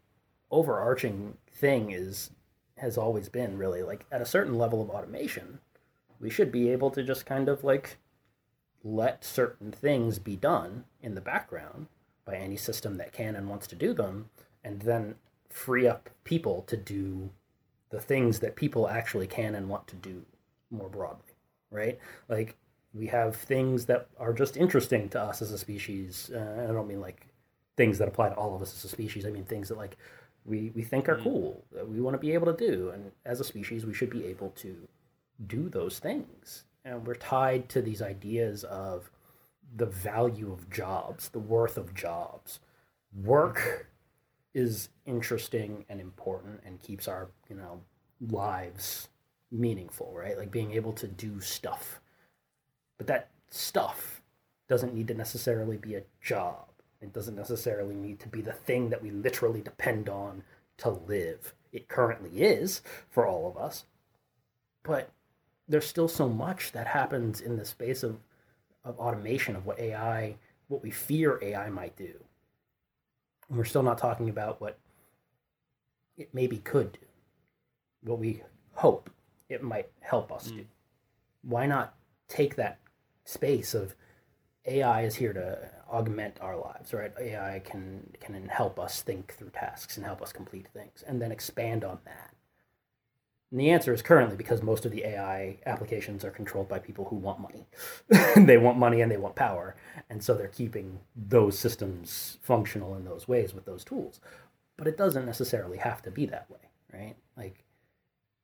overarching 0.50 1.36
thing 1.50 1.90
is 1.90 2.30
has 2.78 2.96
always 2.96 3.28
been 3.28 3.58
really 3.58 3.82
like 3.82 4.06
at 4.10 4.22
a 4.22 4.26
certain 4.26 4.56
level 4.56 4.80
of 4.80 4.90
automation, 4.90 5.58
we 6.20 6.30
should 6.30 6.50
be 6.52 6.70
able 6.70 6.90
to 6.90 7.02
just 7.02 7.26
kind 7.26 7.48
of 7.48 7.64
like 7.64 7.98
let 8.84 9.24
certain 9.24 9.72
things 9.72 10.18
be 10.18 10.36
done 10.36 10.84
in 11.02 11.14
the 11.14 11.20
background 11.20 11.86
by 12.24 12.36
any 12.36 12.56
system 12.56 12.96
that 12.96 13.12
can 13.12 13.34
and 13.34 13.48
wants 13.48 13.66
to 13.66 13.74
do 13.74 13.92
them, 13.92 14.30
and 14.62 14.82
then 14.82 15.14
free 15.48 15.86
up 15.86 16.10
people 16.24 16.62
to 16.62 16.76
do 16.76 17.30
the 17.90 18.00
things 18.00 18.40
that 18.40 18.54
people 18.54 18.88
actually 18.88 19.26
can 19.26 19.54
and 19.54 19.68
want 19.68 19.86
to 19.86 19.96
do 19.96 20.24
more 20.70 20.88
broadly, 20.88 21.34
right? 21.70 21.98
Like 22.28 22.56
we 22.94 23.06
have 23.06 23.36
things 23.36 23.86
that 23.86 24.08
are 24.18 24.32
just 24.32 24.56
interesting 24.56 25.08
to 25.10 25.20
us 25.20 25.42
as 25.42 25.52
a 25.52 25.58
species. 25.58 26.30
Uh, 26.34 26.66
I 26.68 26.72
don't 26.72 26.88
mean 26.88 27.00
like 27.00 27.26
things 27.76 27.98
that 27.98 28.08
apply 28.08 28.30
to 28.30 28.34
all 28.34 28.54
of 28.54 28.62
us 28.62 28.74
as 28.74 28.84
a 28.84 28.88
species. 28.88 29.26
I 29.26 29.30
mean 29.30 29.44
things 29.44 29.68
that 29.68 29.78
like 29.78 29.96
we 30.44 30.72
we 30.74 30.82
think 30.82 31.08
are 31.08 31.16
mm. 31.16 31.22
cool 31.22 31.64
that 31.72 31.88
we 31.88 32.00
want 32.00 32.14
to 32.14 32.18
be 32.18 32.32
able 32.32 32.52
to 32.52 32.66
do, 32.66 32.90
and 32.90 33.12
as 33.24 33.40
a 33.40 33.44
species, 33.44 33.84
we 33.84 33.94
should 33.94 34.10
be 34.10 34.24
able 34.26 34.50
to 34.50 34.88
do 35.46 35.68
those 35.68 35.98
things. 35.98 36.64
And 36.84 37.06
we're 37.06 37.14
tied 37.14 37.68
to 37.70 37.82
these 37.82 38.00
ideas 38.00 38.64
of 38.64 39.10
the 39.76 39.86
value 39.86 40.50
of 40.52 40.70
jobs, 40.70 41.28
the 41.28 41.38
worth 41.38 41.76
of 41.76 41.94
jobs. 41.94 42.60
Work 43.14 43.88
is 44.54 44.88
interesting 45.04 45.84
and 45.88 46.00
important 46.00 46.60
and 46.64 46.80
keeps 46.80 47.06
our 47.06 47.28
you 47.48 47.56
know 47.56 47.82
lives 48.20 49.08
meaningful, 49.50 50.12
right? 50.14 50.36
Like 50.36 50.50
being 50.50 50.72
able 50.72 50.92
to 50.94 51.06
do 51.06 51.40
stuff. 51.40 52.00
But 52.98 53.06
that 53.06 53.30
stuff 53.50 54.22
doesn't 54.68 54.94
need 54.94 55.08
to 55.08 55.14
necessarily 55.14 55.76
be 55.76 55.94
a 55.94 56.02
job. 56.20 56.66
It 57.00 57.12
doesn't 57.12 57.36
necessarily 57.36 57.94
need 57.94 58.20
to 58.20 58.28
be 58.28 58.40
the 58.40 58.52
thing 58.52 58.90
that 58.90 59.02
we 59.02 59.10
literally 59.10 59.60
depend 59.60 60.08
on 60.08 60.42
to 60.78 60.90
live. 60.90 61.54
It 61.72 61.88
currently 61.88 62.42
is 62.42 62.82
for 63.08 63.26
all 63.26 63.48
of 63.48 63.56
us. 63.56 63.84
But 64.82 65.10
there's 65.68 65.86
still 65.86 66.08
so 66.08 66.28
much 66.28 66.72
that 66.72 66.86
happens 66.86 67.40
in 67.40 67.56
the 67.56 67.64
space 67.64 68.02
of, 68.02 68.18
of 68.84 68.98
automation, 68.98 69.54
of 69.54 69.64
what 69.64 69.78
AI, 69.78 70.36
what 70.68 70.82
we 70.82 70.90
fear 70.90 71.38
AI 71.42 71.68
might 71.68 71.96
do. 71.96 72.14
And 73.48 73.58
we're 73.58 73.64
still 73.64 73.82
not 73.82 73.98
talking 73.98 74.28
about 74.28 74.60
what 74.60 74.78
it 76.16 76.30
maybe 76.32 76.58
could 76.58 76.92
do, 76.92 77.06
what 78.02 78.18
we 78.18 78.42
hope 78.74 79.10
it 79.48 79.62
might 79.62 79.88
help 80.00 80.32
us 80.32 80.48
mm. 80.48 80.58
do. 80.58 80.66
Why 81.42 81.66
not 81.66 81.94
take 82.28 82.56
that 82.56 82.78
space 83.28 83.74
of 83.74 83.94
AI 84.66 85.02
is 85.02 85.16
here 85.16 85.32
to 85.32 85.70
augment 85.90 86.38
our 86.40 86.56
lives, 86.56 86.92
right? 86.92 87.12
AI 87.20 87.60
can 87.64 88.10
can 88.20 88.48
help 88.48 88.78
us 88.78 89.02
think 89.02 89.34
through 89.34 89.50
tasks 89.50 89.96
and 89.96 90.06
help 90.06 90.22
us 90.22 90.32
complete 90.32 90.68
things, 90.68 91.04
and 91.06 91.20
then 91.20 91.30
expand 91.30 91.84
on 91.84 91.98
that. 92.04 92.34
And 93.50 93.60
the 93.60 93.70
answer 93.70 93.94
is 93.94 94.02
currently 94.02 94.36
because 94.36 94.62
most 94.62 94.84
of 94.84 94.92
the 94.92 95.04
AI 95.04 95.58
applications 95.64 96.24
are 96.24 96.30
controlled 96.30 96.68
by 96.68 96.78
people 96.78 97.06
who 97.06 97.16
want 97.16 97.40
money. 97.40 97.66
they 98.36 98.58
want 98.58 98.78
money 98.78 99.00
and 99.00 99.10
they 99.10 99.16
want 99.16 99.36
power, 99.36 99.74
and 100.10 100.22
so 100.22 100.34
they're 100.34 100.48
keeping 100.48 101.00
those 101.14 101.58
systems 101.58 102.38
functional 102.42 102.94
in 102.94 103.04
those 103.04 103.28
ways 103.28 103.54
with 103.54 103.64
those 103.64 103.84
tools. 103.84 104.20
But 104.76 104.86
it 104.86 104.96
doesn't 104.96 105.26
necessarily 105.26 105.78
have 105.78 106.02
to 106.02 106.10
be 106.10 106.26
that 106.26 106.50
way, 106.50 106.70
right? 106.92 107.16
Like, 107.36 107.64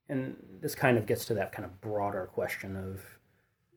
and 0.09 0.37
this 0.61 0.74
kind 0.74 0.99
of 0.99 1.07
gets 1.07 1.24
to 1.26 1.35
that 1.35 1.53
kind 1.53 1.64
of 1.64 1.80
broader 1.80 2.28
question 2.32 2.76
of 2.76 3.05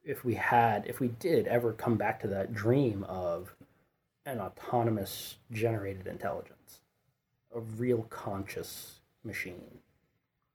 if 0.08 0.24
we 0.24 0.36
had, 0.36 0.86
if 0.88 1.00
we 1.02 1.10
did 1.10 1.48
ever 1.48 1.74
come 1.74 1.98
back 1.98 2.22
to 2.22 2.28
that 2.28 2.54
dream 2.54 3.04
of 3.10 3.54
an 4.26 4.40
autonomous 4.40 5.36
generated 5.52 6.08
intelligence, 6.08 6.80
a 7.54 7.60
real 7.60 8.04
conscious 8.04 9.02
machine, 9.24 9.80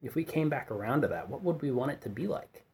if 0.01 0.15
we 0.15 0.25
came 0.25 0.49
back 0.49 0.71
around 0.71 1.03
to 1.03 1.09
that, 1.09 1.29
what 1.29 1.43
would 1.43 1.61
we 1.61 1.71
want 1.71 1.93
it 1.93 2.01
to 2.01 2.09
be 2.09 2.27
like? 2.27 2.65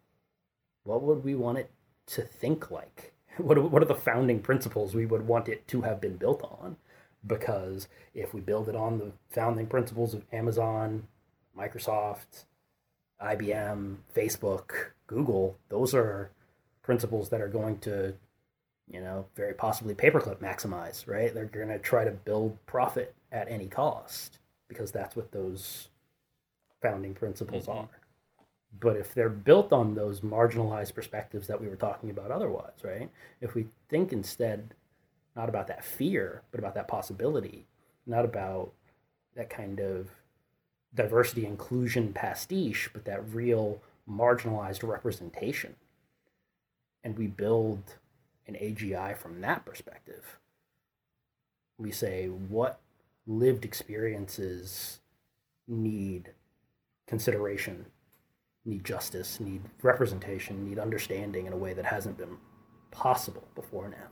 What 0.84 1.02
would 1.02 1.24
we 1.24 1.34
want 1.34 1.58
it 1.58 1.70
to 2.06 2.22
think 2.22 2.70
like? 2.70 3.12
What 3.38 3.56
are, 3.56 3.62
what 3.62 3.82
are 3.82 3.86
the 3.86 3.94
founding 3.94 4.40
principles 4.40 4.96
we 4.96 5.06
would 5.06 5.28
want 5.28 5.48
it 5.48 5.68
to 5.68 5.82
have 5.82 6.00
been 6.00 6.16
built 6.16 6.42
on? 6.42 6.76
Because 7.24 7.86
if 8.12 8.34
we 8.34 8.40
build 8.40 8.68
it 8.68 8.74
on 8.74 8.98
the 8.98 9.12
founding 9.30 9.68
principles 9.68 10.12
of 10.12 10.24
Amazon, 10.32 11.06
Microsoft, 11.56 12.46
IBM, 13.22 13.98
Facebook, 14.12 14.70
Google, 15.06 15.56
those 15.68 15.94
are 15.94 16.32
principles 16.88 17.28
that 17.28 17.42
are 17.42 17.48
going 17.48 17.78
to, 17.80 18.14
you 18.90 18.98
know, 18.98 19.26
very 19.36 19.52
possibly 19.52 19.94
paperclip 19.94 20.38
maximize, 20.38 21.06
right? 21.06 21.34
They're 21.34 21.44
going 21.44 21.68
to 21.68 21.78
try 21.78 22.02
to 22.02 22.10
build 22.10 22.56
profit 22.64 23.14
at 23.30 23.46
any 23.50 23.66
cost 23.66 24.38
because 24.68 24.90
that's 24.90 25.14
what 25.14 25.30
those 25.30 25.88
founding 26.80 27.12
principles 27.12 27.66
mm-hmm. 27.66 27.80
are. 27.80 28.00
But 28.80 28.96
if 28.96 29.12
they're 29.12 29.28
built 29.28 29.70
on 29.70 29.96
those 29.96 30.22
marginalized 30.22 30.94
perspectives 30.94 31.46
that 31.48 31.60
we 31.60 31.68
were 31.68 31.76
talking 31.76 32.08
about 32.08 32.30
otherwise, 32.30 32.82
right? 32.82 33.10
If 33.42 33.54
we 33.54 33.66
think 33.90 34.10
instead 34.10 34.72
not 35.36 35.50
about 35.50 35.66
that 35.66 35.84
fear, 35.84 36.40
but 36.50 36.58
about 36.58 36.74
that 36.76 36.88
possibility, 36.88 37.66
not 38.06 38.24
about 38.24 38.72
that 39.36 39.50
kind 39.50 39.78
of 39.78 40.08
diversity 40.94 41.44
inclusion 41.44 42.14
pastiche, 42.14 42.88
but 42.94 43.04
that 43.04 43.28
real 43.34 43.82
marginalized 44.10 44.88
representation 44.88 45.74
and 47.04 47.16
we 47.16 47.26
build 47.26 47.96
an 48.46 48.54
AGI 48.54 49.16
from 49.16 49.40
that 49.40 49.64
perspective. 49.64 50.38
We 51.78 51.90
say 51.90 52.26
what 52.26 52.80
lived 53.26 53.64
experiences 53.64 55.00
need 55.66 56.32
consideration, 57.06 57.86
need 58.64 58.84
justice, 58.84 59.38
need 59.38 59.62
representation, 59.82 60.64
need 60.68 60.78
understanding 60.78 61.46
in 61.46 61.52
a 61.52 61.56
way 61.56 61.72
that 61.74 61.84
hasn't 61.84 62.18
been 62.18 62.38
possible 62.90 63.46
before 63.54 63.88
now. 63.88 64.08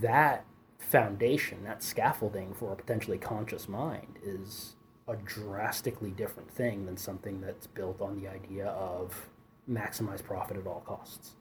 That 0.00 0.44
foundation, 0.78 1.64
that 1.64 1.82
scaffolding 1.82 2.54
for 2.54 2.72
a 2.72 2.76
potentially 2.76 3.18
conscious 3.18 3.68
mind 3.68 4.18
is 4.22 4.76
a 5.08 5.16
drastically 5.16 6.10
different 6.10 6.50
thing 6.50 6.86
than 6.86 6.96
something 6.96 7.40
that's 7.40 7.66
built 7.66 8.00
on 8.00 8.20
the 8.20 8.28
idea 8.28 8.66
of 8.66 9.28
maximize 9.70 10.22
profit 10.22 10.56
at 10.56 10.66
all 10.66 10.80
costs. 10.80 11.32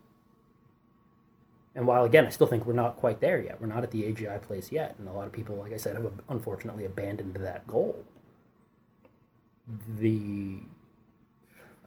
And 1.76 1.86
while 1.86 2.06
again, 2.06 2.26
I 2.26 2.30
still 2.30 2.48
think 2.48 2.66
we're 2.66 2.74
not 2.74 2.96
quite 2.96 3.20
there 3.20 3.42
yet. 3.42 3.60
We're 3.60 3.68
not 3.68 3.84
at 3.84 3.92
the 3.92 4.04
AGI 4.04 4.42
place 4.42 4.72
yet, 4.72 4.96
and 4.98 5.08
a 5.10 5.12
lot 5.12 5.28
of 5.28 5.34
people, 5.34 5.58
like 5.58 5.74
I 5.74 5.78
said, 5.78 5.96
have 5.96 6.10
unfortunately 6.30 6.86
abandoned 6.86 7.36
that 7.36 7.68
goal. 7.68 8.06
The, 10.00 10.60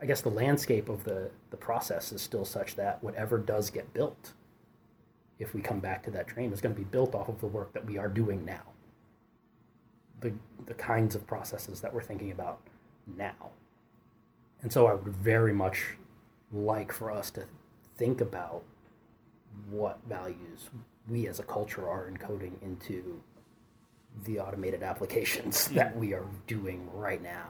I 0.00 0.04
guess, 0.04 0.20
the 0.20 0.28
landscape 0.28 0.88
of 0.90 1.04
the 1.04 1.30
the 1.50 1.56
process 1.56 2.12
is 2.12 2.20
still 2.20 2.44
such 2.44 2.76
that 2.76 3.02
whatever 3.02 3.38
does 3.38 3.70
get 3.70 3.94
built, 3.94 4.34
if 5.38 5.54
we 5.54 5.62
come 5.62 5.80
back 5.80 6.02
to 6.02 6.10
that 6.10 6.26
dream, 6.26 6.52
is 6.52 6.60
going 6.60 6.74
to 6.74 6.78
be 6.78 6.84
built 6.84 7.14
off 7.14 7.28
of 7.28 7.40
the 7.40 7.46
work 7.46 7.72
that 7.72 7.86
we 7.86 7.96
are 7.96 8.08
doing 8.08 8.44
now. 8.44 8.62
The 10.20 10.32
the 10.66 10.74
kinds 10.74 11.14
of 11.14 11.26
processes 11.26 11.80
that 11.80 11.94
we're 11.94 12.02
thinking 12.02 12.30
about 12.30 12.60
now. 13.16 13.52
And 14.60 14.70
so 14.70 14.86
I 14.86 14.94
would 14.94 15.16
very 15.16 15.54
much 15.54 15.96
like 16.52 16.92
for 16.92 17.10
us 17.10 17.30
to 17.32 17.44
think 17.96 18.20
about 18.20 18.62
what 19.70 19.98
values 20.08 20.70
we 21.08 21.26
as 21.26 21.38
a 21.40 21.42
culture 21.42 21.88
are 21.88 22.10
encoding 22.10 22.52
into 22.62 23.20
the 24.24 24.38
automated 24.38 24.82
applications 24.82 25.68
that 25.68 25.96
we 25.96 26.12
are 26.12 26.26
doing 26.46 26.88
right 26.92 27.22
now. 27.22 27.48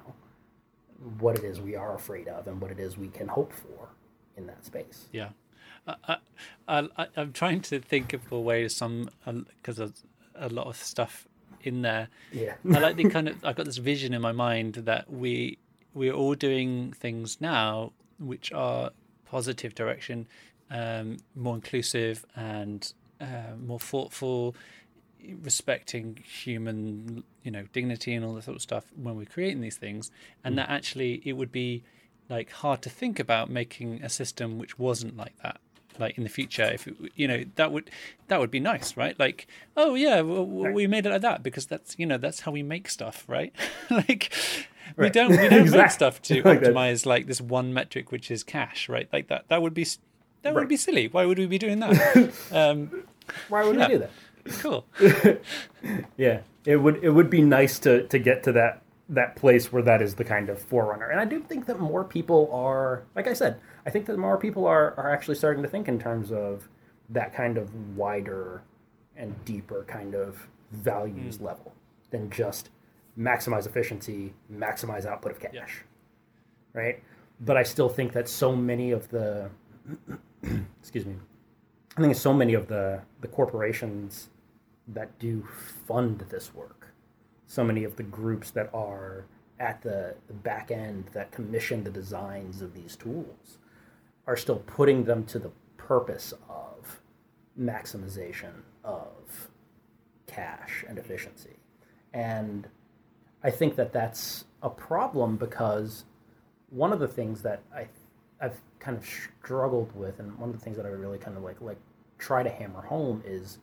What 1.18 1.38
it 1.38 1.44
is 1.44 1.60
we 1.60 1.76
are 1.76 1.94
afraid 1.94 2.28
of 2.28 2.46
and 2.46 2.60
what 2.60 2.70
it 2.70 2.80
is 2.80 2.98
we 2.98 3.08
can 3.08 3.28
hope 3.28 3.52
for 3.52 3.88
in 4.36 4.46
that 4.46 4.64
space. 4.64 5.08
Yeah. 5.12 5.28
I, 5.86 6.18
I, 6.68 7.06
am 7.16 7.32
trying 7.32 7.62
to 7.62 7.80
think 7.80 8.12
of 8.12 8.30
a 8.30 8.38
way 8.38 8.68
some 8.68 9.08
because 9.24 9.76
there's 9.76 10.04
a 10.34 10.48
lot 10.48 10.66
of 10.66 10.76
stuff 10.76 11.26
in 11.62 11.82
there. 11.82 12.08
Yeah. 12.32 12.54
I 12.74 12.78
like 12.78 12.96
the 12.96 13.08
kind 13.08 13.28
of 13.28 13.44
i 13.44 13.52
got 13.52 13.64
this 13.64 13.78
vision 13.78 14.12
in 14.12 14.20
my 14.20 14.32
mind 14.32 14.74
that 14.74 15.10
we 15.10 15.58
we're 15.94 16.12
all 16.12 16.34
doing 16.34 16.92
things 16.92 17.40
now 17.40 17.92
which 18.18 18.52
are 18.52 18.90
positive 19.24 19.74
direction, 19.74 20.26
um, 20.70 21.18
more 21.34 21.54
inclusive 21.54 22.24
and 22.34 22.92
uh, 23.20 23.54
more 23.64 23.80
thoughtful, 23.80 24.54
respecting 25.42 26.16
human, 26.16 27.24
you 27.42 27.50
know, 27.50 27.64
dignity 27.72 28.14
and 28.14 28.24
all 28.24 28.34
that 28.34 28.44
sort 28.44 28.56
of 28.56 28.62
stuff 28.62 28.84
when 28.96 29.16
we're 29.16 29.26
creating 29.26 29.60
these 29.60 29.76
things, 29.76 30.10
and 30.44 30.54
mm. 30.54 30.56
that 30.56 30.70
actually 30.70 31.22
it 31.24 31.32
would 31.32 31.52
be 31.52 31.82
like 32.28 32.50
hard 32.50 32.82
to 32.82 32.90
think 32.90 33.18
about 33.18 33.50
making 33.50 34.02
a 34.02 34.08
system 34.08 34.58
which 34.58 34.78
wasn't 34.78 35.16
like 35.16 35.34
that 35.42 35.60
like 35.98 36.16
in 36.16 36.22
the 36.22 36.30
future 36.30 36.64
if 36.64 36.86
it, 36.86 36.94
you 37.16 37.26
know 37.26 37.44
that 37.56 37.72
would 37.72 37.90
that 38.28 38.38
would 38.38 38.50
be 38.50 38.60
nice 38.60 38.96
right? 38.96 39.18
Like 39.18 39.46
oh 39.76 39.94
yeah 39.94 40.22
we 40.22 40.86
made 40.86 41.06
it 41.06 41.10
like 41.10 41.22
that 41.22 41.42
because 41.42 41.66
that's 41.66 41.98
you 41.98 42.06
know 42.06 42.18
that's 42.18 42.40
how 42.40 42.52
we 42.52 42.62
make 42.62 42.88
stuff 42.88 43.24
right? 43.28 43.52
Like 43.90 44.32
we 44.96 45.10
don't 45.10 45.30
we 45.30 45.36
don't 45.48 45.52
exactly. 45.60 45.78
make 45.78 45.90
stuff 45.90 46.22
to 46.22 46.42
like 46.44 46.60
optimize 46.60 47.02
that. 47.02 47.08
like 47.08 47.26
this 47.26 47.40
one 47.40 47.72
metric 47.72 48.10
which 48.10 48.30
is 48.30 48.42
cash 48.42 48.88
right 48.88 49.08
like 49.12 49.28
that 49.28 49.48
that 49.48 49.62
would 49.62 49.74
be 49.74 49.86
that 50.42 50.54
would 50.54 50.68
be 50.68 50.76
silly 50.76 51.08
why 51.08 51.24
would 51.24 51.38
we 51.38 51.46
be 51.46 51.58
doing 51.58 51.80
that 51.80 52.32
um, 52.52 53.04
why 53.48 53.64
would 53.64 53.76
yeah. 53.76 53.88
we 53.88 53.94
do 53.94 53.98
that 53.98 54.10
cool 54.60 54.86
yeah 56.16 56.40
it 56.64 56.76
would 56.76 57.02
it 57.02 57.10
would 57.10 57.28
be 57.28 57.42
nice 57.42 57.78
to 57.78 58.06
to 58.08 58.18
get 58.18 58.42
to 58.42 58.52
that 58.52 58.82
that 59.08 59.36
place 59.36 59.72
where 59.72 59.82
that 59.82 60.02
is 60.02 60.14
the 60.14 60.24
kind 60.24 60.48
of 60.48 60.60
forerunner 60.60 61.08
and 61.08 61.20
i 61.20 61.24
do 61.24 61.40
think 61.40 61.66
that 61.66 61.78
more 61.78 62.04
people 62.04 62.50
are 62.52 63.02
like 63.14 63.26
i 63.26 63.32
said 63.32 63.60
i 63.86 63.90
think 63.90 64.06
that 64.06 64.16
more 64.18 64.38
people 64.38 64.66
are 64.66 64.94
are 64.96 65.12
actually 65.12 65.34
starting 65.34 65.62
to 65.62 65.68
think 65.68 65.88
in 65.88 65.98
terms 65.98 66.32
of 66.32 66.68
that 67.10 67.34
kind 67.34 67.58
of 67.58 67.96
wider 67.96 68.62
and 69.16 69.34
deeper 69.44 69.84
kind 69.88 70.14
of 70.14 70.46
values 70.72 71.38
mm. 71.38 71.44
level 71.46 71.72
than 72.10 72.30
just 72.30 72.70
maximize 73.18 73.66
efficiency, 73.66 74.32
maximize 74.52 75.04
output 75.04 75.32
of 75.32 75.40
cash. 75.40 75.52
Yeah. 75.54 75.66
Right? 76.72 77.02
But 77.40 77.56
I 77.56 77.62
still 77.62 77.88
think 77.88 78.12
that 78.12 78.28
so 78.28 78.54
many 78.54 78.92
of 78.92 79.08
the 79.08 79.50
excuse 80.80 81.06
me. 81.06 81.16
I 81.96 82.00
think 82.00 82.14
so 82.14 82.32
many 82.32 82.54
of 82.54 82.68
the 82.68 83.00
the 83.20 83.28
corporations 83.28 84.28
that 84.88 85.18
do 85.18 85.46
fund 85.86 86.24
this 86.30 86.54
work, 86.54 86.88
so 87.46 87.64
many 87.64 87.84
of 87.84 87.96
the 87.96 88.02
groups 88.02 88.50
that 88.52 88.70
are 88.72 89.26
at 89.60 89.82
the, 89.82 90.14
the 90.28 90.32
back 90.32 90.70
end 90.70 91.06
that 91.12 91.30
commission 91.32 91.82
the 91.84 91.90
designs 91.90 92.62
of 92.62 92.74
these 92.74 92.96
tools 92.96 93.58
are 94.26 94.36
still 94.36 94.62
putting 94.66 95.04
them 95.04 95.24
to 95.24 95.38
the 95.38 95.50
purpose 95.76 96.32
of 96.48 97.00
maximization 97.58 98.52
of 98.84 99.50
cash 100.26 100.84
and 100.88 100.98
efficiency. 100.98 101.56
And 102.12 102.68
I 103.42 103.50
think 103.50 103.76
that 103.76 103.92
that's 103.92 104.44
a 104.62 104.70
problem 104.70 105.36
because 105.36 106.04
one 106.70 106.92
of 106.92 106.98
the 106.98 107.08
things 107.08 107.42
that 107.42 107.62
I 107.74 107.88
I've 108.40 108.60
kind 108.78 108.96
of 108.96 109.04
struggled 109.04 109.94
with, 109.96 110.20
and 110.20 110.38
one 110.38 110.50
of 110.50 110.56
the 110.56 110.64
things 110.64 110.76
that 110.76 110.86
I 110.86 110.90
really 110.90 111.18
kind 111.18 111.36
of 111.36 111.42
like 111.42 111.60
like 111.60 111.78
try 112.18 112.42
to 112.42 112.50
hammer 112.50 112.82
home 112.82 113.22
is 113.24 113.58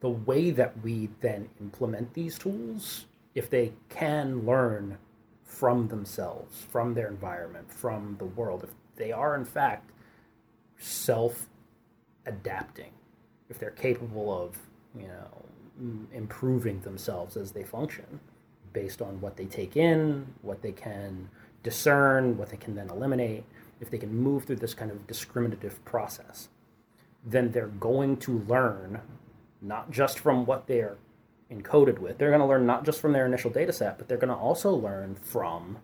the 0.00 0.08
way 0.10 0.50
that 0.50 0.80
we 0.82 1.08
then 1.20 1.48
implement 1.60 2.14
these 2.14 2.38
tools. 2.38 3.06
If 3.34 3.50
they 3.50 3.72
can 3.88 4.44
learn 4.44 4.98
from 5.44 5.88
themselves, 5.88 6.66
from 6.70 6.94
their 6.94 7.08
environment, 7.08 7.72
from 7.72 8.16
the 8.18 8.24
world, 8.26 8.64
if 8.64 8.70
they 8.96 9.12
are 9.12 9.34
in 9.34 9.44
fact 9.44 9.90
self 10.78 11.46
adapting, 12.26 12.92
if 13.48 13.58
they're 13.58 13.70
capable 13.70 14.30
of 14.42 14.58
you 14.94 15.08
know 15.08 15.47
improving 16.12 16.80
themselves 16.80 17.36
as 17.36 17.52
they 17.52 17.62
function 17.62 18.20
based 18.72 19.00
on 19.00 19.20
what 19.20 19.36
they 19.36 19.46
take 19.46 19.76
in, 19.76 20.26
what 20.42 20.62
they 20.62 20.72
can 20.72 21.28
discern, 21.62 22.36
what 22.36 22.50
they 22.50 22.56
can 22.56 22.74
then 22.74 22.88
eliminate, 22.90 23.44
if 23.80 23.90
they 23.90 23.98
can 23.98 24.14
move 24.14 24.44
through 24.44 24.56
this 24.56 24.74
kind 24.74 24.90
of 24.90 25.06
discriminative 25.06 25.84
process, 25.84 26.48
then 27.24 27.50
they're 27.52 27.66
going 27.68 28.16
to 28.16 28.40
learn 28.40 29.00
not 29.60 29.90
just 29.90 30.18
from 30.18 30.46
what 30.46 30.66
they're 30.66 30.96
encoded 31.50 31.98
with, 31.98 32.18
they're 32.18 32.30
going 32.30 32.40
to 32.40 32.46
learn 32.46 32.66
not 32.66 32.84
just 32.84 33.00
from 33.00 33.12
their 33.12 33.26
initial 33.26 33.50
data 33.50 33.72
set, 33.72 33.98
but 33.98 34.08
they're 34.08 34.18
going 34.18 34.28
to 34.28 34.34
also 34.34 34.70
learn 34.70 35.14
from 35.16 35.78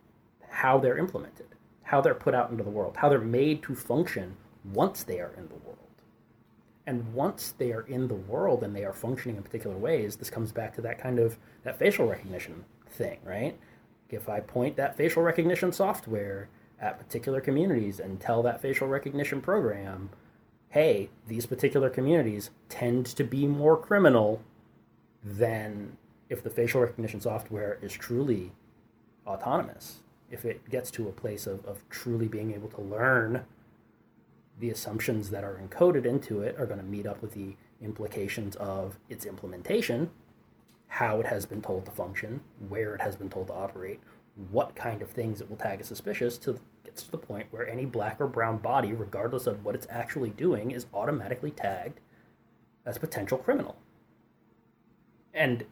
how 0.49 0.79
they're 0.79 0.99
implemented, 0.99 1.47
how 1.83 2.01
they're 2.01 2.15
put 2.15 2.35
out 2.35 2.51
into 2.51 2.63
the 2.63 2.71
world, 2.71 2.97
how 2.99 3.09
they're 3.09 3.19
made 3.21 3.63
to 3.63 3.75
function 3.75 4.37
once 4.73 5.03
they 5.03 5.21
are 5.21 5.33
in 5.37 5.49
the 5.49 5.55
world. 5.57 5.74
And 6.87 7.15
once 7.15 7.55
they 7.57 7.73
are 7.73 7.83
in 7.83 8.09
the 8.09 8.15
world 8.15 8.63
and 8.63 8.77
they 8.77 8.85
are 8.85 8.93
functioning 8.93 9.37
in 9.37 9.43
particular 9.43 9.77
ways, 9.77 10.17
this 10.17 10.31
comes 10.31 10.53
back 10.53 10.75
to 10.75 10.83
that 10.83 10.99
kind 10.99 11.19
of 11.19 11.39
that 11.63 11.79
facial 11.79 12.07
recognition 12.07 12.65
thing, 12.91 13.19
right? 13.25 13.59
If 14.11 14.29
I 14.29 14.41
point 14.41 14.77
that 14.77 14.97
facial 14.97 15.23
recognition 15.23 15.73
software 15.73 16.49
at 16.81 16.99
particular 16.99 17.41
communities 17.41 18.01
and 18.01 18.21
tell 18.21 18.43
that 18.43 18.61
facial 18.61 18.87
recognition 18.87 19.41
program, 19.41 20.11
hey, 20.69 21.09
these 21.27 21.47
particular 21.47 21.89
communities 21.89 22.51
tend 22.69 23.07
to 23.07 23.25
be 23.25 23.47
more 23.47 23.77
criminal 23.77 24.43
than 25.23 25.97
if 26.29 26.43
the 26.43 26.51
facial 26.51 26.83
recognition 26.83 27.21
software 27.21 27.79
is 27.81 27.93
truly 27.93 28.53
autonomous. 29.27 30.01
If 30.31 30.45
it 30.45 30.69
gets 30.69 30.91
to 30.93 31.09
a 31.09 31.13
place 31.13 31.47
of, 31.47 31.65
of 31.65 31.89
truly 31.89 32.29
being 32.29 32.53
able 32.53 32.69
to 32.71 32.81
learn 32.81 33.45
the 34.61 34.71
assumptions 34.71 35.31
that 35.31 35.45
are 35.45 35.61
encoded 35.63 36.07
into 36.07 36.41
it 36.43 36.59
are 36.59 36.67
going 36.67 36.79
to 36.79 36.85
meet 36.87 37.07
up 37.07 37.21
with 37.21 37.33
the 37.33 37.57
implications 37.83 38.57
of 38.57 38.99
its 39.09 39.27
implementation, 39.27 40.11
how 40.89 41.21
it 41.21 41.27
has 41.27 41.45
been 41.45 41.61
told 41.61 41.85
to 41.85 41.91
function, 41.91 42.41
where 42.69 42.95
it 42.95 43.01
has 43.01 43.17
been 43.17 43.29
told 43.29 43.49
to 43.49 43.53
operate, 43.53 44.01
what 44.51 44.75
kind 44.75 45.03
of 45.03 45.11
things 45.11 45.41
it 45.41 45.49
will 45.49 45.57
tag 45.57 45.81
as 45.81 45.87
suspicious 45.87 46.39
to 46.39 46.59
gets 46.85 47.03
to 47.03 47.11
the 47.11 47.19
point 47.19 47.47
where 47.51 47.69
any 47.69 47.85
black 47.85 48.21
or 48.21 48.27
brown 48.27 48.59
body, 48.59 48.93
regardless 48.93 49.47
of 49.47 49.65
what 49.65 49.75
it's 49.75 49.87
actually 49.91 50.31
doing, 50.31 50.71
is 50.71 50.87
automatically 50.95 51.51
tagged 51.51 52.01
as 52.87 52.99
potential 52.99 53.39
criminal. 53.39 53.77
And 55.33 55.65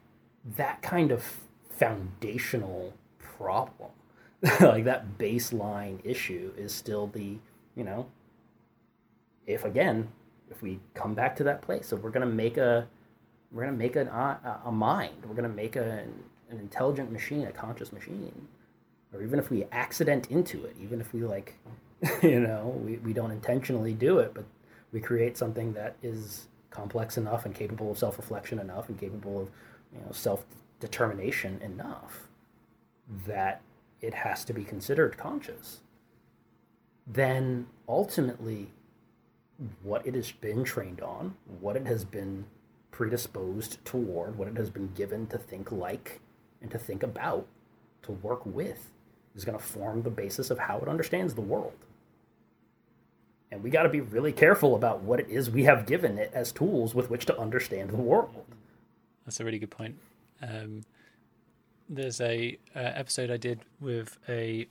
that 0.57 0.81
kind 0.81 1.11
of 1.11 1.39
foundational 1.69 2.93
problem, 3.19 3.91
like 4.59 4.83
that 4.83 5.17
baseline 5.17 5.99
issue, 6.03 6.51
is 6.57 6.73
still 6.73 7.07
the, 7.07 7.37
you 7.75 7.83
know, 7.83 8.07
if 9.47 9.65
again, 9.65 10.09
if 10.49 10.61
we 10.61 10.79
come 10.93 11.13
back 11.13 11.35
to 11.37 11.43
that 11.45 11.61
place, 11.61 11.91
if 11.91 12.01
we're 12.01 12.09
going 12.09 12.27
to 12.27 12.33
make 12.33 12.57
a 12.57 12.87
we're 13.53 13.67
to 13.67 13.71
make 13.71 13.95
an, 13.95 14.07
a, 14.07 14.61
a 14.65 14.71
mind. 14.71 15.13
We're 15.25 15.35
going 15.35 15.49
to 15.49 15.55
make 15.55 15.75
a, 15.75 16.03
an 16.49 16.59
intelligent 16.59 17.11
machine, 17.11 17.45
a 17.45 17.51
conscious 17.51 17.93
machine. 17.93 18.47
Or 19.13 19.21
even 19.21 19.37
if 19.37 19.51
we 19.51 19.65
accident 19.71 20.31
into 20.31 20.65
it, 20.65 20.75
even 20.81 20.99
if 20.99 21.13
we 21.13 21.23
like, 21.23 21.55
you 22.23 22.39
know, 22.39 22.81
we, 22.83 22.97
we 22.97 23.13
don't 23.13 23.29
intentionally 23.29 23.93
do 23.93 24.17
it, 24.17 24.33
but 24.33 24.43
we 24.91 24.99
create 24.99 25.37
something 25.37 25.73
that 25.73 25.95
is 26.01 26.47
complex 26.71 27.17
enough 27.17 27.45
and 27.45 27.53
capable 27.53 27.91
of 27.91 27.99
self-reflection 27.99 28.57
enough 28.57 28.89
and 28.89 28.99
capable 28.99 29.41
of, 29.41 29.49
you 29.93 29.99
know, 29.99 30.11
self-determination 30.11 31.61
enough 31.61 32.27
that 33.27 33.61
it 34.01 34.15
has 34.15 34.43
to 34.45 34.53
be 34.53 34.63
considered 34.63 35.15
conscious. 35.15 35.81
Then 37.05 37.67
ultimately, 37.87 38.71
what 39.81 40.05
it 40.05 40.15
has 40.15 40.31
been 40.31 40.63
trained 40.63 41.01
on, 41.01 41.35
what 41.59 41.75
it 41.75 41.85
has 41.85 42.03
been 42.05 42.45
predisposed 42.91 43.83
toward, 43.85 44.37
what 44.37 44.47
it 44.47 44.57
has 44.57 44.69
been 44.69 44.91
given 44.93 45.27
to 45.27 45.37
think 45.37 45.71
like 45.71 46.19
and 46.61 46.71
to 46.71 46.77
think 46.77 47.03
about, 47.03 47.47
to 48.03 48.11
work 48.11 48.45
with, 48.45 48.91
is 49.35 49.45
going 49.45 49.57
to 49.57 49.63
form 49.63 50.03
the 50.03 50.09
basis 50.09 50.49
of 50.49 50.59
how 50.59 50.77
it 50.79 50.87
understands 50.87 51.33
the 51.33 51.41
world. 51.41 51.73
And 53.51 53.61
we 53.61 53.69
got 53.69 53.83
to 53.83 53.89
be 53.89 54.01
really 54.01 54.31
careful 54.31 54.75
about 54.75 55.01
what 55.01 55.19
it 55.19 55.29
is 55.29 55.49
we 55.49 55.63
have 55.65 55.85
given 55.85 56.17
it 56.17 56.31
as 56.33 56.51
tools 56.51 56.95
with 56.95 57.09
which 57.09 57.25
to 57.27 57.37
understand 57.37 57.91
the 57.91 57.97
world. 57.97 58.45
That's 59.25 59.39
a 59.39 59.45
really 59.45 59.59
good 59.59 59.71
point. 59.71 59.95
Um, 60.41 60.81
there's 61.89 62.19
a 62.19 62.57
uh, 62.75 62.79
episode 62.79 63.29
I 63.29 63.37
did 63.37 63.59
with 63.79 64.17
a 64.27 64.67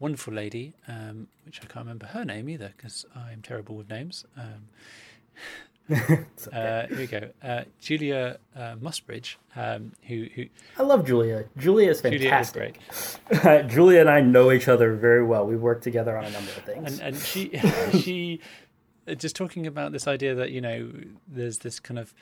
wonderful 0.00 0.32
lady, 0.32 0.74
um, 0.86 1.28
which 1.44 1.60
I 1.62 1.66
can't 1.66 1.84
remember 1.84 2.06
her 2.06 2.24
name 2.24 2.48
either 2.48 2.72
because 2.76 3.04
I'm 3.14 3.42
terrible 3.42 3.76
with 3.76 3.88
names. 3.88 4.24
Um, 4.36 4.68
okay. 5.90 6.24
uh, 6.52 6.86
here 6.86 6.96
we 6.98 7.06
go. 7.06 7.30
Uh, 7.42 7.62
Julia 7.80 8.38
uh, 8.54 8.74
Mossbridge, 8.76 9.36
um, 9.56 9.92
who, 10.06 10.26
who 10.34 10.44
I 10.78 10.82
love 10.82 11.06
Julia. 11.06 11.44
Julia 11.56 11.90
is 11.90 12.00
fantastic. 12.00 12.78
Julia, 13.32 13.60
is 13.64 13.72
Julia 13.74 14.00
and 14.00 14.10
I 14.10 14.20
know 14.20 14.52
each 14.52 14.68
other 14.68 14.94
very 14.94 15.24
well. 15.24 15.46
We 15.46 15.56
work 15.56 15.80
together 15.80 16.16
on 16.16 16.24
a 16.24 16.30
number 16.30 16.50
of 16.50 16.64
things. 16.64 17.00
And, 17.00 17.14
and 17.14 17.16
she 17.16 17.58
she 17.92 18.40
just 19.16 19.34
talking 19.34 19.66
about 19.66 19.92
this 19.92 20.06
idea 20.06 20.34
that 20.34 20.50
you 20.50 20.60
know 20.60 20.92
there's 21.26 21.58
this 21.58 21.80
kind 21.80 21.98
of 21.98 22.12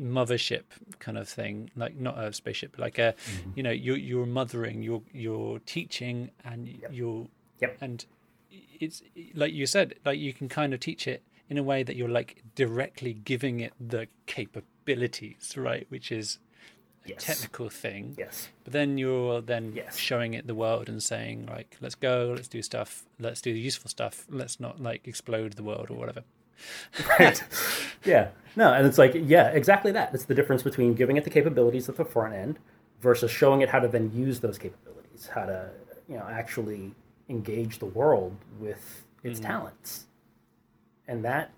mothership 0.00 0.62
kind 0.98 1.18
of 1.18 1.28
thing 1.28 1.70
like 1.76 1.96
not 1.96 2.18
a 2.18 2.32
spaceship 2.32 2.78
like 2.78 2.98
a 2.98 3.12
mm-hmm. 3.12 3.50
you 3.54 3.62
know 3.62 3.70
you're 3.70 3.96
you're 3.96 4.26
mothering 4.26 4.82
you're 4.82 5.02
you're 5.12 5.58
teaching 5.60 6.30
and 6.44 6.68
yep. 6.68 6.90
you're 6.92 7.26
yep. 7.60 7.76
and 7.80 8.06
it's 8.80 9.02
like 9.34 9.52
you 9.52 9.66
said 9.66 9.94
like 10.04 10.18
you 10.18 10.32
can 10.32 10.48
kind 10.48 10.72
of 10.74 10.80
teach 10.80 11.06
it 11.06 11.22
in 11.52 11.58
a 11.58 11.62
way 11.62 11.82
that 11.82 11.96
you're 11.96 12.08
like 12.08 12.42
directly 12.54 13.12
giving 13.12 13.60
it 13.60 13.74
the 13.78 14.08
capabilities, 14.24 15.54
right? 15.54 15.86
Which 15.90 16.10
is 16.10 16.38
a 17.04 17.10
yes. 17.10 17.24
technical 17.24 17.68
thing. 17.68 18.14
Yes. 18.16 18.48
But 18.64 18.72
then 18.72 18.96
you're 18.96 19.42
then 19.42 19.74
yes. 19.76 19.98
showing 19.98 20.32
it 20.32 20.46
the 20.46 20.54
world 20.54 20.88
and 20.88 21.02
saying 21.02 21.44
like, 21.46 21.76
let's 21.82 21.94
go, 21.94 22.32
let's 22.34 22.48
do 22.48 22.62
stuff, 22.62 23.04
let's 23.20 23.42
do 23.42 23.52
the 23.52 23.60
useful 23.60 23.90
stuff. 23.90 24.24
Let's 24.30 24.60
not 24.60 24.80
like 24.80 25.06
explode 25.06 25.52
the 25.52 25.62
world 25.62 25.90
or 25.90 25.94
whatever. 25.94 26.22
right. 27.18 27.42
Yeah. 28.04 28.28
No, 28.54 28.72
and 28.72 28.86
it's 28.86 28.98
like, 28.98 29.12
yeah, 29.14 29.48
exactly 29.48 29.92
that. 29.92 30.14
It's 30.14 30.24
the 30.24 30.34
difference 30.34 30.62
between 30.62 30.94
giving 30.94 31.16
it 31.16 31.24
the 31.24 31.30
capabilities 31.30 31.88
at 31.88 31.96
the 31.96 32.04
front 32.04 32.34
end 32.34 32.58
versus 33.00 33.30
showing 33.30 33.62
it 33.62 33.70
how 33.70 33.80
to 33.80 33.88
then 33.88 34.12
use 34.14 34.40
those 34.40 34.58
capabilities, 34.58 35.30
how 35.34 35.46
to, 35.46 35.70
you 36.08 36.16
know, 36.16 36.26
actually 36.30 36.92
engage 37.28 37.78
the 37.78 37.86
world 37.86 38.36
with 38.60 39.06
its 39.22 39.38
mm-hmm. 39.40 39.48
talents 39.48 40.06
and 41.08 41.24
that 41.24 41.50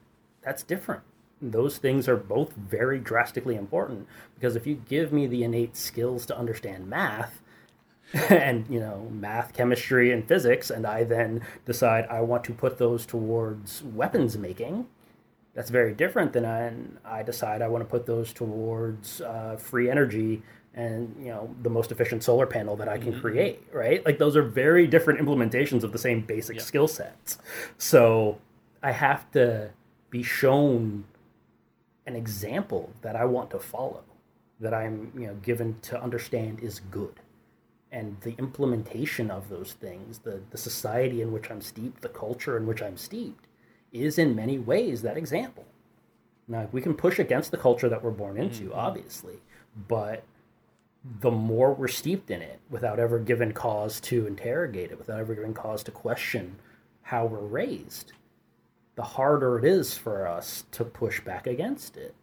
that's 0.43 0.63
different 0.63 1.03
those 1.41 1.79
things 1.79 2.09
are 2.09 2.17
both 2.17 2.53
very 2.55 2.99
drastically 2.99 3.55
important 3.57 4.07
because 4.35 4.57
if 4.57 4.67
you 4.67 4.75
give 4.89 5.13
me 5.13 5.27
the 5.27 5.45
innate 5.45 5.77
skills 5.77 6.25
to 6.27 6.37
understand 6.37 6.89
math 6.89 7.41
and 8.31 8.67
you 8.69 8.81
know 8.81 9.09
math 9.13 9.53
chemistry 9.53 10.13
and 10.13 10.27
physics 10.27 10.71
and 10.71 10.87
i 10.87 11.05
then 11.05 11.41
decide 11.65 12.07
i 12.07 12.21
want 12.21 12.45
to 12.45 12.53
put 12.53 12.79
those 12.79 13.05
towards 13.05 13.83
weapons 13.83 14.37
making 14.37 14.87
that's 15.55 15.71
very 15.71 15.95
different 15.95 16.33
than 16.33 16.45
I, 16.45 17.19
I 17.21 17.23
decide 17.23 17.63
i 17.63 17.69
want 17.69 17.83
to 17.83 17.91
put 17.91 18.07
those 18.07 18.33
towards 18.33 19.21
uh, 19.21 19.57
free 19.57 19.91
energy 19.91 20.43
and 20.75 21.15
you 21.19 21.29
know 21.29 21.55
the 21.63 21.71
most 21.71 21.93
efficient 21.93 22.23
solar 22.23 22.47
panel 22.47 22.77
that 22.77 22.89
i 22.89 22.99
can 22.99 23.13
mm-hmm. 23.13 23.21
create 23.21 23.63
right 23.73 24.05
like 24.05 24.19
those 24.19 24.37
are 24.37 24.43
very 24.43 24.87
different 24.87 25.21
implementations 25.21 25.83
of 25.83 25.93
the 25.93 25.99
same 25.99 26.21
basic 26.21 26.57
yep. 26.57 26.65
skill 26.65 26.89
sets 26.89 27.39
so 27.79 28.39
I 28.85 28.93
have 28.93 29.31
to 29.33 29.71
be 30.11 30.23
shown 30.23 31.05
an 32.07 32.15
example 32.15 32.93
that 33.01 33.17
I 33.17 33.25
want 33.25 33.51
to 33.53 33.59
follow, 33.59 34.05
that 34.61 34.75
I'm 34.75 35.11
you 35.17 35.27
know 35.27 35.35
given 35.37 35.79
to 35.83 36.01
understand 36.01 36.61
is 36.61 36.81
good, 36.91 37.19
and 37.91 38.21
the 38.21 38.35
implementation 38.39 39.31
of 39.31 39.49
those 39.49 39.73
things, 39.73 40.19
the 40.19 40.43
the 40.51 40.59
society 40.59 41.23
in 41.23 41.33
which 41.33 41.51
I'm 41.51 41.63
steeped, 41.63 42.03
the 42.03 42.11
culture 42.11 42.59
in 42.59 42.67
which 42.67 42.83
I'm 42.83 42.99
steeped, 42.99 43.43
is 43.95 44.18
in 44.18 44.34
many 44.34 44.59
ways 44.59 45.03
that 45.03 45.16
example. 45.16 45.64
Now 46.47 46.68
we 46.72 46.82
can 46.82 46.95
push 46.95 47.18
against 47.18 47.51
the 47.51 47.57
culture 47.57 47.88
that 47.88 48.03
we're 48.03 48.11
born 48.11 48.36
into, 48.36 48.64
mm-hmm. 48.64 48.78
obviously, 48.78 49.36
but 49.88 50.24
the 51.20 51.30
more 51.30 51.72
we're 51.72 51.88
steeped 51.88 52.30
in 52.30 52.42
it 52.42 52.61
without 52.70 52.99
ever 52.99 53.18
given 53.18 53.53
cause 53.53 54.01
to 54.01 54.26
interrogate 54.26 54.90
it, 54.90 54.99
without 54.99 55.20
ever 55.20 55.34
giving 55.34 55.55
cause 55.55 55.82
to 55.84 55.90
question 55.90 56.57
how 57.03 57.26
we're 57.26 57.38
raised, 57.38 58.12
the 58.97 59.03
harder 59.03 59.59
it 59.59 59.64
is 59.64 59.97
for 59.97 60.26
us 60.26 60.64
to 60.72 60.84
push 60.84 61.20
back 61.20 61.47
against 61.47 61.97
it. 61.97 62.14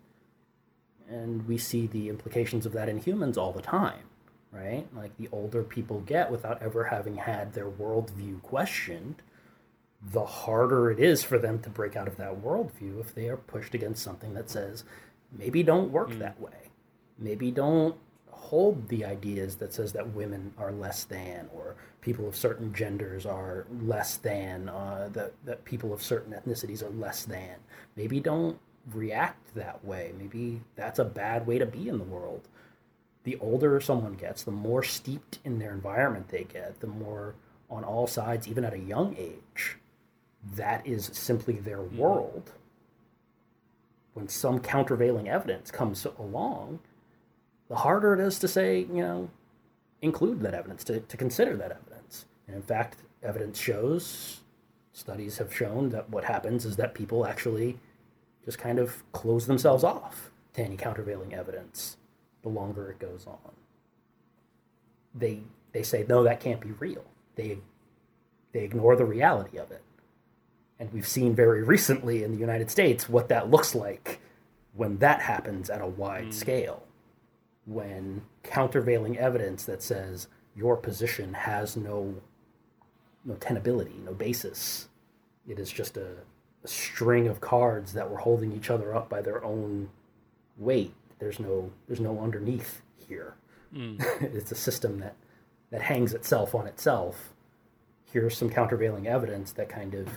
And 1.08 1.48
we 1.48 1.58
see 1.58 1.88
the 1.88 2.10
implications 2.10 2.66
of 2.66 2.74
that 2.74 2.90
in 2.90 2.98
humans 2.98 3.38
all 3.38 3.52
the 3.52 3.62
time, 3.62 4.06
right? 4.52 4.88
Like 4.96 5.16
the 5.18 5.30
older 5.32 5.62
people 5.62 6.00
get 6.00 6.32
without 6.32 6.62
ever 6.62 6.86
having 6.86 7.18
had 7.18 7.54
their 7.54 7.70
worldview 7.70 8.42
questioned, 8.42 9.22
the 10.04 10.26
harder 10.26 10.90
it 10.90 11.00
is 11.00 11.24
for 11.24 11.38
them 11.38 11.60
to 11.60 11.70
break 11.70 11.96
out 11.96 12.08
of 12.08 12.18
that 12.18 12.42
worldview 12.42 13.00
if 13.00 13.14
they 13.14 13.30
are 13.30 13.38
pushed 13.38 13.74
against 13.74 14.04
something 14.04 14.34
that 14.34 14.50
says, 14.50 14.84
maybe 15.32 15.62
don't 15.64 15.92
work 15.92 16.10
mm. 16.10 16.20
that 16.20 16.40
way. 16.40 16.70
Maybe 17.20 17.52
don't 17.52 17.96
hold 18.52 18.90
the 18.90 19.06
ideas 19.06 19.56
that 19.58 19.74
says 19.74 19.94
that 19.94 20.14
women 20.14 20.54
are 20.58 20.72
less 20.72 21.04
than 21.04 21.48
or 21.54 21.76
people 22.02 22.28
of 22.28 22.36
certain 22.36 22.74
genders 22.74 23.26
are 23.26 23.66
less 23.82 24.18
than 24.18 24.68
uh, 24.68 25.10
that, 25.14 25.32
that 25.46 25.64
people 25.64 25.94
of 25.94 26.02
certain 26.02 26.34
ethnicities 26.34 26.84
are 26.84 26.90
less 26.90 27.24
than 27.24 27.56
maybe 27.96 28.20
don't 28.20 28.60
react 28.92 29.54
that 29.54 29.86
way 29.86 30.12
maybe 30.18 30.60
that's 30.76 30.98
a 31.00 31.06
bad 31.06 31.46
way 31.46 31.60
to 31.60 31.66
be 31.66 31.88
in 31.88 32.00
the 32.00 32.04
world 32.04 32.48
the 33.24 33.38
older 33.38 33.80
someone 33.80 34.16
gets 34.16 34.44
the 34.44 34.52
more 34.52 34.82
steeped 34.82 35.38
in 35.46 35.60
their 35.60 35.72
environment 35.72 36.28
they 36.30 36.44
get 36.44 36.80
the 36.80 36.88
more 36.88 37.36
on 37.70 37.84
all 37.84 38.08
sides 38.08 38.48
even 38.48 38.66
at 38.66 38.74
a 38.74 38.80
young 38.80 39.16
age 39.18 39.78
that 40.56 40.86
is 40.86 41.10
simply 41.14 41.56
their 41.56 41.78
mm-hmm. 41.78 41.98
world 41.98 42.52
when 44.14 44.28
some 44.28 44.60
countervailing 44.60 45.30
evidence 45.30 45.72
comes 45.72 46.06
along 46.20 46.80
the 47.72 47.78
harder 47.78 48.14
it 48.14 48.20
is 48.20 48.38
to 48.40 48.50
say, 48.50 48.80
you 48.80 49.02
know, 49.02 49.30
include 50.02 50.42
that 50.42 50.54
evidence, 50.54 50.84
to, 50.84 51.00
to 51.00 51.16
consider 51.16 51.56
that 51.56 51.72
evidence. 51.72 52.26
And 52.46 52.58
in 52.58 52.62
fact, 52.62 52.98
evidence 53.24 53.58
shows, 53.58 54.42
studies 54.92 55.38
have 55.38 55.56
shown 55.56 55.88
that 55.92 56.10
what 56.10 56.26
happens 56.26 56.66
is 56.66 56.76
that 56.76 56.94
people 56.94 57.26
actually 57.26 57.80
just 58.44 58.58
kind 58.58 58.78
of 58.78 59.10
close 59.14 59.48
themselves 59.48 59.86
off 59.86 60.32
to 60.56 60.62
any 60.62 60.76
countervailing 60.76 61.34
evidence 61.34 61.96
the 62.42 62.50
longer 62.50 62.92
it 62.92 63.00
goes 63.00 63.26
on. 63.26 63.54
They 65.16 65.40
they 65.72 65.84
say 65.84 66.04
no, 66.10 66.24
that 66.24 66.42
can't 66.42 66.60
be 66.60 66.72
real. 66.72 67.06
They 67.36 67.60
they 68.52 68.66
ignore 68.66 68.98
the 68.98 69.06
reality 69.06 69.58
of 69.58 69.72
it. 69.72 69.82
And 70.82 70.92
we've 70.92 71.08
seen 71.08 71.36
very 71.36 71.62
recently 71.62 72.24
in 72.24 72.32
the 72.32 72.40
United 72.40 72.72
States 72.72 73.08
what 73.08 73.30
that 73.30 73.52
looks 73.52 73.76
like 73.76 74.20
when 74.74 74.98
that 74.98 75.22
happens 75.22 75.70
at 75.70 75.80
a 75.80 75.86
wide 75.86 76.30
mm. 76.30 76.34
scale 76.34 76.82
when 77.68 78.24
countervailing 78.42 79.16
evidence 79.16 79.64
that 79.66 79.84
says 79.84 80.28
your 80.56 80.76
position 80.76 81.36
has 81.36 81.78
no 81.78 82.16
no 83.24 83.36
tenability, 83.36 84.04
no 84.04 84.14
basis. 84.14 84.90
It 85.48 85.60
is 85.60 85.72
just 85.72 85.98
a, 85.98 86.16
a 86.64 86.68
string 86.68 87.28
of 87.28 87.42
cards 87.42 87.94
that 87.94 88.10
were 88.10 88.18
holding 88.18 88.52
each 88.52 88.72
other 88.72 88.96
up 88.96 89.08
by 89.08 89.22
their 89.22 89.44
own 89.44 89.88
weight. 90.58 90.96
There's 91.20 91.40
no 91.40 91.70
there's 91.86 92.00
no 92.00 92.20
underneath 92.20 92.82
here. 93.08 93.36
Mm. 93.72 94.04
it's 94.34 94.52
a 94.52 94.56
system 94.56 95.00
that 95.02 95.16
that 95.70 95.84
hangs 95.84 96.16
itself 96.16 96.56
on 96.56 96.66
itself. 96.66 97.36
Here's 98.12 98.36
some 98.36 98.50
countervailing 98.50 99.06
evidence 99.06 99.52
that 99.52 99.70
kind 99.70 99.94
of 99.94 100.10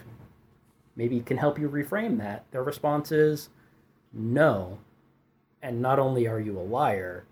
maybe 0.97 1.17
it 1.17 1.27
can 1.27 1.37
help 1.37 1.59
you 1.59 1.69
reframe 1.69 2.19
that. 2.19 2.45
Their 2.51 2.63
response 2.63 3.13
is 3.13 3.49
no. 4.13 4.79
And 5.63 5.81
not 5.81 5.99
only 5.99 6.27
are 6.27 6.41
you 6.41 6.59
a 6.59 6.63
liar, 6.63 7.25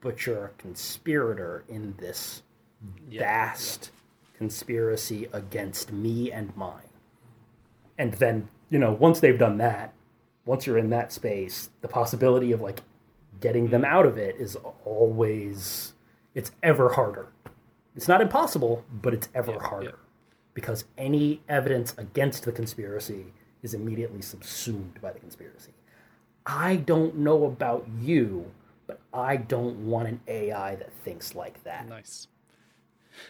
but 0.00 0.26
you're 0.26 0.46
a 0.46 0.62
conspirator 0.62 1.64
in 1.68 1.94
this 1.98 2.42
vast 3.10 3.90
conspiracy 4.36 5.28
against 5.32 5.92
me 5.92 6.30
and 6.30 6.56
mine. 6.56 6.88
And 7.98 8.14
then, 8.14 8.48
you 8.70 8.78
know, 8.78 8.92
once 8.92 9.18
they've 9.18 9.38
done 9.38 9.58
that, 9.58 9.92
once 10.44 10.66
you're 10.66 10.78
in 10.78 10.90
that 10.90 11.12
space, 11.12 11.70
the 11.80 11.88
possibility 11.88 12.52
of 12.52 12.60
like 12.60 12.82
getting 13.40 13.68
them 13.68 13.82
mm. 13.82 13.88
out 13.88 14.06
of 14.06 14.16
it 14.16 14.36
is 14.36 14.56
always 14.84 15.94
it's 16.34 16.52
ever 16.62 16.90
harder. 16.90 17.26
It's 17.96 18.08
not 18.08 18.20
impossible, 18.20 18.84
but 18.90 19.12
it's 19.12 19.28
ever 19.34 19.58
harder. 19.58 19.98
Because 20.58 20.86
any 20.98 21.40
evidence 21.48 21.94
against 21.98 22.44
the 22.44 22.50
conspiracy 22.50 23.26
is 23.62 23.74
immediately 23.74 24.20
subsumed 24.20 25.00
by 25.00 25.12
the 25.12 25.20
conspiracy. 25.20 25.70
I 26.44 26.74
don't 26.74 27.14
know 27.18 27.44
about 27.44 27.86
you, 28.00 28.50
but 28.88 28.98
I 29.14 29.36
don't 29.36 29.86
want 29.86 30.08
an 30.08 30.20
AI 30.26 30.74
that 30.74 30.92
thinks 30.92 31.36
like 31.36 31.62
that. 31.62 31.88
Nice. 31.88 32.26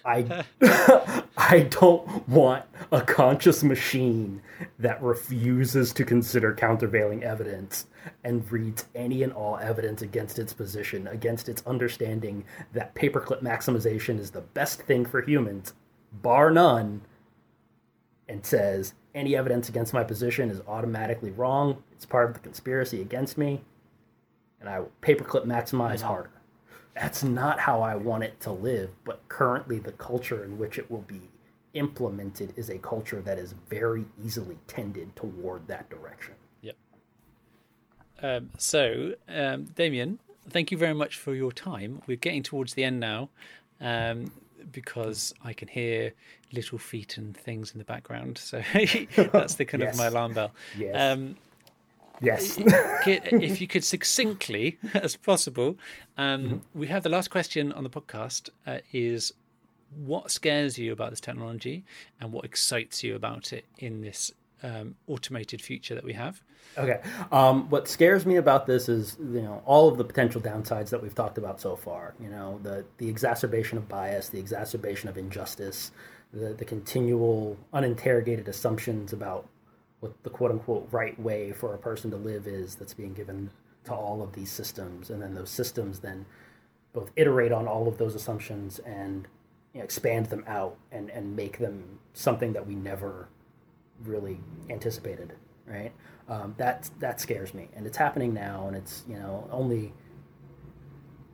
I 0.07 0.47
I 1.37 1.69
don't 1.69 2.27
want 2.27 2.65
a 2.91 3.03
conscious 3.03 3.63
machine 3.63 4.41
that 4.79 5.03
refuses 5.03 5.93
to 5.93 6.05
consider 6.07 6.55
countervailing 6.55 7.23
evidence 7.23 7.89
and 8.25 8.51
reads 8.51 8.87
any 8.95 9.23
and 9.23 9.35
all 9.35 9.59
evidence 9.59 10.01
against 10.01 10.39
its 10.39 10.55
position, 10.55 11.07
against 11.09 11.51
its 11.51 11.63
understanding 11.67 12.47
that 12.73 12.95
paperclip 12.95 13.43
maximization 13.43 14.19
is 14.19 14.31
the 14.31 14.41
best 14.41 14.81
thing 14.81 15.05
for 15.05 15.21
humans, 15.21 15.75
bar 16.23 16.51
none, 16.51 17.03
and 18.29 18.45
says 18.45 18.95
any 19.15 19.37
evidence 19.37 19.69
against 19.69 19.95
my 19.95 20.05
position 20.05 20.51
is 20.51 20.61
automatically 20.69 21.31
wrong. 21.31 21.83
It's 21.93 22.05
part 22.05 22.29
of 22.29 22.35
the 22.35 22.41
conspiracy 22.41 23.01
against 23.01 23.39
me 23.39 23.63
and 24.61 24.69
I 24.69 24.83
paperclip 25.03 25.45
maximize 25.45 26.03
harder. 26.03 26.31
That's 26.95 27.23
not 27.23 27.61
how 27.61 27.81
I 27.81 27.95
want 27.95 28.25
it 28.25 28.41
to 28.41 28.53
live, 28.53 28.91
but 29.05 29.27
currently 29.29 29.79
the 29.79 29.93
culture 29.93 30.45
in 30.45 30.59
which 30.59 30.79
it 30.79 30.91
will 30.91 31.03
be 31.03 31.21
implemented 31.75 32.53
is 32.57 32.71
a 32.71 32.79
culture 32.79 33.21
that 33.21 33.39
is 33.39 33.55
very 33.69 34.05
easily 34.25 34.59
tended 34.67 35.15
toward 35.15 35.69
that 35.69 35.89
direction. 35.91 36.35
Yep. 36.63 36.77
Um, 38.21 38.51
so, 38.59 39.15
um, 39.29 39.65
Damien, 39.77 40.19
thank 40.51 40.73
you 40.73 40.79
very 40.79 40.95
much 40.95 41.17
for 41.17 41.35
your 41.35 41.53
time. 41.53 42.03
We're 42.07 42.17
getting 42.17 42.43
towards 42.43 42.75
the 42.75 42.83
end 42.83 42.99
now 42.99 43.29
um, 43.81 44.33
because 44.73 45.35
I 45.45 45.53
can 45.53 45.69
hear 45.69 46.13
little 46.53 46.79
feet 46.79 47.19
and 47.19 47.37
things 47.37 47.73
in 47.73 47.79
the 47.79 47.85
background. 47.85 48.39
So 48.39 48.63
that's 49.17 49.55
the 49.55 49.65
kind 49.65 49.83
yes. 49.83 49.95
of 49.95 49.99
my 49.99 50.07
alarm 50.07 50.35
bell. 50.35 50.53
Yes. 50.77 50.95
Um, 50.97 51.37
Yes. 52.21 52.57
if 52.59 53.61
you 53.61 53.69
could 53.69 53.85
succinctly, 53.85 54.79
as 54.95 55.15
possible, 55.15 55.77
um, 56.17 56.45
mm-hmm. 56.45 56.57
we 56.75 56.89
have 56.89 57.05
the 57.05 57.09
last 57.09 57.31
question 57.31 57.73
on 57.73 57.85
the 57.85 57.91
podcast 57.91 58.51
uh, 58.67 58.79
is 58.93 59.33
what 60.05 60.31
scares 60.31 60.79
you 60.79 60.93
about 60.93 61.11
this 61.11 61.21
technology 61.21 61.85
and 62.21 62.33
what 62.33 62.45
excites 62.45 63.03
you 63.03 63.15
about 63.15 63.53
it 63.53 63.65
in 63.79 64.03
this 64.03 64.33
um, 64.63 64.95
automated 65.07 65.61
future 65.63 65.95
that 65.95 66.05
we 66.05 66.13
have? 66.13 66.43
Okay. 66.77 67.01
Um, 67.33 67.69
what 67.71 67.89
scares 67.89 68.27
me 68.27 68.37
about 68.37 68.67
this 68.67 68.89
is, 68.89 69.17
you 69.19 69.43
know, 69.43 69.63
all 69.65 69.89
of 69.89 69.99
the 69.99 70.05
potential 70.05 70.41
downsides 70.41 70.91
that 70.91 71.03
we've 71.03 71.15
talked 71.15 71.39
about 71.39 71.61
so 71.61 71.77
far. 71.77 72.15
You 72.21 72.29
know, 72.29 72.61
the 72.63 72.85
the 72.99 73.09
exacerbation 73.09 73.79
of 73.79 73.89
bias, 73.89 74.29
the 74.29 74.39
exacerbation 74.39 75.09
of 75.09 75.17
injustice, 75.17 75.93
the 76.33 76.55
the 76.55 76.65
continual 76.65 77.57
uninterrogated 77.73 78.49
assumptions 78.49 79.13
about 79.13 79.49
what 80.01 80.13
the 80.23 80.31
quote 80.31 80.51
unquote 80.51 80.89
right 80.91 81.19
way 81.19 81.53
for 81.53 81.75
a 81.75 81.79
person 81.79 82.11
to 82.11 82.17
live 82.17 82.47
is 82.47 82.75
that's 82.75 82.95
being 82.95 83.15
given 83.15 83.51
to 83.85 83.95
all 83.95 84.23
of 84.23 84.33
these 84.33 84.51
systems 84.51 85.11
and 85.11 85.21
then 85.21 85.35
those 85.35 85.51
systems 85.51 86.01
then 86.01 86.27
both 86.93 87.11
iterate 87.17 87.53
on 87.53 87.67
all 87.67 87.89
of 87.89 87.99
those 87.99 88.15
assumptions 88.15 88.79
and 88.81 89.27
you 89.73 89.81
know, 89.81 89.85
expand 89.85 90.27
them 90.27 90.45
out 90.47 90.77
and, 90.93 91.11
and 91.11 91.35
make 91.35 91.59
them 91.59 91.99
something 92.13 92.53
that 92.53 92.67
we 92.67 92.75
never 92.75 93.29
really 94.05 94.41
anticipated 94.71 95.35
right? 95.69 95.93
Um, 96.29 96.55
that 96.59 96.91
that 96.99 97.21
scares 97.21 97.55
me. 97.55 97.69
And 97.75 97.87
it's 97.87 97.97
happening 97.97 98.35
now 98.35 98.67
and 98.67 98.77
it's 98.77 99.05
you 99.09 99.17
know 99.17 99.49
only 99.51 99.93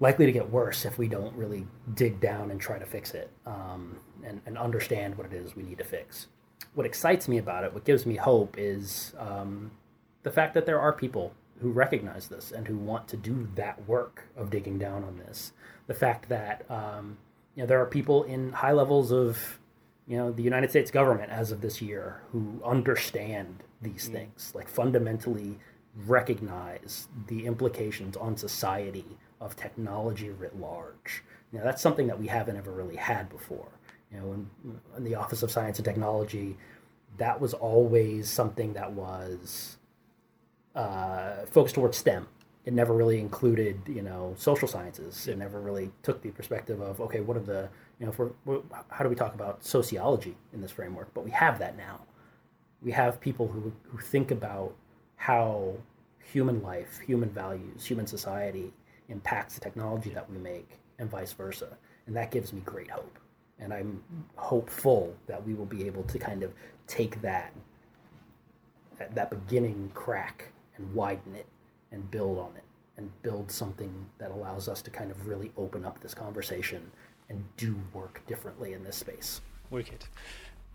likely 0.01 0.27
to 0.27 0.33
get 0.33 0.51
worse 0.51 0.85
if 0.85 0.99
we 0.99 1.09
don't 1.09 1.35
really 1.35 1.67
dig 1.95 2.21
down 2.21 2.51
and 2.51 2.61
try 2.61 2.79
to 2.79 2.85
fix 2.85 3.15
it 3.15 3.31
um, 3.47 3.97
and, 4.25 4.41
and 4.45 4.59
understand 4.59 5.17
what 5.17 5.27
it 5.27 5.33
is 5.33 5.55
we 5.55 5.63
need 5.63 5.79
to 5.79 5.85
fix. 5.85 6.27
What 6.75 6.85
excites 6.85 7.29
me 7.29 7.39
about 7.39 7.65
it, 7.65 7.73
what 7.73 7.85
gives 7.85 8.05
me 8.05 8.17
hope, 8.17 8.57
is 8.59 9.15
um, 9.19 9.71
the 10.25 10.31
fact 10.31 10.53
that 10.55 10.67
there 10.67 10.81
are 10.81 10.93
people 10.93 11.33
who 11.61 11.71
recognize 11.71 12.27
this 12.29 12.51
and 12.51 12.67
who 12.67 12.77
want 12.77 13.07
to 13.09 13.17
do 13.17 13.49
that 13.55 13.87
work 13.89 14.25
of 14.37 14.51
digging 14.51 14.79
down 14.79 15.05
on 15.05 15.17
this. 15.19 15.53
The 15.87 15.95
fact 15.95 16.29
that 16.29 16.69
um, 16.69 17.17
you 17.55 17.63
know 17.63 17.67
there 17.67 17.81
are 17.81 17.87
people 17.87 18.25
in 18.25 18.53
high 18.53 18.73
levels 18.73 19.13
of 19.13 19.61
you 20.07 20.17
know 20.17 20.31
the 20.31 20.43
United 20.43 20.71
States 20.71 20.91
government 20.91 21.31
as 21.31 21.53
of 21.53 21.61
this 21.61 21.81
year 21.81 22.21
who 22.33 22.61
understand 22.65 23.63
these 23.81 24.09
mm. 24.09 24.13
things, 24.13 24.53
like 24.55 24.69
fundamentally 24.69 25.59
recognize 26.07 27.09
the 27.29 27.47
implications 27.47 28.17
on 28.17 28.37
society 28.37 29.07
of 29.41 29.57
technology 29.57 30.31
writ 30.31 30.59
large. 30.59 31.23
You 31.53 31.59
know, 31.59 31.65
that's 31.65 31.83
something 31.83 32.07
that 32.09 32.19
we 32.19 32.27
haven't 32.27 32.57
ever 32.57 32.73
really 32.73 32.97
had 32.97 33.29
before. 33.29 33.69
You 34.11 34.21
know, 34.21 34.33
in, 34.33 34.51
in 34.97 35.05
the 35.05 35.15
Office 35.15 35.43
of 35.43 35.51
Science 35.51 35.79
and 35.79 35.85
Technology, 35.85 36.57
that 37.19 37.41
was 37.41 37.55
always 37.55 38.29
something 38.29 38.73
that 38.73 38.93
was 38.93 39.77
uh, 40.75 41.47
focused 41.51 41.77
towards 41.77 41.97
STEM. 41.97 42.27
It 42.65 42.73
never 42.73 42.95
really 42.95 43.21
included, 43.21 43.83
you 43.87 44.03
know, 44.03 44.35
social 44.39 44.67
sciences. 44.67 45.29
It 45.29 45.37
never 45.37 45.61
really 45.61 45.93
took 46.03 46.23
the 46.23 46.31
perspective 46.31 46.81
of, 46.81 47.01
okay, 47.01 47.21
what 47.21 47.37
are 47.37 47.41
the, 47.41 47.69
you 47.99 48.07
know, 48.07 48.13
for 48.13 48.33
how 48.91 49.05
do 49.05 49.09
we 49.09 49.15
talk 49.15 49.35
about 49.35 49.65
sociology 49.65 50.37
in 50.53 50.61
this 50.61 50.71
framework? 50.71 51.13
But 51.15 51.25
we 51.25 51.31
have 51.31 51.59
that 51.61 51.77
now. 51.77 52.01
We 52.83 52.93
have 52.93 53.21
people 53.21 53.49
who 53.49 53.73
who 53.89 53.99
think 53.99 54.31
about 54.31 54.75
how 55.17 55.75
human 56.23 56.63
life, 56.63 56.99
human 56.99 57.31
values, 57.31 57.85
human 57.85 58.07
society 58.07 58.73
impacts 59.09 59.55
the 59.55 59.61
technology 59.61 60.11
that 60.11 60.29
we 60.31 60.39
make, 60.39 60.79
and 60.99 61.11
vice 61.11 61.33
versa. 61.33 61.77
And 62.07 62.17
that 62.17 62.31
gives 62.31 62.53
me 62.53 62.61
great 62.65 62.91
hope. 62.91 63.19
And 63.59 63.73
I'm 63.73 64.03
hopeful 64.37 65.15
that 65.27 65.45
we 65.47 65.55
will 65.55 65.67
be 65.67 65.87
able 65.87 66.03
to 66.05 66.19
kind 66.19 66.43
of 66.43 66.53
take 66.87 67.21
that 67.23 67.53
that 69.15 69.31
beginning 69.31 69.91
crack 69.95 70.53
and 70.77 70.95
widen 70.95 71.35
it 71.35 71.47
and 71.91 72.11
build 72.11 72.39
on 72.39 72.51
it 72.57 72.65
and 72.97 73.11
build 73.23 73.51
something 73.51 73.93
that 74.19 74.31
allows 74.31 74.69
us 74.69 74.81
to 74.83 74.91
kind 74.91 75.11
of 75.11 75.27
really 75.27 75.51
open 75.57 75.85
up 75.85 76.01
this 76.01 76.15
conversation 76.15 76.91
and 77.29 77.45
do 77.57 77.77
work 77.93 78.23
differently 78.27 78.73
in 78.73 78.85
this 78.85 78.97
space. 78.97 79.41
Wicked. 79.71 80.05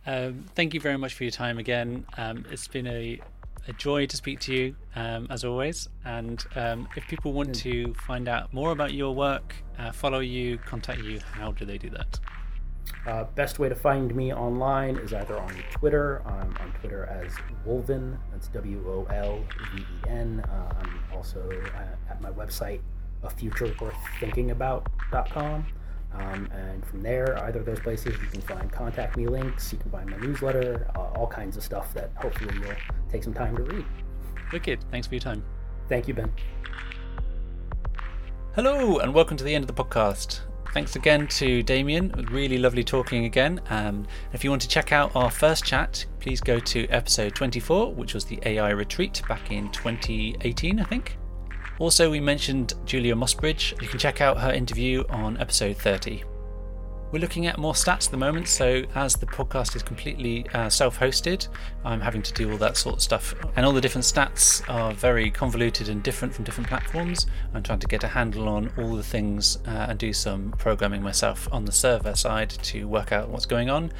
Um, 0.05 0.45
thank 0.55 0.73
you 0.73 0.79
very 0.79 0.97
much 0.97 1.13
for 1.13 1.23
your 1.23 1.31
time 1.31 1.57
again. 1.57 2.05
Um, 2.17 2.45
it's 2.49 2.67
been 2.67 2.87
a, 2.87 3.19
a 3.67 3.73
joy 3.73 4.05
to 4.07 4.17
speak 4.17 4.39
to 4.41 4.53
you, 4.53 4.75
um, 4.95 5.27
as 5.29 5.43
always. 5.43 5.89
And 6.05 6.43
um, 6.55 6.87
if 6.95 7.07
people 7.07 7.33
want 7.33 7.53
to 7.55 7.93
find 7.93 8.27
out 8.27 8.53
more 8.53 8.71
about 8.71 8.93
your 8.93 9.13
work, 9.13 9.55
uh, 9.77 9.91
follow 9.91 10.19
you, 10.19 10.57
contact 10.59 11.01
you, 11.01 11.19
how 11.19 11.51
do 11.51 11.65
they 11.65 11.77
do 11.77 11.89
that? 11.91 12.19
Uh, 13.05 13.23
best 13.35 13.59
way 13.59 13.69
to 13.69 13.75
find 13.75 14.13
me 14.15 14.33
online 14.33 14.97
is 14.97 15.13
either 15.13 15.37
on 15.39 15.53
Twitter. 15.71 16.21
I'm 16.25 16.55
on 16.57 16.73
Twitter 16.79 17.05
as 17.05 17.31
Wolven. 17.65 18.17
That's 18.31 18.47
W 18.49 18.83
O 18.87 19.13
L 19.13 19.39
V 19.75 19.81
E 19.81 20.09
N. 20.09 20.43
Uh, 20.49 20.73
I'm 20.79 20.99
also 21.13 21.49
at, 21.75 21.97
at 22.09 22.21
my 22.21 22.31
website, 22.31 22.81
a 23.23 23.29
future 23.29 23.73
worth 23.79 23.95
thinking 24.19 24.51
about.com. 24.51 25.65
Um, 26.14 26.49
and 26.51 26.86
from 26.86 27.01
there, 27.01 27.38
either 27.43 27.60
of 27.60 27.66
those 27.66 27.80
places, 27.80 28.16
you 28.20 28.28
can 28.28 28.41
find 28.41 28.72
contact 28.72 29.16
me 29.16 29.28
links, 29.28 29.72
you 29.72 29.78
can 29.78 29.91
find 29.91 30.10
my 30.10 30.18
newsletter, 30.18 30.89
uh, 30.95 30.99
all 31.16 31.28
kinds 31.28 31.55
of 31.55 31.64
stuff 31.64 31.93
that 31.93 32.12
hopefully 32.16 32.53
you'll 32.62 32.74
take 33.12 33.24
some 33.24 33.34
time 33.34 33.55
to 33.57 33.64
read. 33.64 33.86
Wicked. 34.51 34.84
Thanks 34.91 35.07
for 35.07 35.16
your 35.16 35.22
time. 35.22 35.43
Thank 35.88 36.07
you, 36.07 36.14
Ben. 36.14 36.32
Hello, 38.55 38.97
and 38.97 39.14
welcome 39.14 39.38
to 39.38 39.43
the 39.43 39.53
end 39.53 39.64
of 39.64 39.68
the 39.68 39.84
podcast. 39.84 40.41
Thanks 40.74 40.95
again 40.95 41.28
to 41.28 41.64
Damien. 41.64 42.12
Really 42.32 42.57
lovely 42.57 42.84
talking 42.84 43.26
again. 43.26 43.62
Um, 43.70 44.05
if 44.34 44.43
you 44.43 44.49
want 44.49 44.62
to 44.64 44.68
check 44.68 44.91
out 44.91 45.16
our 45.16 45.32
first 45.32 45.64
chat, 45.64 46.05
please 46.20 46.41
go 46.41 46.60
to 46.60 46.88
episode 46.88 47.36
24, 47.36 47.93
which 47.93 48.14
was 48.14 48.26
the 48.26 48.39
AI 48.45 48.70
retreat 48.72 49.22
back 49.28 49.51
in 49.51 49.72
2018, 49.72 50.80
I 50.80 50.84
think. 50.84 51.18
Also, 51.80 52.11
we 52.11 52.19
mentioned 52.19 52.73
Julia 52.86 53.15
Mossbridge. 53.15 53.82
You 53.82 53.88
can 53.88 53.99
check 53.99 54.19
out 54.19 54.38
her 54.38 54.51
interview 54.51 55.05
on 55.09 55.38
episode 55.38 55.77
30. 55.77 56.23
We're 57.13 57.19
looking 57.19 57.47
at 57.47 57.57
more 57.57 57.73
stats 57.73 58.05
at 58.05 58.11
the 58.11 58.17
moment, 58.17 58.47
so 58.49 58.84
as 58.93 59.15
the 59.15 59.25
podcast 59.25 59.75
is 59.75 59.82
completely 59.82 60.45
uh, 60.53 60.69
self 60.69 60.99
hosted, 60.99 61.47
I'm 61.84 62.01
having 62.01 62.21
to 62.21 62.34
do 62.34 62.51
all 62.51 62.57
that 62.57 62.77
sort 62.77 62.97
of 62.97 63.01
stuff. 63.01 63.34
And 63.55 63.65
all 63.65 63.71
the 63.71 63.82
different 63.82 64.05
stats 64.05 64.61
are 64.69 64.93
very 64.93 65.32
convoluted 65.32 65.89
and 65.89 66.03
different 66.03 66.36
from 66.36 66.43
different 66.43 66.67
platforms. 66.67 67.25
I'm 67.53 67.63
trying 67.63 67.80
to 67.80 67.88
get 67.88 68.03
a 68.03 68.07
handle 68.07 68.47
on 68.47 68.71
all 68.77 68.95
the 68.95 69.01
things 69.01 69.57
uh, 69.65 69.88
and 69.89 69.97
do 69.97 70.11
some 70.13 70.53
programming 70.59 71.01
myself 71.01 71.47
on 71.51 71.65
the 71.65 71.71
server 71.71 72.13
side 72.13 72.49
to 72.49 72.88
work 72.88 73.11
out 73.11 73.30
what's 73.30 73.47
going 73.47 73.69
on. 73.71 73.91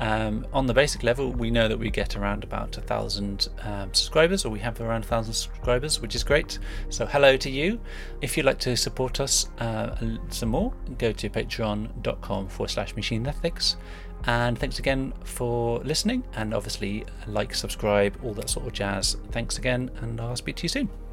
Um, 0.00 0.46
on 0.52 0.66
the 0.66 0.74
basic 0.74 1.02
level, 1.02 1.32
we 1.32 1.50
know 1.50 1.68
that 1.68 1.78
we 1.78 1.90
get 1.90 2.16
around 2.16 2.44
about 2.44 2.76
a 2.76 2.80
thousand 2.80 3.48
um, 3.62 3.92
subscribers, 3.92 4.44
or 4.44 4.50
we 4.50 4.60
have 4.60 4.80
around 4.80 5.04
a 5.04 5.06
thousand 5.06 5.32
subscribers, 5.32 6.00
which 6.00 6.14
is 6.14 6.22
great. 6.22 6.58
So, 6.88 7.06
hello 7.06 7.36
to 7.36 7.50
you. 7.50 7.80
If 8.20 8.36
you'd 8.36 8.46
like 8.46 8.58
to 8.60 8.76
support 8.76 9.20
us 9.20 9.50
uh, 9.58 9.96
some 10.28 10.50
more, 10.50 10.72
go 10.98 11.12
to 11.12 11.28
patreon.com 11.28 12.48
forward 12.48 12.70
slash 12.70 12.94
machine 12.94 13.26
ethics. 13.26 13.76
And 14.24 14.58
thanks 14.58 14.78
again 14.78 15.12
for 15.24 15.78
listening, 15.80 16.24
and 16.34 16.52
obviously, 16.52 17.04
like, 17.26 17.54
subscribe, 17.54 18.18
all 18.22 18.34
that 18.34 18.50
sort 18.50 18.66
of 18.66 18.72
jazz. 18.72 19.16
Thanks 19.30 19.58
again, 19.58 19.90
and 20.00 20.20
I'll 20.20 20.36
speak 20.36 20.56
to 20.56 20.62
you 20.64 20.68
soon. 20.68 21.07